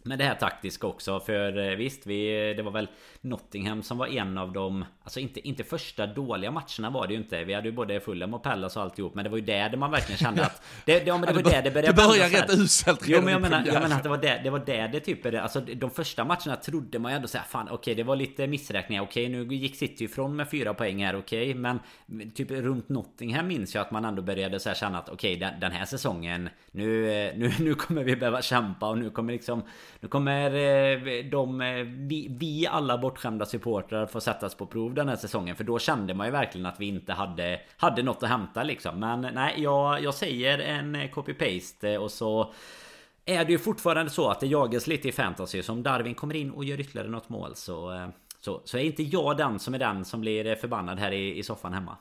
men 0.02 0.18
det 0.18 0.24
här 0.24 0.34
taktiska 0.34 0.86
också 0.86 1.20
för 1.20 1.70
eh, 1.70 1.76
visst 1.76 2.06
vi, 2.06 2.54
Det 2.56 2.62
var 2.62 2.72
väl 2.72 2.88
Nottingham 3.20 3.82
som 3.82 3.98
var 3.98 4.06
en 4.06 4.38
av 4.38 4.52
de 4.52 4.84
Alltså 5.02 5.20
inte, 5.20 5.48
inte 5.48 5.64
första 5.64 6.06
dåliga 6.06 6.50
matcherna 6.50 6.90
var 6.90 7.06
det 7.06 7.14
ju 7.14 7.20
inte. 7.20 7.44
Vi 7.44 7.54
hade 7.54 7.68
ju 7.68 7.74
både 7.74 8.00
Fulham 8.00 8.34
och 8.34 8.42
Pallas 8.42 8.76
och 8.76 8.82
alltihop 8.82 9.14
Men 9.14 9.24
det 9.24 9.30
var 9.30 9.38
ju 9.38 9.44
där 9.44 9.76
man 9.76 9.90
verkligen 9.90 10.18
kände 10.18 10.42
att 10.44 10.62
Det, 10.84 10.98
det, 10.98 11.06
ja, 11.06 11.18
men 11.18 11.26
det 11.26 11.42
var 11.42 11.50
där 11.50 11.62
det 11.62 11.70
började 11.70 11.92
Det 11.92 12.08
började 12.08 12.42
rätt 12.42 12.50
uselt 12.50 13.00
Jo 13.06 13.20
men 13.22 13.32
jag 13.32 13.42
menar, 13.42 13.66
jag 13.66 13.82
menar 13.82 13.96
att 13.96 14.02
det 14.02 14.08
var 14.08 14.18
där 14.18 14.40
det 14.44 14.50
var 14.50 14.58
där 14.58 14.88
det 14.88 15.00
typ 15.00 15.26
Alltså 15.34 15.60
de 15.60 15.90
första 15.90 16.24
matcherna 16.24 16.56
trodde 16.56 16.98
man 16.98 17.12
ju 17.12 17.16
ändå 17.16 17.28
såhär 17.28 17.44
Fan 17.44 17.66
okej 17.66 17.74
okay, 17.74 17.94
det 17.94 18.02
var 18.02 18.16
lite 18.16 18.46
missräkningar. 18.46 19.02
Okej 19.02 19.26
okay, 19.26 19.44
nu 19.44 19.54
gick 19.54 19.76
City 19.76 20.04
ifrån 20.04 20.36
med 20.36 20.50
fyra 20.50 20.74
poäng 20.74 21.04
här 21.04 21.16
okej. 21.16 21.50
Okay, 21.50 21.54
Men 21.54 21.80
typ 22.34 22.50
runt 22.50 22.88
Nottingham 22.88 23.46
minns 23.46 23.74
jag 23.74 23.82
att 23.82 23.90
man 23.90 24.04
ändå 24.04 24.22
började 24.22 24.60
så 24.60 24.74
känna 24.74 24.98
att 24.98 25.08
okej 25.08 25.36
den, 25.36 25.60
den 25.60 25.72
här 25.72 25.84
säsongen 25.84 26.48
nu, 26.70 27.12
eh, 27.12 27.36
nu, 27.36 27.52
nu 27.58 27.74
kommer 27.74 28.04
vi 28.04 28.16
behöva 28.16 28.42
kämpa 28.42 28.88
och 28.88 28.98
nu 28.98 29.10
kommer 29.10 29.32
liksom 29.32 29.62
nu 30.00 30.08
kommer 30.08 30.54
eh, 30.54 31.24
de, 31.24 31.60
eh, 31.60 31.84
vi, 31.84 32.26
vi 32.30 32.66
alla 32.66 32.98
bortskämda 32.98 33.46
supportrar 33.46 34.06
få 34.06 34.20
sättas 34.20 34.54
på 34.54 34.66
prov 34.66 34.94
den 34.94 35.08
här 35.08 35.16
säsongen. 35.16 35.56
För 35.56 35.64
då 35.64 35.78
kände 35.78 36.14
man 36.14 36.26
ju 36.26 36.30
verkligen 36.30 36.66
att 36.66 36.80
vi 36.80 36.86
inte 36.86 37.12
hade, 37.12 37.60
hade 37.76 38.02
något 38.02 38.22
att 38.22 38.28
hämta 38.28 38.62
liksom. 38.62 39.00
Men 39.00 39.20
nej, 39.20 39.54
jag, 39.56 40.02
jag 40.02 40.14
säger 40.14 40.58
en 40.58 40.94
eh, 40.94 41.10
copy-paste 41.10 41.98
och 41.98 42.10
så 42.10 42.52
är 43.24 43.44
det 43.44 43.52
ju 43.52 43.58
fortfarande 43.58 44.10
så 44.10 44.28
att 44.28 44.40
det 44.40 44.46
jagas 44.46 44.86
lite 44.86 45.08
i 45.08 45.12
fantasy. 45.12 45.62
Så 45.62 45.72
om 45.72 45.82
Darwin 45.82 46.14
kommer 46.14 46.34
in 46.34 46.50
och 46.50 46.64
gör 46.64 46.80
ytterligare 46.80 47.08
något 47.08 47.28
mål 47.28 47.56
så, 47.56 48.10
så, 48.40 48.60
så 48.64 48.78
är 48.78 48.82
inte 48.82 49.02
jag 49.02 49.36
den 49.36 49.58
som 49.58 49.74
är 49.74 49.78
den 49.78 50.04
som 50.04 50.20
blir 50.20 50.54
förbannad 50.54 50.98
här 50.98 51.12
i, 51.12 51.38
i 51.38 51.42
soffan 51.42 51.72
hemma. 51.72 51.96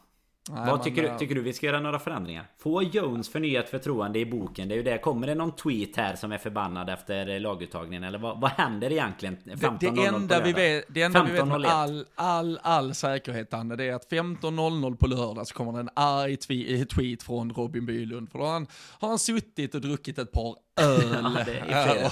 Nej, 0.54 0.72
Vad 0.72 0.84
tycker, 0.84 1.04
man, 1.04 1.12
du, 1.12 1.20
tycker 1.20 1.36
du 1.36 1.41
vi 1.41 1.54
ska 1.54 1.66
göra 1.66 1.80
några 1.80 1.99
förändringar? 1.99 2.45
Få 2.58 2.84
Jones 2.84 3.30
förnyat 3.30 3.70
förtroende 3.70 4.20
i 4.20 4.26
boken. 4.26 4.68
Det 4.68 4.74
är 4.74 4.78
ju 4.78 4.84
det. 4.84 4.97
Kommer 4.97 5.28
det 5.28 5.36
någon 5.36 5.52
tweet 5.52 5.95
här 5.95 6.16
som 6.16 6.32
är 6.32 6.38
förbannad 6.38 6.89
efter 6.89 7.39
laguttagningen? 7.39 8.04
Eller 8.04 8.20
vad, 8.20 8.41
vad 8.41 8.52
händer 8.52 8.91
egentligen? 8.91 9.38
15 9.60 9.78
det, 9.80 10.02
det 10.02 10.08
enda 10.08 10.43
vi 10.43 10.54
vet, 10.54 10.86
det 10.88 11.02
enda 11.02 11.24
vi 11.24 11.32
vet 11.32 11.47
med 11.47 11.66
all, 11.66 12.06
all, 12.16 12.60
all 12.64 12.93
säkerhet, 12.93 13.54
Anne, 13.54 13.76
det 13.76 13.84
är 13.84 13.93
att 13.93 14.12
15.00 14.12 14.95
på 14.95 15.08
lördag 15.08 15.47
så 15.47 15.54
kommer 15.54 15.72
det 15.74 15.80
en 15.80 15.89
arg 15.93 16.38
tweet 16.86 17.24
från 17.24 17.54
Robin 17.54 17.86
Bylund. 17.86 18.32
För 18.32 18.39
då 18.39 18.45
har 18.45 18.54
han, 18.54 18.68
har 18.99 19.10
han 19.10 19.20
suttit 19.20 19.76
och 19.76 19.82
druckit 19.82 20.18
ett 20.18 20.32
par 20.32 20.56
öl. 20.76 21.45
ja, 21.69 22.11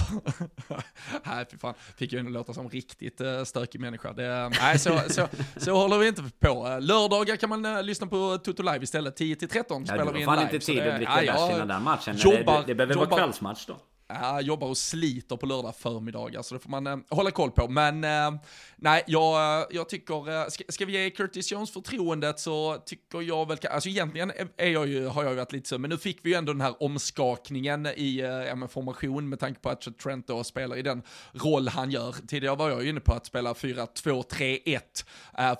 nej, 1.24 1.46
fy 1.50 1.58
fan. 1.58 1.74
Fick 1.96 2.12
ju 2.12 2.18
ändå 2.18 2.30
låta 2.30 2.52
som 2.52 2.68
riktigt 2.68 3.20
uh, 3.20 3.44
stökig 3.44 3.80
människa. 3.80 4.12
Det, 4.12 4.48
nej, 4.60 4.78
så, 4.78 5.00
så, 5.08 5.28
så 5.56 5.76
håller 5.76 5.98
vi 5.98 6.08
inte 6.08 6.22
på. 6.38 6.78
Lördagar 6.80 7.36
kan 7.36 7.48
man 7.48 7.66
uh, 7.66 7.82
lyssna 7.82 8.06
på 8.06 8.38
Toto 8.38 8.62
Live 8.62 8.84
istället. 8.84 9.16
10 9.16 9.36
13 9.36 9.86
spelar 9.86 10.04
vi 10.04 10.10
in 10.10 10.14
live. 10.14 10.24
fan 10.24 10.42
inte 10.42 10.58
tid 10.58 10.80
att 10.80 10.96
dricka 10.96 11.14
bärs 11.16 11.50
innan 11.50 11.68
den 11.68 11.82
matchen. 11.82 12.16
Jobbar, 12.18 12.60
det, 12.60 12.66
det 12.66 12.74
behöver 12.74 12.94
jobbar, 12.94 13.06
vara 13.06 13.20
kvällsmatch 13.20 13.66
då. 13.66 13.76
Jag 14.14 14.42
jobbar 14.42 14.68
och 14.68 14.76
sliter 14.76 15.36
på 15.36 15.46
lördag 15.46 15.76
förmiddagar, 15.76 16.42
så 16.42 16.54
det 16.54 16.60
får 16.60 16.70
man 16.70 16.86
eh, 16.86 16.96
hålla 17.08 17.30
koll 17.30 17.50
på. 17.50 17.68
Men 17.68 18.04
eh, 18.04 18.40
nej, 18.76 19.04
jag, 19.06 19.60
eh, 19.60 19.66
jag 19.70 19.88
tycker, 19.88 20.42
eh, 20.42 20.46
ska, 20.48 20.64
ska, 20.68 20.86
vi 20.86 20.92
ge 20.92 21.10
Curtis 21.10 21.52
Jones 21.52 21.70
förtroendet 21.70 22.40
så 22.40 22.76
tycker 22.86 23.22
jag 23.22 23.48
väl, 23.48 23.58
alltså 23.70 23.88
egentligen 23.88 24.32
är 24.56 24.70
jag 24.70 24.86
ju, 24.86 25.06
har 25.06 25.22
jag 25.22 25.32
ju 25.32 25.36
varit 25.36 25.52
lite 25.52 25.68
så, 25.68 25.78
men 25.78 25.90
nu 25.90 25.98
fick 25.98 26.18
vi 26.22 26.30
ju 26.30 26.36
ändå 26.36 26.52
den 26.52 26.60
här 26.60 26.82
omskakningen 26.82 27.86
i 27.86 28.20
äh, 28.60 28.66
formation 28.66 29.28
med 29.28 29.40
tanke 29.40 29.60
på 29.60 29.68
att 29.68 29.98
Trent 29.98 30.26
då 30.26 30.44
spelar 30.44 30.76
i 30.76 30.82
den 30.82 31.02
roll 31.32 31.68
han 31.68 31.90
gör. 31.90 32.14
Tidigare 32.28 32.56
var 32.56 32.70
jag 32.70 32.82
ju 32.82 32.88
inne 32.88 33.00
på 33.00 33.12
att 33.12 33.26
spela 33.26 33.52
4-2-3-1 33.52 34.80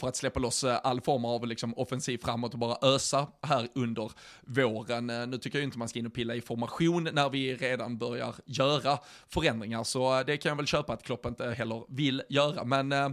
för 0.00 0.08
att 0.08 0.16
släppa 0.16 0.40
loss 0.40 0.64
all 0.64 1.00
form 1.00 1.24
av 1.24 1.46
liksom, 1.46 1.74
offensiv 1.74 2.18
framåt 2.18 2.52
och 2.52 2.58
bara 2.58 2.76
ösa 2.82 3.26
här 3.42 3.68
under 3.74 4.12
våren. 4.40 5.06
Nu 5.06 5.38
tycker 5.38 5.58
jag 5.58 5.64
inte 5.64 5.78
man 5.78 5.88
ska 5.88 5.98
in 5.98 6.06
och 6.06 6.14
pilla 6.14 6.34
i 6.34 6.40
formation 6.40 7.08
när 7.12 7.30
vi 7.30 7.54
redan 7.54 7.98
börjar 7.98 8.34
göra 8.46 8.98
förändringar, 9.28 9.84
så 9.84 10.18
eh, 10.18 10.24
det 10.26 10.36
kan 10.36 10.48
jag 10.48 10.56
väl 10.56 10.66
köpa 10.66 10.92
att 10.92 11.02
Klopp 11.02 11.26
inte 11.26 11.50
heller 11.50 11.84
vill 11.88 12.22
göra. 12.28 12.64
Men 12.64 12.92
eh, 12.92 13.08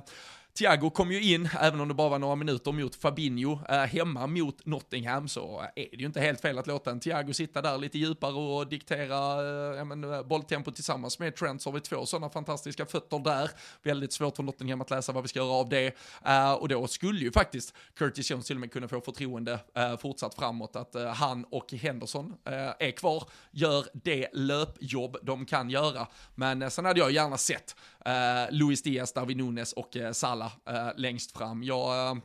Thiago 0.58 0.90
kom 0.90 1.12
ju 1.12 1.34
in, 1.34 1.50
även 1.60 1.80
om 1.80 1.88
det 1.88 1.94
bara 1.94 2.10
var 2.10 2.20
några 2.20 2.36
minuter 2.36 2.72
mot 2.72 2.96
Fabinho, 2.96 3.60
eh, 3.70 3.78
hemma 3.78 4.28
mot 4.28 4.66
Nottingham, 4.66 5.28
så 5.28 5.66
är 5.76 5.90
det 5.92 5.98
ju 5.98 6.06
inte 6.06 6.22
helt 6.22 6.42
fel 6.42 6.60
att 6.60 6.68
låta 6.68 6.92
en 6.92 7.00
Thiago 7.00 7.34
sitta 7.34 7.62
där 7.62 7.78
lite 7.78 7.98
djupare 7.98 8.34
och 8.34 8.68
diktera 8.68 9.78
eh, 9.80 9.86
men, 9.86 10.04
eh, 10.04 10.24
bolltempo 10.24 10.72
tillsammans 10.72 11.20
med 11.20 11.36
Trent, 11.36 11.62
så 11.62 11.70
har 11.70 11.74
vi 11.74 11.82
två 11.82 12.06
sådana 12.06 12.30
fantastiska 12.30 12.86
fötter 12.86 13.20
där. 13.20 13.52
Väldigt 13.84 14.14
svårt 14.14 14.36
för 14.36 14.44
Nottingham 14.44 14.82
att 14.82 14.90
läsa 14.90 15.12
vad 15.12 15.24
vi 15.24 15.28
ska 15.28 15.40
göra 15.40 15.52
av 15.52 15.70
det. 15.70 15.96
Eh, 16.26 16.54
och 16.54 16.68
då 16.68 16.88
skulle 16.88 17.20
ju 17.20 17.32
faktiskt 17.32 17.74
Curtis 17.96 18.32
Jones 18.32 18.46
till 18.46 18.56
och 18.56 18.62
med 18.62 18.72
kunna 18.72 18.88
få 18.88 19.02
förtroende 19.02 19.60
eh, 19.76 19.98
fortsatt 19.98 20.36
framåt, 20.36 20.76
att 20.76 20.96
eh, 20.96 21.08
han 21.08 21.46
och 21.52 21.74
Henderson 21.74 22.34
eh, 22.46 22.88
är 22.88 22.92
kvar, 22.92 23.24
gör 23.52 23.86
det 23.94 24.28
löpjobb 24.34 25.18
de 25.22 25.46
kan 25.46 25.70
göra. 25.70 26.08
Men 26.36 26.62
eh, 26.62 26.70
sen 26.70 26.86
hade 26.86 27.00
jag 27.00 27.12
gärna 27.12 27.38
sett 27.38 27.76
Eh, 28.08 28.52
Luis 28.52 28.82
Diaz, 28.82 29.14
Darwin 29.14 29.38
Nunes 29.38 29.74
och 29.74 29.98
eh, 29.98 30.12
Salah 30.12 30.52
eh, 30.70 30.90
längst 30.96 31.38
fram. 31.38 31.64
Jag 31.64 32.10
eh, 32.10 32.16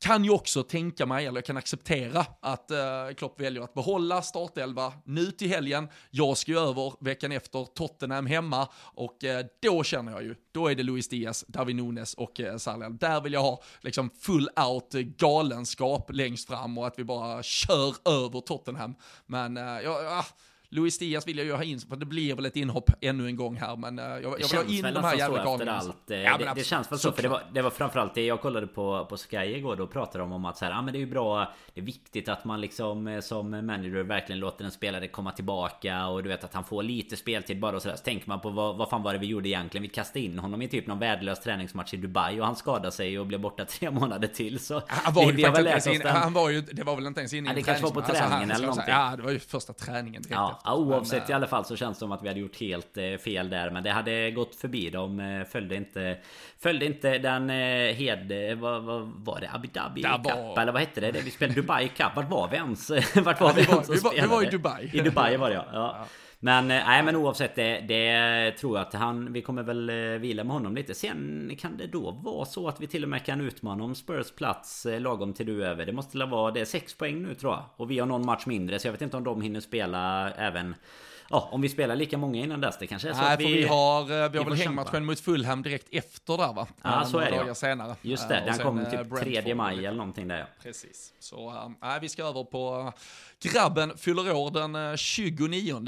kan 0.00 0.24
ju 0.24 0.30
också 0.30 0.62
tänka 0.62 1.06
mig, 1.06 1.26
eller 1.26 1.38
jag 1.38 1.44
kan 1.44 1.56
acceptera, 1.56 2.26
att 2.40 2.70
eh, 2.70 3.14
Klopp 3.16 3.40
väljer 3.40 3.62
att 3.62 3.74
behålla 3.74 4.22
startelva 4.22 4.92
nu 5.04 5.30
till 5.30 5.48
helgen. 5.48 5.88
Jag 6.10 6.36
ska 6.36 6.52
ju 6.52 6.58
över 6.58 7.04
veckan 7.04 7.32
efter 7.32 7.64
Tottenham 7.64 8.26
hemma 8.26 8.68
och 8.76 9.24
eh, 9.24 9.46
då 9.62 9.82
känner 9.82 10.12
jag 10.12 10.22
ju, 10.22 10.34
då 10.52 10.68
är 10.68 10.74
det 10.74 10.82
Luis 10.82 11.08
Diaz, 11.08 11.44
David 11.48 11.76
Nunes 11.76 12.14
och 12.14 12.40
eh, 12.40 12.56
Salah. 12.56 12.90
Där 12.90 13.20
vill 13.20 13.32
jag 13.32 13.42
ha 13.42 13.62
liksom 13.80 14.10
full 14.20 14.48
out 14.68 14.92
galenskap 14.92 16.10
längst 16.12 16.48
fram 16.48 16.78
och 16.78 16.86
att 16.86 16.98
vi 16.98 17.04
bara 17.04 17.42
kör 17.42 17.94
över 18.04 18.40
Tottenham. 18.40 18.94
Men 19.26 19.56
eh, 19.56 19.80
ja, 19.80 20.18
ah, 20.18 20.24
Luis 20.72 20.98
Diaz 20.98 21.28
vill 21.28 21.38
jag 21.38 21.46
ju 21.46 21.52
ha 21.52 21.64
in, 21.64 21.80
för 21.80 21.96
det 21.96 22.06
blir 22.06 22.34
väl 22.34 22.46
ett 22.46 22.56
inhopp 22.56 22.90
ännu 23.00 23.26
en 23.26 23.36
gång 23.36 23.56
här, 23.56 23.76
men 23.76 23.98
uh, 23.98 24.04
jag, 24.04 24.22
jag 24.22 24.48
vill 24.48 24.58
ha 24.58 24.88
in 24.88 24.94
de 24.94 25.04
här 25.04 25.16
jävla 25.16 25.44
galningarna. 25.44 25.78
Allt, 25.78 26.10
eh, 26.10 26.18
ja, 26.18 26.38
det, 26.38 26.52
det, 26.54 26.64
känns 26.64 26.92
väl 26.92 26.98
så, 26.98 27.12
för 27.12 27.22
det 27.22 27.28
var, 27.28 27.42
det 27.52 27.62
var 27.62 27.70
framförallt 27.70 28.14
det 28.14 28.26
jag 28.26 28.40
kollade 28.40 28.66
på, 28.66 29.06
på 29.10 29.16
Sky 29.16 29.36
igår, 29.36 29.76
då 29.76 29.86
pratade 29.86 30.18
de 30.18 30.32
om 30.32 30.44
att 30.44 30.58
så 30.58 30.64
här, 30.64 30.72
ah, 30.72 30.82
men 30.82 30.92
det 30.92 30.98
är 30.98 31.00
ju 31.00 31.10
bra, 31.10 31.54
det 31.74 31.80
är 31.80 31.84
viktigt 31.84 32.28
att 32.28 32.44
man 32.44 32.60
liksom 32.60 33.06
eh, 33.06 33.20
som 33.20 33.50
manager 33.50 34.02
verkligen 34.02 34.38
låter 34.38 34.64
en 34.64 34.70
spelare 34.70 35.08
komma 35.08 35.32
tillbaka 35.32 36.06
och 36.06 36.22
du 36.22 36.28
vet 36.28 36.44
att 36.44 36.54
han 36.54 36.64
får 36.64 36.82
lite 36.82 37.16
speltid 37.16 37.60
bara 37.60 37.76
och 37.76 37.82
sådär. 37.82 37.96
Så 37.96 38.02
tänker 38.02 38.28
man 38.28 38.40
på 38.40 38.50
vad, 38.50 38.76
vad 38.76 38.88
fan 38.88 39.02
var 39.02 39.12
det 39.12 39.18
vi 39.18 39.26
gjorde 39.26 39.48
egentligen? 39.48 39.82
Vi 39.82 39.88
kastade 39.88 40.20
in 40.20 40.38
honom 40.38 40.62
i 40.62 40.68
typ 40.68 40.86
någon 40.86 40.98
värdelös 40.98 41.40
träningsmatch 41.40 41.94
i 41.94 41.96
Dubai 41.96 42.40
och 42.40 42.46
han 42.46 42.56
skadade 42.56 42.92
sig 42.92 43.18
och 43.18 43.26
blev 43.26 43.40
borta 43.40 43.64
tre 43.68 43.90
månader 43.90 44.28
till. 44.28 44.58
Så 44.58 44.82
han 44.86 45.14
var 45.14 45.32
ju 45.32 45.44
faktiskt 45.44 45.86
inte 45.86 46.08
in, 46.08 46.14
han 46.14 46.32
var 46.32 46.50
ju, 46.50 46.60
det 46.60 46.82
var 46.82 46.96
väl 46.96 47.06
inte 47.06 47.20
ens 47.20 47.32
inne 47.32 47.48
i 47.48 47.52
ja, 47.52 47.56
Det 47.56 47.62
kanske 47.62 47.84
var 47.84 47.90
på 47.90 48.02
träningen 48.02 48.50
alltså, 48.50 48.54
eller 48.54 48.66
någonting. 48.66 48.94
Ja, 48.94 49.16
det 49.16 49.22
var 49.22 49.30
ju 49.30 49.38
första 49.38 49.72
träningen 49.72 50.22
direkt 50.22 50.36
ja, 50.36 50.59
efter. 50.60 50.96
oavsett 50.96 51.22
men, 51.28 51.30
alla 51.32 51.46
fall 51.46 51.64
så 51.64 51.76
känns 51.76 51.96
det 51.96 51.98
som 51.98 52.12
att 52.12 52.22
vi 52.22 52.28
hade 52.28 52.40
gjort 52.40 52.60
helt 52.60 52.96
eh, 52.96 53.16
fel 53.16 53.50
där. 53.50 53.70
Men 53.70 53.82
det 53.82 53.90
hade 53.90 54.30
gått 54.30 54.54
förbi. 54.54 54.90
De 54.90 55.20
eh, 55.20 55.44
följde 55.44 55.76
inte 55.76 56.16
Följde 56.58 56.86
inte 56.86 57.18
den 57.18 57.50
eh, 57.50 57.94
hed... 57.94 58.58
Vad, 58.58 58.82
vad 58.82 59.02
var 59.02 59.40
det? 59.40 59.50
Abu 59.52 59.68
Dhabi 59.68 60.02
Cup? 60.02 60.58
Eller 60.58 60.72
vad 60.72 60.80
hette 60.80 61.00
det? 61.00 61.20
Vi 61.20 61.30
spelade 61.30 61.60
Dubai 61.60 61.88
Cup. 61.88 62.16
Vart 62.16 62.30
var 62.30 62.48
vi 62.48 62.56
ens? 62.56 62.90
Vart 63.14 63.40
var 63.40 63.48
ja, 63.48 63.54
vi, 63.56 63.62
vi 63.62 63.72
ens 63.72 63.88
var, 63.88 63.94
vi, 63.94 64.00
var, 64.00 64.12
vi 64.12 64.26
var 64.26 64.42
i 64.42 64.46
Dubai. 64.46 64.90
I 64.92 65.00
Dubai 65.00 65.36
var 65.36 65.48
det 65.48 65.54
ja. 65.54 65.64
ja. 65.72 66.06
Men 66.42 66.68
nej 66.68 67.02
men 67.02 67.16
oavsett 67.16 67.54
det, 67.54 67.80
det 67.80 68.50
tror 68.50 68.78
jag 68.78 68.86
att 68.86 68.94
han, 68.94 69.32
vi 69.32 69.42
kommer 69.42 69.62
väl 69.62 69.90
vila 70.18 70.44
med 70.44 70.52
honom 70.52 70.74
lite. 70.74 70.94
Sen 70.94 71.52
kan 71.58 71.76
det 71.76 71.86
då 71.86 72.10
vara 72.10 72.44
så 72.44 72.68
att 72.68 72.80
vi 72.80 72.86
till 72.86 73.02
och 73.02 73.08
med 73.08 73.24
kan 73.24 73.40
utmana 73.40 73.84
om 73.84 73.94
Spurs 73.94 74.30
plats 74.30 74.86
lagom 74.98 75.32
till 75.32 75.46
du 75.46 75.66
över. 75.66 75.86
Det 75.86 75.92
måste 75.92 76.18
väl 76.18 76.30
vara, 76.30 76.50
det 76.50 76.60
är 76.60 76.64
sex 76.64 76.94
poäng 76.94 77.22
nu 77.22 77.34
tror 77.34 77.52
jag. 77.52 77.64
Och 77.76 77.90
vi 77.90 77.98
har 77.98 78.06
någon 78.06 78.26
match 78.26 78.46
mindre 78.46 78.78
så 78.78 78.88
jag 78.88 78.92
vet 78.92 79.02
inte 79.02 79.16
om 79.16 79.24
de 79.24 79.42
hinner 79.42 79.60
spela 79.60 80.30
även 80.30 80.74
Ja, 81.32 81.48
om 81.52 81.60
vi 81.60 81.68
spelar 81.68 81.96
lika 81.96 82.18
många 82.18 82.40
innan 82.40 82.60
dess, 82.60 82.78
det 82.78 82.86
kanske 82.86 83.08
är 83.08 83.12
så 83.12 83.20
Nej, 83.20 83.34
att 83.34 83.40
vi... 83.40 83.54
vi 83.54 83.66
har, 83.66 84.02
eh, 84.02 84.30
vi 84.30 84.38
har 84.38 84.44
väl 84.44 84.54
hängmatchen 84.54 85.04
mot 85.04 85.20
Fulham 85.20 85.62
direkt 85.62 85.88
efter 85.90 86.36
där 86.36 86.52
va? 86.52 86.66
Ja, 86.82 87.04
så 87.04 87.18
är 87.18 87.30
det 87.30 87.36
dagar 87.36 87.54
senare. 87.54 87.96
Just 88.02 88.28
det, 88.28 88.42
den 88.46 88.58
kom 88.58 88.86
typ 88.90 89.44
3 89.44 89.54
maj 89.54 89.86
eller 89.86 89.98
någonting 89.98 90.28
där 90.28 90.38
ja. 90.38 90.44
Precis. 90.62 91.12
Så, 91.18 91.48
äh, 91.82 92.00
vi 92.00 92.08
ska 92.08 92.24
över 92.24 92.44
på 92.44 92.92
Grabben 93.42 93.98
fyller 93.98 94.32
år 94.32 94.50
den 94.50 94.96
29 94.96 95.82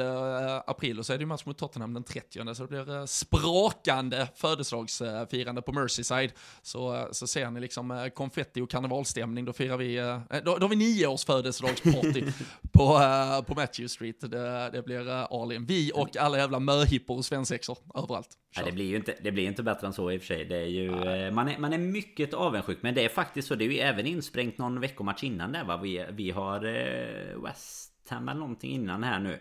april 0.66 0.98
och 0.98 1.07
så 1.07 1.12
är 1.12 1.18
det 1.18 1.22
ju 1.22 1.26
match 1.26 1.44
mot 1.44 1.59
Tottenham 1.59 1.94
den 1.94 2.05
30 2.05 2.55
så 2.55 2.66
det 2.66 2.68
blir 2.68 3.07
sprakande 3.07 4.28
födelsedagsfirande 4.34 5.62
på 5.62 5.72
Merseyside. 5.72 6.32
Så, 6.62 7.09
så 7.12 7.26
ser 7.26 7.50
ni 7.50 7.61
liksom 7.61 8.11
konfetti 8.14 8.61
och 8.61 8.70
karnevalstämning, 8.70 9.44
då 9.44 9.53
firar 9.53 9.76
vi, 9.76 9.96
då, 10.44 10.57
då 10.57 10.64
har 10.64 10.68
vi 10.68 10.76
nio 10.76 11.07
års 11.07 11.24
födelsedagsparty 11.24 12.24
på, 12.72 13.00
på 13.46 13.55
Matthew 13.55 13.88
Street. 13.88 14.20
Det, 14.20 14.70
det 14.72 14.82
blir 14.82 15.09
Alin. 15.42 15.66
Vi 15.66 15.92
och 15.94 16.16
alla 16.16 16.38
jävla 16.38 16.59
möhippor 16.59 17.16
och 17.16 17.24
svensexor 17.24 17.78
överallt. 17.94 18.38
Ja, 18.57 18.62
det 18.64 18.72
blir 18.72 18.84
ju 18.84 18.96
inte, 18.96 19.14
det 19.22 19.32
blir 19.32 19.46
inte 19.46 19.62
bättre 19.62 19.86
än 19.86 19.92
så 19.92 20.11
i 20.11 20.18
och 20.18 20.20
för 20.20 20.26
sig. 20.26 20.44
Det 20.44 20.57
är 20.57 20.66
ju, 20.66 20.90
man, 21.30 21.48
är, 21.48 21.59
man 21.59 21.72
är 21.72 21.78
mycket 21.78 22.34
avundsjuk. 22.34 22.78
Men 22.80 22.94
det 22.94 23.05
är 23.05 23.09
faktiskt 23.09 23.48
så. 23.48 23.55
Det 23.55 23.64
är 23.64 23.68
ju 23.68 23.78
även 23.78 24.07
insprängt 24.07 24.59
någon 24.59 24.80
veckomatch 24.80 25.24
innan 25.24 25.53
där 25.53 25.64
va. 25.64 25.76
Vi, 25.76 26.07
vi 26.11 26.30
har 26.30 26.64
eh, 26.64 27.41
West 27.45 27.93
Ham 28.09 28.28
eller 28.28 28.40
någonting 28.40 28.70
innan 28.70 29.03
här 29.03 29.18
nu. 29.18 29.38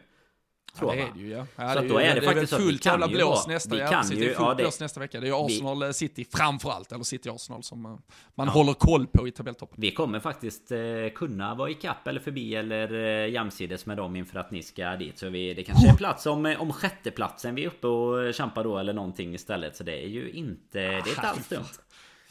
Tror 0.77 0.95
ja, 0.95 1.01
det 1.01 1.09
är 1.09 1.13
det 1.13 1.19
ju 1.19 1.29
ja. 1.29 1.45
ja 1.55 1.73
så 1.73 1.81
det, 1.81 1.87
då 1.87 1.97
är 1.97 2.15
det, 2.15 2.19
det 2.19 2.25
faktiskt 2.25 2.53
är 2.53 2.57
fullt 2.57 2.85
jävla 2.85 3.07
blås 3.07 3.47
nästa, 3.47 3.75
vi 3.75 3.81
kan 3.81 4.09
ju, 4.09 4.15
det 4.15 4.25
är 4.25 4.35
fullt 4.35 4.39
ja, 4.39 4.55
blås 4.55 4.79
nästa 4.79 4.99
vecka. 4.99 5.19
Det 5.19 5.25
är 5.25 5.27
ju 5.27 5.45
Arsenal 5.45 5.79
vi, 5.79 5.85
eh, 5.85 5.91
City 5.91 6.25
framförallt, 6.31 6.91
eller 6.91 7.03
City 7.03 7.29
Arsenal 7.29 7.63
som 7.63 7.85
eh, 7.85 7.91
man 8.35 8.47
ja. 8.47 8.53
håller 8.53 8.73
koll 8.73 9.07
på 9.07 9.27
i 9.27 9.31
tabelltoppen. 9.31 9.75
Vi 9.81 9.91
kommer 9.91 10.19
faktiskt 10.19 10.71
eh, 10.71 10.79
kunna 11.15 11.55
vara 11.55 11.69
i 11.69 11.73
kapp 11.73 12.07
eller 12.07 12.19
förbi 12.19 12.55
eller 12.55 12.93
eh, 12.93 13.29
jämsides 13.33 13.85
med 13.85 13.97
dem 13.97 14.15
inför 14.15 14.39
att 14.39 14.51
ni 14.51 14.63
ska 14.63 14.95
dit. 14.95 15.17
Så 15.17 15.29
vi, 15.29 15.53
det 15.53 15.63
kanske 15.63 15.89
är 15.89 15.93
plats 15.93 16.25
om, 16.25 16.45
eh, 16.45 16.61
om 16.61 16.73
sjätteplatsen 16.73 17.55
vi 17.55 17.63
är 17.63 17.67
uppe 17.67 17.87
och 17.87 18.33
kämpar 18.33 18.63
då 18.63 18.77
eller 18.77 18.93
någonting 18.93 19.33
istället. 19.33 19.75
Så 19.75 19.83
det 19.83 20.03
är 20.03 20.07
ju 20.07 20.31
inte, 20.31 20.79
det 20.79 20.87
är 20.87 21.09
inte 21.09 21.21
alls 21.21 21.47
dumt. 21.47 21.65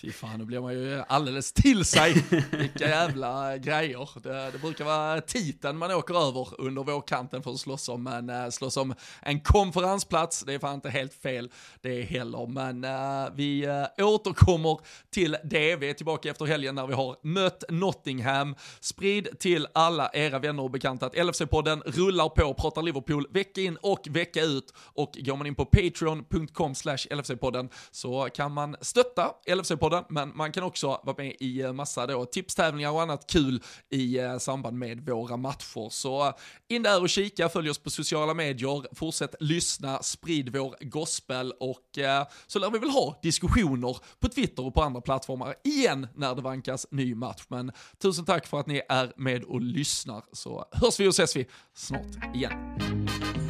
Fy 0.00 0.12
fan, 0.12 0.38
nu 0.38 0.44
blir 0.44 0.60
man 0.60 0.72
ju 0.72 1.02
alldeles 1.08 1.52
till 1.52 1.84
sig. 1.84 2.24
Vilka 2.50 2.88
jävla 2.88 3.56
grejer. 3.56 4.08
Det, 4.22 4.50
det, 4.52 4.58
brukar 4.58 4.84
vara 4.84 5.20
titeln 5.20 5.78
man 5.78 5.90
åker 5.90 6.28
över 6.28 6.60
under 6.60 6.82
vårkanten 6.82 7.42
för 7.42 7.50
att 7.50 7.60
slåss 7.60 7.88
om, 7.88 8.02
men 8.02 8.30
eh, 8.30 8.48
slåss 8.48 8.76
om 8.76 8.94
en 9.22 9.40
konferensplats, 9.40 10.40
det 10.40 10.54
är 10.54 10.58
fan 10.58 10.74
inte 10.74 10.90
helt 10.90 11.14
fel 11.14 11.50
det 11.80 12.02
heller. 12.02 12.46
Men 12.46 12.84
uh, 12.84 13.34
vi 13.34 13.66
uh, 13.66 14.06
återkommer 14.06 14.78
till 15.10 15.36
det. 15.44 15.76
Vi 15.76 15.90
är 15.90 15.94
tillbaka 15.94 16.30
efter 16.30 16.44
helgen 16.44 16.74
när 16.74 16.86
vi 16.86 16.94
har 16.94 17.16
mött 17.22 17.64
Nottingham. 17.68 18.54
Sprid 18.80 19.38
till 19.38 19.66
alla 19.74 20.10
era 20.12 20.38
vänner 20.38 20.62
och 20.62 20.70
bekanta 20.70 21.06
att 21.06 21.14
LFC-podden 21.14 21.82
rullar 21.86 22.28
på, 22.28 22.54
pratar 22.54 22.82
Liverpool 22.82 23.26
vecka 23.30 23.60
in 23.60 23.76
och 23.76 24.06
vecka 24.10 24.42
ut. 24.42 24.74
Och 24.76 25.18
går 25.20 25.36
man 25.36 25.46
in 25.46 25.54
på 25.54 25.64
patreon.com 25.64 26.74
slash 26.74 26.96
LFC-podden 27.10 27.68
så 27.90 28.28
kan 28.34 28.52
man 28.52 28.76
stötta 28.80 29.30
LFC-podden 29.46 29.89
podden, 29.90 30.04
men 30.08 30.36
man 30.36 30.52
kan 30.52 30.62
också 30.62 31.00
vara 31.04 31.16
med 31.18 31.36
i 31.40 31.60
eh, 31.60 31.72
massa 31.72 32.06
då 32.06 32.24
tipstävlingar 32.24 32.90
och 32.90 33.02
annat 33.02 33.26
kul 33.26 33.62
i 33.90 34.18
eh, 34.18 34.38
samband 34.38 34.78
med 34.78 35.00
våra 35.00 35.36
matcher. 35.36 35.88
Så 35.90 36.26
eh, 36.26 36.34
in 36.68 36.82
där 36.82 37.02
och 37.02 37.08
kika, 37.08 37.48
följ 37.48 37.70
oss 37.70 37.78
på 37.78 37.90
sociala 37.90 38.34
medier, 38.34 38.94
fortsätt 38.94 39.34
lyssna, 39.40 40.02
sprid 40.02 40.56
vår 40.56 40.76
gospel 40.80 41.52
och 41.60 41.98
så 42.46 42.58
lär 42.58 42.70
vi 42.70 42.78
väl 42.78 42.90
ha 42.90 43.18
diskussioner 43.22 43.96
på 44.20 44.28
Twitter 44.28 44.66
och 44.66 44.74
på 44.74 44.82
andra 44.82 45.00
plattformar 45.00 45.54
igen 45.64 46.06
när 46.14 46.34
det 46.34 46.42
vankas 46.42 46.86
ny 46.90 47.14
match. 47.14 47.42
Men 47.48 47.72
tusen 47.98 48.24
tack 48.24 48.46
för 48.46 48.60
att 48.60 48.66
ni 48.66 48.82
är 48.88 49.12
med 49.16 49.44
och 49.44 49.60
lyssnar 49.60 50.22
så 50.32 50.64
hörs 50.72 51.00
vi 51.00 51.06
och 51.06 51.10
ses 51.10 51.36
vi 51.36 51.46
snart 51.74 52.34
igen. 52.34 53.49